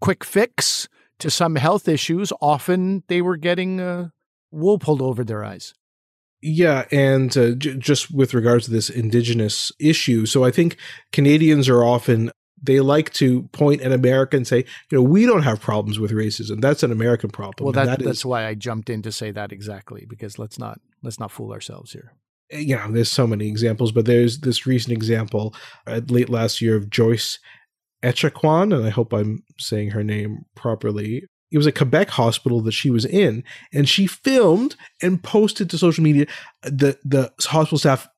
quick 0.00 0.24
fix 0.24 0.88
to 1.22 1.30
some 1.30 1.56
health 1.56 1.88
issues, 1.88 2.32
often 2.40 3.02
they 3.08 3.22
were 3.22 3.36
getting 3.36 3.80
uh, 3.80 4.08
wool 4.50 4.78
pulled 4.78 5.02
over 5.02 5.24
their 5.24 5.44
eyes. 5.44 5.74
Yeah, 6.42 6.86
and 6.90 7.36
uh, 7.36 7.52
j- 7.52 7.76
just 7.76 8.10
with 8.10 8.34
regards 8.34 8.66
to 8.66 8.72
this 8.72 8.90
indigenous 8.90 9.70
issue, 9.78 10.26
so 10.26 10.44
I 10.44 10.50
think 10.50 10.76
Canadians 11.12 11.68
are 11.68 11.84
often 11.84 12.30
they 12.62 12.80
like 12.80 13.12
to 13.14 13.42
point 13.48 13.82
at 13.82 13.92
America 13.92 14.36
and 14.36 14.46
say, 14.46 14.58
you 14.90 14.98
know, 14.98 15.02
we 15.02 15.26
don't 15.26 15.42
have 15.42 15.60
problems 15.60 15.98
with 15.98 16.12
racism. 16.12 16.60
That's 16.60 16.84
an 16.84 16.92
American 16.92 17.30
problem. 17.30 17.64
Well, 17.64 17.72
that, 17.72 17.98
that 17.98 18.04
that's 18.04 18.18
is, 18.18 18.26
why 18.26 18.46
I 18.46 18.54
jumped 18.54 18.88
in 18.88 19.02
to 19.02 19.12
say 19.12 19.32
that 19.32 19.52
exactly 19.52 20.06
because 20.08 20.38
let's 20.38 20.58
not 20.58 20.80
let's 21.02 21.18
not 21.18 21.32
fool 21.32 21.52
ourselves 21.52 21.92
here. 21.92 22.12
Eh, 22.50 22.58
you 22.58 22.76
know, 22.76 22.90
there's 22.90 23.10
so 23.10 23.26
many 23.26 23.48
examples, 23.48 23.90
but 23.90 24.06
there's 24.06 24.40
this 24.40 24.66
recent 24.66 24.92
example 24.92 25.54
uh, 25.86 26.00
late 26.08 26.28
last 26.28 26.60
year 26.60 26.76
of 26.76 26.88
Joyce 26.88 27.38
Echaquan, 28.02 28.74
and 28.74 28.86
I 28.86 28.90
hope 28.90 29.12
I'm 29.12 29.42
saying 29.58 29.90
her 29.90 30.04
name 30.04 30.44
properly, 30.54 31.24
it 31.50 31.58
was 31.58 31.66
a 31.66 31.72
Quebec 31.72 32.10
hospital 32.10 32.60
that 32.62 32.72
she 32.72 32.90
was 32.90 33.04
in, 33.04 33.44
and 33.72 33.88
she 33.88 34.06
filmed 34.06 34.74
and 35.02 35.22
posted 35.22 35.68
to 35.70 35.78
social 35.78 36.02
media 36.02 36.26
the 36.62 36.98
the 37.04 37.32
hospital 37.40 37.78
staff 37.78 38.08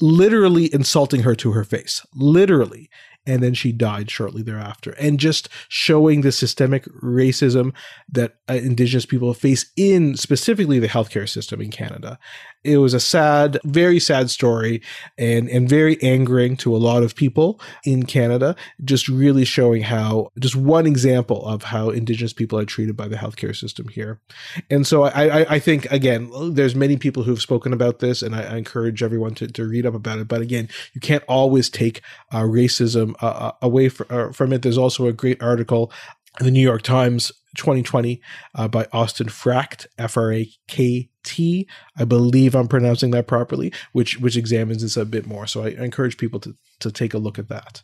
literally 0.00 0.72
insulting 0.72 1.22
her 1.22 1.34
to 1.36 1.52
her 1.52 1.64
face, 1.64 2.04
literally. 2.14 2.88
And 3.26 3.42
then 3.42 3.52
she 3.52 3.70
died 3.70 4.10
shortly 4.10 4.42
thereafter. 4.42 4.92
And 4.92 5.20
just 5.20 5.50
showing 5.68 6.22
the 6.22 6.32
systemic 6.32 6.86
racism 7.02 7.74
that 8.08 8.36
uh, 8.48 8.54
Indigenous 8.54 9.04
people 9.04 9.34
face 9.34 9.70
in 9.76 10.16
specifically 10.16 10.78
the 10.78 10.88
healthcare 10.88 11.28
system 11.28 11.60
in 11.60 11.70
Canada. 11.70 12.18
It 12.62 12.76
was 12.78 12.92
a 12.92 13.00
sad, 13.00 13.58
very 13.64 13.98
sad 13.98 14.30
story 14.30 14.82
and, 15.16 15.48
and 15.48 15.68
very 15.68 16.00
angering 16.02 16.56
to 16.58 16.74
a 16.74 16.78
lot 16.78 17.02
of 17.02 17.14
people 17.14 17.60
in 17.84 18.04
Canada, 18.04 18.54
just 18.84 19.08
really 19.08 19.44
showing 19.44 19.82
how, 19.82 20.30
just 20.38 20.56
one 20.56 20.86
example 20.86 21.44
of 21.46 21.62
how 21.62 21.90
Indigenous 21.90 22.32
people 22.32 22.58
are 22.58 22.64
treated 22.64 22.96
by 22.96 23.08
the 23.08 23.16
healthcare 23.16 23.56
system 23.56 23.88
here. 23.88 24.20
And 24.68 24.86
so 24.86 25.04
I, 25.04 25.40
I, 25.40 25.54
I 25.54 25.58
think, 25.58 25.90
again, 25.90 26.30
there's 26.52 26.74
many 26.74 26.96
people 26.96 27.22
who've 27.22 27.40
spoken 27.40 27.72
about 27.72 28.00
this, 28.00 28.20
and 28.22 28.34
I, 28.34 28.42
I 28.42 28.56
encourage 28.56 29.02
everyone 29.02 29.34
to, 29.36 29.46
to 29.48 29.66
read 29.66 29.86
up 29.86 29.94
about 29.94 30.18
it. 30.18 30.28
But 30.28 30.42
again, 30.42 30.68
you 30.92 31.00
can't 31.00 31.24
always 31.28 31.70
take 31.70 32.02
uh, 32.30 32.42
racism 32.42 33.14
uh, 33.22 33.26
uh 33.26 33.52
away 33.62 33.88
from, 33.88 34.06
uh, 34.10 34.32
from 34.32 34.52
it. 34.52 34.62
There's 34.62 34.78
also 34.78 35.06
a 35.06 35.12
great 35.12 35.42
article 35.42 35.90
the 36.38 36.50
New 36.50 36.60
York 36.60 36.82
Times 36.82 37.32
2020 37.56 38.20
uh, 38.54 38.68
by 38.68 38.86
Austin 38.92 39.26
Frakt, 39.26 39.86
F 39.98 40.16
R 40.16 40.32
A 40.32 40.50
K 40.68 41.10
T. 41.24 41.68
I 41.96 42.04
believe 42.04 42.54
I'm 42.54 42.68
pronouncing 42.68 43.10
that 43.10 43.26
properly, 43.26 43.72
which 43.92 44.18
which 44.18 44.36
examines 44.36 44.82
this 44.82 44.96
a 44.96 45.04
bit 45.04 45.26
more. 45.26 45.46
So 45.46 45.64
I, 45.64 45.68
I 45.68 45.84
encourage 45.84 46.16
people 46.16 46.40
to 46.40 46.54
to 46.80 46.92
take 46.92 47.14
a 47.14 47.18
look 47.18 47.38
at 47.38 47.48
that. 47.48 47.82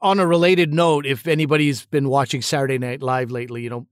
On 0.00 0.18
a 0.18 0.26
related 0.26 0.74
note, 0.74 1.06
if 1.06 1.28
anybody's 1.28 1.84
been 1.84 2.08
watching 2.08 2.42
Saturday 2.42 2.78
Night 2.78 3.02
Live 3.02 3.30
lately, 3.30 3.62
you 3.62 3.70
know, 3.70 3.86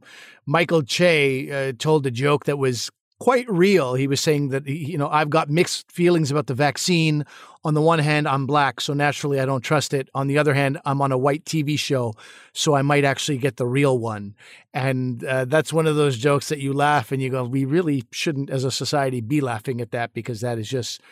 Michael 0.45 0.83
Che 0.83 1.69
uh, 1.69 1.73
told 1.79 2.05
a 2.07 2.11
joke 2.11 2.47
that 2.47 2.59
was 2.59 2.91
quite 3.21 3.49
real. 3.49 3.95
He 3.95 4.09
was 4.09 4.21
saying 4.21 4.49
that, 4.49 4.67
you 4.67 4.99
know, 4.99 5.09
I've 5.09 5.31
got 5.31 5.49
mixed 5.49 5.93
feelings 5.93 6.31
about 6.31 6.49
the 6.49 6.55
vaccine. 6.55 7.25
On 7.63 7.75
the 7.75 7.83
one 7.83 7.99
hand, 7.99 8.27
I'm 8.27 8.47
black, 8.47 8.81
so 8.81 8.95
naturally 8.95 9.39
I 9.39 9.45
don't 9.45 9.61
trust 9.61 9.93
it. 9.93 10.09
On 10.15 10.27
the 10.27 10.39
other 10.39 10.55
hand, 10.55 10.81
I'm 10.87 11.03
on 11.03 11.13
a 11.13 11.19
white 11.19 11.45
TV 11.45 11.79
show, 11.79 12.15
so 12.55 12.75
I 12.75 12.81
might 12.81 13.05
actually 13.05 13.37
get 13.37 13.59
the 13.59 13.67
real 13.67 13.99
one. 13.99 14.35
And 14.73 15.23
uh, 15.23 15.45
that's 15.45 15.73
one 15.73 15.87
of 15.87 15.97
those 15.97 16.17
jokes 16.17 16.49
that 16.49 16.59
you 16.59 16.73
laugh 16.73 17.13
and 17.13 17.21
you 17.21 17.29
go, 17.29 17.45
we 17.45 17.67
really 17.67 18.05
shouldn't, 18.11 18.49
as 18.49 18.65
a 18.65 18.71
society, 18.71 19.21
be 19.21 19.43
laughing 19.43 19.83
at 19.83 19.91
that 19.91 20.15
because 20.15 20.41
that 20.41 20.59
is 20.59 20.69
just 20.69 21.03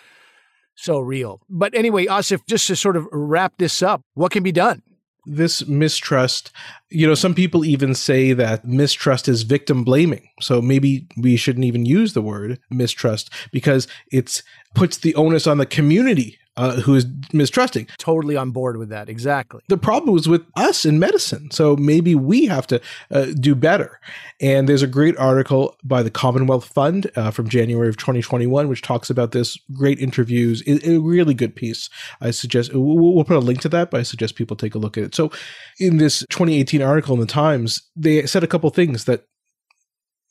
so 0.75 0.99
real. 1.01 1.43
But 1.51 1.75
anyway, 1.75 2.07
Asif, 2.07 2.41
just 2.47 2.67
to 2.69 2.77
sort 2.77 2.97
of 2.97 3.07
wrap 3.13 3.59
this 3.59 3.83
up, 3.83 4.03
what 4.15 4.33
can 4.33 4.43
be 4.43 4.53
done? 4.53 4.83
This 5.29 5.67
mistrust, 5.67 6.51
you 6.89 7.07
know, 7.07 7.15
some 7.15 7.35
people 7.35 7.65
even 7.65 7.95
say 7.95 8.33
that 8.33 8.65
mistrust 8.65 9.29
is 9.29 9.43
victim 9.43 9.85
blaming. 9.85 10.29
So 10.41 10.61
maybe 10.63 11.07
we 11.17 11.37
shouldn't 11.37 11.65
even 11.65 11.87
use 11.87 12.15
the 12.15 12.23
word 12.23 12.59
mistrust 12.71 13.31
because 13.53 13.87
it's 14.11 14.43
puts 14.75 14.99
the 14.99 15.15
onus 15.15 15.47
on 15.47 15.59
the 15.59 15.67
community 15.67 16.39
uh, 16.59 16.81
who 16.81 16.95
is 16.95 17.07
mistrusting. 17.33 17.89
Totally 17.99 18.37
on 18.37 18.51
board 18.51 18.77
with 18.77 18.89
that. 18.91 19.09
Exactly. 19.09 19.63
The 19.69 19.79
problem 19.79 20.13
was 20.13 20.29
with 20.29 20.45
us 20.57 20.85
in 20.85 20.99
medicine. 20.99 21.51
So 21.53 21.77
maybe 21.77 22.15
we 22.15 22.47
have 22.47 22.67
to 22.67 22.81
uh, 23.11 23.27
do 23.39 23.55
better. 23.55 24.01
And 24.41 24.69
there's 24.69 24.83
a 24.83 24.89
great 24.89 25.17
article 25.17 25.77
by 25.85 26.03
the 26.03 26.11
Commonwealth 26.11 26.67
Fund 26.67 27.11
uh, 27.15 27.31
from 27.31 27.49
January 27.49 27.89
of 27.89 27.97
2021, 27.97 28.69
which 28.69 28.83
talks 28.83 29.09
about 29.09 29.31
this. 29.31 29.57
Great 29.73 30.01
interviews. 30.01 30.63
It, 30.67 30.85
a 30.87 30.99
really 30.99 31.35
good 31.35 31.55
piece. 31.55 31.89
I 32.21 32.33
suggest 32.33 32.75
we'll, 32.75 33.15
we'll 33.15 33.25
put 33.25 33.37
a 33.37 33.41
link 33.41 33.61
to 33.61 33.69
that, 33.71 33.91
but 33.91 34.01
I 34.01 34.03
suggest 34.03 34.35
people 34.35 34.57
take 34.57 34.75
a 34.75 34.79
look 34.79 34.99
at 34.99 35.05
it. 35.05 35.15
So 35.15 35.31
in 35.79 35.99
this 35.99 36.25
2018 36.31 36.83
article 36.83 37.15
in 37.15 37.21
the 37.21 37.27
Times, 37.27 37.83
they 37.95 38.27
said 38.27 38.43
a 38.43 38.49
couple 38.49 38.69
things 38.71 39.05
that 39.05 39.25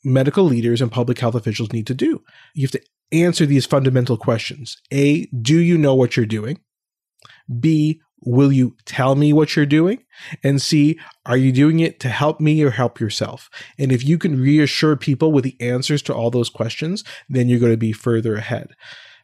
medical 0.03 0.43
leaders 0.43 0.81
and 0.81 0.91
public 0.91 1.19
health 1.19 1.35
officials 1.35 1.73
need 1.73 1.87
to 1.87 1.93
do. 1.93 2.23
You 2.53 2.63
have 2.63 2.71
to 2.71 2.81
answer 3.11 3.45
these 3.45 3.65
fundamental 3.65 4.17
questions. 4.17 4.77
A, 4.91 5.25
do 5.27 5.57
you 5.57 5.77
know 5.77 5.95
what 5.95 6.17
you're 6.17 6.25
doing? 6.25 6.59
B, 7.59 8.01
will 8.21 8.51
you 8.51 8.75
tell 8.85 9.15
me 9.15 9.31
what 9.31 9.55
you're 9.55 9.65
doing? 9.65 10.03
And 10.43 10.61
C, 10.61 10.99
are 11.25 11.37
you 11.37 11.51
doing 11.51 11.79
it 11.79 11.99
to 12.01 12.09
help 12.09 12.39
me 12.39 12.61
or 12.63 12.71
help 12.71 12.99
yourself? 12.99 13.49
And 13.77 13.91
if 13.91 14.03
you 14.03 14.17
can 14.17 14.41
reassure 14.41 14.95
people 14.95 15.31
with 15.31 15.43
the 15.43 15.59
answers 15.61 16.01
to 16.03 16.13
all 16.13 16.31
those 16.31 16.49
questions, 16.49 17.03
then 17.29 17.47
you're 17.47 17.59
going 17.59 17.73
to 17.73 17.77
be 17.77 17.93
further 17.93 18.35
ahead. 18.35 18.69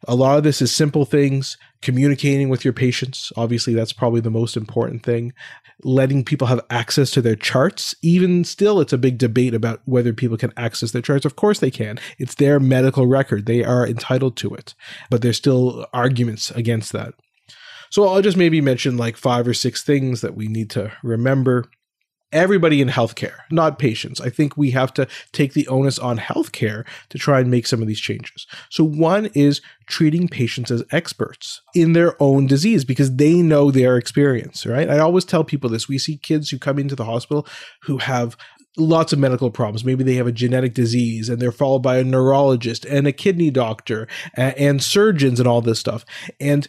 A 0.07 0.15
lot 0.15 0.37
of 0.37 0.43
this 0.43 0.61
is 0.61 0.73
simple 0.73 1.05
things, 1.05 1.57
communicating 1.81 2.49
with 2.49 2.65
your 2.65 2.73
patients. 2.73 3.31
Obviously, 3.37 3.73
that's 3.73 3.93
probably 3.93 4.21
the 4.21 4.29
most 4.29 4.57
important 4.57 5.03
thing. 5.03 5.33
Letting 5.83 6.25
people 6.25 6.47
have 6.47 6.65
access 6.69 7.11
to 7.11 7.21
their 7.21 7.35
charts. 7.35 7.95
Even 8.01 8.43
still, 8.43 8.81
it's 8.81 8.93
a 8.93 8.97
big 8.97 9.17
debate 9.17 9.53
about 9.53 9.81
whether 9.85 10.13
people 10.13 10.37
can 10.37 10.53
access 10.57 10.91
their 10.91 11.01
charts. 11.01 11.25
Of 11.25 11.35
course, 11.35 11.59
they 11.59 11.71
can. 11.71 11.99
It's 12.17 12.35
their 12.35 12.59
medical 12.59 13.07
record, 13.07 13.45
they 13.45 13.63
are 13.63 13.87
entitled 13.87 14.35
to 14.37 14.53
it. 14.55 14.73
But 15.09 15.21
there's 15.21 15.37
still 15.37 15.85
arguments 15.93 16.51
against 16.51 16.91
that. 16.91 17.13
So 17.89 18.07
I'll 18.07 18.21
just 18.21 18.37
maybe 18.37 18.59
mention 18.59 18.97
like 18.97 19.17
five 19.17 19.47
or 19.47 19.53
six 19.53 19.83
things 19.83 20.21
that 20.21 20.35
we 20.35 20.47
need 20.47 20.69
to 20.71 20.91
remember 21.03 21.65
everybody 22.33 22.81
in 22.81 22.89
healthcare, 22.89 23.37
not 23.49 23.79
patients. 23.79 24.19
I 24.19 24.29
think 24.29 24.57
we 24.57 24.71
have 24.71 24.93
to 24.95 25.07
take 25.31 25.53
the 25.53 25.67
onus 25.67 25.99
on 25.99 26.17
healthcare 26.17 26.85
to 27.09 27.17
try 27.17 27.39
and 27.39 27.49
make 27.49 27.67
some 27.67 27.81
of 27.81 27.87
these 27.87 27.99
changes. 27.99 28.45
So, 28.69 28.83
one 28.83 29.27
is 29.27 29.61
treating 29.85 30.27
patients 30.27 30.71
as 30.71 30.83
experts 30.91 31.61
in 31.75 31.93
their 31.93 32.21
own 32.21 32.47
disease 32.47 32.83
because 32.83 33.15
they 33.15 33.41
know 33.41 33.71
their 33.71 33.97
experience, 33.97 34.65
right? 34.65 34.89
I 34.89 34.99
always 34.99 35.25
tell 35.25 35.43
people 35.43 35.69
this. 35.69 35.87
We 35.87 35.97
see 35.97 36.17
kids 36.17 36.49
who 36.49 36.57
come 36.57 36.79
into 36.79 36.95
the 36.95 37.05
hospital 37.05 37.47
who 37.83 37.97
have 37.99 38.35
lots 38.77 39.13
of 39.13 39.19
medical 39.19 39.51
problems. 39.51 39.85
Maybe 39.85 40.03
they 40.03 40.15
have 40.15 40.27
a 40.27 40.31
genetic 40.31 40.73
disease 40.73 41.29
and 41.29 41.39
they're 41.41 41.51
followed 41.51 41.79
by 41.79 41.97
a 41.97 42.03
neurologist 42.03 42.85
and 42.85 43.05
a 43.05 43.11
kidney 43.11 43.51
doctor 43.51 44.07
and 44.35 44.81
surgeons 44.81 45.39
and 45.39 45.47
all 45.47 45.61
this 45.61 45.79
stuff. 45.79 46.05
And 46.39 46.67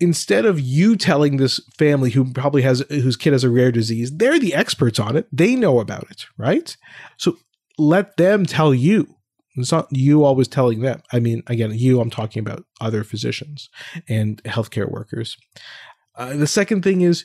instead 0.00 0.44
of 0.44 0.60
you 0.60 0.96
telling 0.96 1.36
this 1.36 1.60
family 1.78 2.10
who 2.10 2.32
probably 2.32 2.62
has 2.62 2.84
whose 2.88 3.16
kid 3.16 3.32
has 3.32 3.44
a 3.44 3.50
rare 3.50 3.72
disease, 3.72 4.14
they're 4.16 4.38
the 4.38 4.54
experts 4.54 4.98
on 4.98 5.16
it. 5.16 5.26
They 5.32 5.56
know 5.56 5.80
about 5.80 6.10
it, 6.10 6.26
right? 6.36 6.76
So 7.16 7.36
let 7.78 8.16
them 8.16 8.46
tell 8.46 8.74
you. 8.74 9.14
It's 9.58 9.72
not 9.72 9.88
you 9.90 10.22
always 10.22 10.48
telling 10.48 10.82
them. 10.82 11.02
I 11.12 11.18
mean, 11.18 11.42
again, 11.46 11.72
you, 11.72 12.00
I'm 12.00 12.10
talking 12.10 12.40
about 12.40 12.64
other 12.78 13.04
physicians 13.04 13.70
and 14.06 14.42
healthcare 14.44 14.90
workers. 14.90 15.38
Uh, 16.14 16.36
the 16.36 16.46
second 16.46 16.82
thing 16.82 17.00
is 17.00 17.24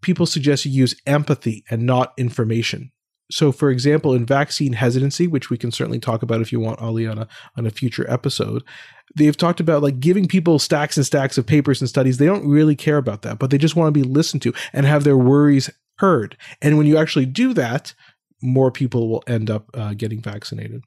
people 0.00 0.26
suggest 0.26 0.64
you 0.64 0.70
use 0.70 0.94
empathy 1.06 1.64
and 1.68 1.82
not 1.82 2.12
information. 2.16 2.92
So, 3.30 3.50
for 3.52 3.70
example, 3.70 4.14
in 4.14 4.24
vaccine 4.24 4.74
hesitancy, 4.74 5.26
which 5.26 5.50
we 5.50 5.58
can 5.58 5.72
certainly 5.72 5.98
talk 5.98 6.22
about 6.22 6.40
if 6.40 6.52
you 6.52 6.60
want, 6.60 6.80
Ali, 6.80 7.06
on 7.06 7.18
a, 7.18 7.28
on 7.56 7.66
a 7.66 7.70
future 7.70 8.08
episode, 8.08 8.62
they've 9.16 9.36
talked 9.36 9.60
about 9.60 9.82
like 9.82 9.98
giving 10.00 10.28
people 10.28 10.58
stacks 10.58 10.96
and 10.96 11.04
stacks 11.04 11.36
of 11.36 11.46
papers 11.46 11.80
and 11.80 11.88
studies. 11.88 12.18
They 12.18 12.26
don't 12.26 12.48
really 12.48 12.76
care 12.76 12.98
about 12.98 13.22
that, 13.22 13.38
but 13.38 13.50
they 13.50 13.58
just 13.58 13.76
want 13.76 13.88
to 13.92 14.00
be 14.00 14.06
listened 14.06 14.42
to 14.42 14.54
and 14.72 14.86
have 14.86 15.04
their 15.04 15.16
worries 15.16 15.70
heard. 15.98 16.36
And 16.62 16.78
when 16.78 16.86
you 16.86 16.96
actually 16.96 17.26
do 17.26 17.52
that, 17.54 17.94
more 18.42 18.70
people 18.70 19.08
will 19.08 19.24
end 19.26 19.50
up 19.50 19.70
uh, 19.74 19.94
getting 19.94 20.20
vaccinated 20.20 20.82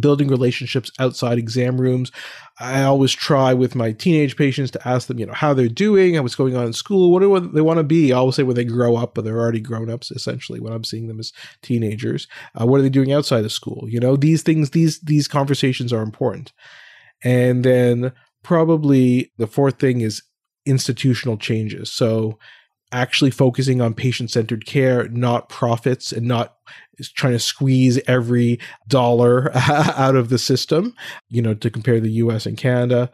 building 0.00 0.28
relationships 0.28 0.90
outside 0.98 1.38
exam 1.38 1.80
rooms. 1.80 2.12
I 2.60 2.82
always 2.82 3.12
try 3.12 3.54
with 3.54 3.74
my 3.74 3.92
teenage 3.92 4.36
patients 4.36 4.70
to 4.72 4.88
ask 4.88 5.08
them, 5.08 5.18
you 5.18 5.26
know, 5.26 5.32
how 5.32 5.54
they're 5.54 5.68
doing, 5.68 6.20
what's 6.22 6.34
going 6.34 6.56
on 6.56 6.66
in 6.66 6.72
school, 6.72 7.10
what 7.10 7.20
do 7.20 7.40
they 7.52 7.60
want 7.60 7.78
to 7.78 7.84
be. 7.84 8.12
I 8.12 8.16
always 8.18 8.36
say 8.36 8.42
when 8.42 8.56
they 8.56 8.64
grow 8.64 8.96
up, 8.96 9.14
but 9.14 9.24
they're 9.24 9.38
already 9.38 9.60
grown 9.60 9.90
ups 9.90 10.10
essentially 10.10 10.60
when 10.60 10.72
I'm 10.72 10.84
seeing 10.84 11.08
them 11.08 11.20
as 11.20 11.32
teenagers. 11.62 12.28
Uh, 12.60 12.66
what 12.66 12.80
are 12.80 12.82
they 12.82 12.90
doing 12.90 13.12
outside 13.12 13.44
of 13.44 13.52
school? 13.52 13.86
You 13.88 14.00
know, 14.00 14.16
these 14.16 14.42
things, 14.42 14.70
these 14.70 15.00
these 15.00 15.28
conversations 15.28 15.92
are 15.92 16.02
important. 16.02 16.52
And 17.24 17.64
then 17.64 18.12
probably 18.42 19.32
the 19.38 19.46
fourth 19.46 19.78
thing 19.78 20.00
is 20.00 20.22
institutional 20.66 21.36
changes. 21.38 21.90
So 21.90 22.38
actually 22.92 23.30
focusing 23.30 23.80
on 23.80 23.94
patient 23.94 24.30
centered 24.30 24.66
care, 24.66 25.08
not 25.08 25.48
profits, 25.48 26.12
and 26.12 26.26
not 26.26 26.56
trying 27.14 27.32
to 27.32 27.38
squeeze 27.38 28.00
every 28.06 28.58
dollar 28.88 29.50
out 29.56 30.16
of 30.16 30.28
the 30.28 30.38
system, 30.38 30.94
you 31.28 31.42
know, 31.42 31.54
to 31.54 31.70
compare 31.70 32.00
the 32.00 32.10
US 32.12 32.46
and 32.46 32.56
Canada 32.56 33.10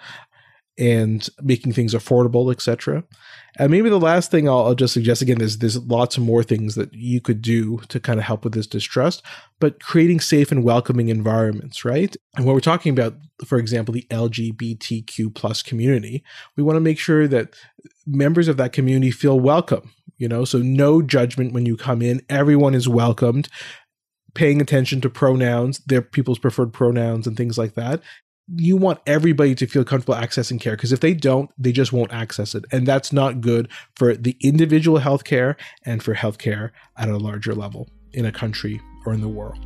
and 0.76 1.28
making 1.40 1.72
things 1.72 1.94
affordable, 1.94 2.50
etc. 2.50 3.04
And 3.58 3.70
maybe 3.70 3.88
the 3.88 4.00
last 4.00 4.30
thing 4.32 4.48
I'll, 4.48 4.66
I'll, 4.66 4.74
just 4.74 4.92
suggest 4.92 5.22
again 5.22 5.40
is 5.40 5.58
there's 5.58 5.78
lots 5.78 6.16
of 6.16 6.24
more 6.24 6.42
things 6.42 6.74
that 6.74 6.92
you 6.92 7.20
could 7.20 7.40
do 7.40 7.78
to 7.88 8.00
kind 8.00 8.18
of 8.18 8.24
help 8.24 8.42
with 8.42 8.54
this 8.54 8.66
distrust, 8.66 9.22
but 9.60 9.80
creating 9.80 10.18
safe 10.18 10.50
and 10.50 10.64
welcoming 10.64 11.10
environments, 11.10 11.84
right? 11.84 12.16
And 12.36 12.44
when 12.44 12.54
we're 12.54 12.60
talking 12.60 12.90
about, 12.90 13.14
for 13.46 13.58
example, 13.58 13.94
the 13.94 14.06
LGBTQ 14.10 15.32
plus 15.34 15.62
community, 15.62 16.24
we 16.56 16.64
want 16.64 16.76
to 16.76 16.80
make 16.80 16.98
sure 16.98 17.28
that 17.28 17.54
members 18.06 18.48
of 18.48 18.56
that 18.56 18.72
community 18.72 19.10
feel 19.10 19.38
welcome. 19.38 19.92
You 20.16 20.28
know, 20.28 20.44
so 20.44 20.58
no 20.58 21.02
judgment 21.02 21.52
when 21.52 21.66
you 21.66 21.76
come 21.76 22.00
in. 22.00 22.22
Everyone 22.28 22.74
is 22.74 22.88
welcomed 22.88 23.48
paying 24.34 24.60
attention 24.60 25.00
to 25.00 25.08
pronouns, 25.08 25.78
their 25.86 26.02
people's 26.02 26.40
preferred 26.40 26.72
pronouns 26.72 27.24
and 27.24 27.36
things 27.36 27.56
like 27.56 27.74
that 27.74 28.02
you 28.56 28.76
want 28.76 29.00
everybody 29.06 29.54
to 29.54 29.66
feel 29.66 29.84
comfortable 29.84 30.14
accessing 30.14 30.60
care 30.60 30.76
because 30.76 30.92
if 30.92 31.00
they 31.00 31.14
don't, 31.14 31.50
they 31.56 31.72
just 31.72 31.92
won't 31.92 32.12
access 32.12 32.54
it. 32.54 32.64
And 32.70 32.86
that's 32.86 33.12
not 33.12 33.40
good 33.40 33.68
for 33.96 34.14
the 34.14 34.36
individual 34.40 35.00
healthcare 35.00 35.56
and 35.84 36.02
for 36.02 36.14
healthcare 36.14 36.70
at 36.96 37.08
a 37.08 37.16
larger 37.16 37.54
level 37.54 37.88
in 38.12 38.26
a 38.26 38.32
country 38.32 38.80
or 39.06 39.14
in 39.14 39.20
the 39.20 39.28
world. 39.28 39.58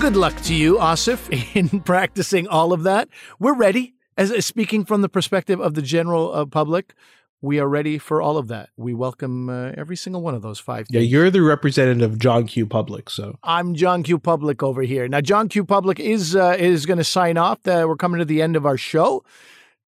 Good 0.00 0.16
luck 0.16 0.34
to 0.44 0.54
you, 0.54 0.78
Asif, 0.78 1.28
in 1.54 1.80
practicing 1.80 2.48
all 2.48 2.72
of 2.72 2.84
that. 2.84 3.10
We're 3.38 3.54
ready. 3.54 3.92
As, 4.16 4.32
as 4.32 4.46
speaking 4.46 4.86
from 4.86 5.02
the 5.02 5.10
perspective 5.10 5.60
of 5.60 5.74
the 5.74 5.82
general 5.82 6.32
uh, 6.32 6.46
public, 6.46 6.94
we 7.42 7.60
are 7.60 7.68
ready 7.68 7.98
for 7.98 8.22
all 8.22 8.38
of 8.38 8.48
that. 8.48 8.70
We 8.78 8.94
welcome 8.94 9.50
uh, 9.50 9.72
every 9.76 9.96
single 9.96 10.22
one 10.22 10.34
of 10.34 10.40
those 10.40 10.58
five. 10.58 10.88
Things. 10.88 10.94
Yeah, 10.94 11.06
you're 11.06 11.30
the 11.30 11.42
representative 11.42 12.12
of 12.12 12.18
John 12.18 12.46
Q. 12.46 12.64
Public, 12.64 13.10
so 13.10 13.38
I'm 13.42 13.74
John 13.74 14.02
Q. 14.02 14.18
Public 14.18 14.62
over 14.62 14.80
here. 14.80 15.06
Now, 15.06 15.20
John 15.20 15.50
Q. 15.50 15.66
Public 15.66 16.00
is 16.00 16.34
uh, 16.34 16.56
is 16.58 16.86
going 16.86 16.98
to 16.98 17.04
sign 17.04 17.36
off. 17.36 17.68
Uh, 17.68 17.84
we're 17.86 17.96
coming 17.96 18.20
to 18.20 18.24
the 18.24 18.40
end 18.40 18.56
of 18.56 18.64
our 18.64 18.78
show. 18.78 19.22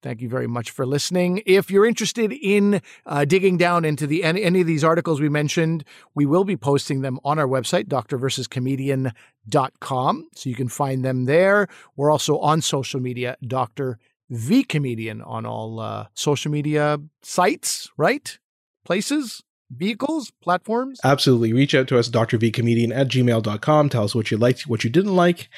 Thank 0.03 0.21
you 0.21 0.29
very 0.29 0.47
much 0.47 0.69
for 0.69 0.85
listening. 0.85 1.41
If 1.45 1.71
you're 1.71 1.85
interested 1.85 2.33
in 2.33 2.81
uh, 3.05 3.23
digging 3.23 3.55
down 3.57 3.85
into 3.85 4.05
the 4.05 4.25
any, 4.25 4.43
any, 4.43 4.59
of 4.61 4.67
these 4.67 4.83
articles 4.83 5.21
we 5.21 5.29
mentioned, 5.29 5.85
we 6.13 6.25
will 6.25 6.43
be 6.43 6.57
posting 6.57 6.99
them 7.01 7.21
on 7.23 7.39
our 7.39 7.47
website, 7.47 7.85
drversuscomedian.com. 7.85 10.27
So 10.35 10.49
you 10.49 10.55
can 10.55 10.67
find 10.67 11.05
them 11.05 11.23
there. 11.23 11.69
We're 11.95 12.11
also 12.11 12.37
on 12.39 12.59
social 12.61 12.99
media, 12.99 13.37
Dr 13.47 13.97
the 14.29 14.63
comedian 14.63 15.21
on 15.21 15.45
all 15.45 15.79
uh, 15.79 16.07
social 16.15 16.51
media 16.51 16.99
sites, 17.21 17.89
right? 17.97 18.37
Places, 18.83 19.43
vehicles, 19.77 20.31
platforms? 20.41 20.99
Absolutely. 21.03 21.53
Reach 21.53 21.75
out 21.75 21.87
to 21.89 21.99
us, 21.99 22.09
drvcomedian 22.09 22.95
at 22.95 23.07
gmail.com. 23.07 23.89
Tell 23.89 24.03
us 24.03 24.15
what 24.15 24.31
you 24.31 24.37
liked, 24.37 24.67
what 24.67 24.83
you 24.83 24.89
didn't 24.89 25.15
like, 25.15 25.49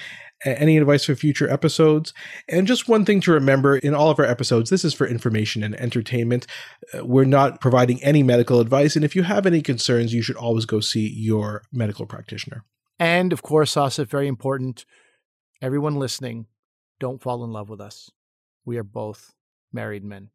any 0.43 0.77
advice 0.77 1.05
for 1.05 1.15
future 1.15 1.49
episodes. 1.49 2.13
And 2.49 2.67
just 2.67 2.87
one 2.87 3.05
thing 3.05 3.21
to 3.21 3.31
remember 3.31 3.77
in 3.77 3.93
all 3.93 4.09
of 4.09 4.19
our 4.19 4.25
episodes 4.25 4.69
this 4.69 4.85
is 4.85 4.93
for 4.93 5.07
information 5.07 5.63
and 5.63 5.75
entertainment. 5.79 6.47
Uh, 6.93 7.05
we're 7.05 7.25
not 7.25 7.61
providing 7.61 8.03
any 8.03 8.23
medical 8.23 8.59
advice. 8.59 8.95
And 8.95 9.05
if 9.05 9.15
you 9.15 9.23
have 9.23 9.45
any 9.45 9.61
concerns, 9.61 10.13
you 10.13 10.21
should 10.21 10.37
always 10.37 10.65
go 10.65 10.79
see 10.79 11.07
your 11.07 11.63
medical 11.71 12.05
practitioner. 12.05 12.63
And 12.99 13.33
of 13.33 13.41
course, 13.41 13.75
Asif, 13.75 14.07
very 14.07 14.27
important 14.27 14.85
everyone 15.61 15.95
listening, 15.95 16.47
don't 16.99 17.21
fall 17.21 17.43
in 17.43 17.51
love 17.51 17.69
with 17.69 17.81
us 17.81 18.11
we 18.65 18.77
are 18.77 18.83
both 18.83 19.33
married 19.71 20.03
men. 20.03 20.29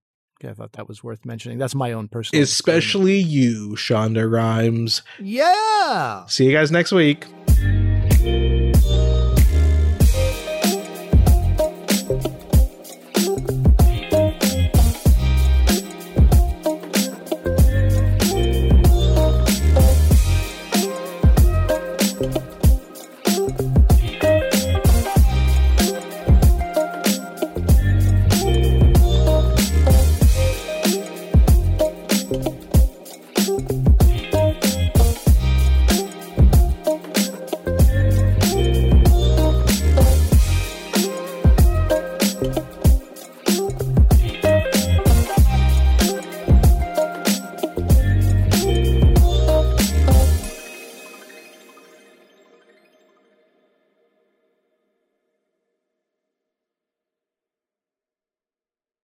I 0.45 0.53
thought 0.53 0.72
that 0.72 0.88
was 0.88 1.05
worth 1.05 1.24
mentioning. 1.24 1.59
That's 1.59 1.74
my 1.74 1.93
own 1.93 2.09
personal. 2.09 2.43
Especially 2.43 3.18
you, 3.18 3.70
Shonda 3.76 4.30
Rhimes. 4.30 5.03
Yeah. 5.18 6.26
See 6.26 6.47
you 6.47 6.53
guys 6.53 6.70
next 6.70 6.93
week. 6.93 7.26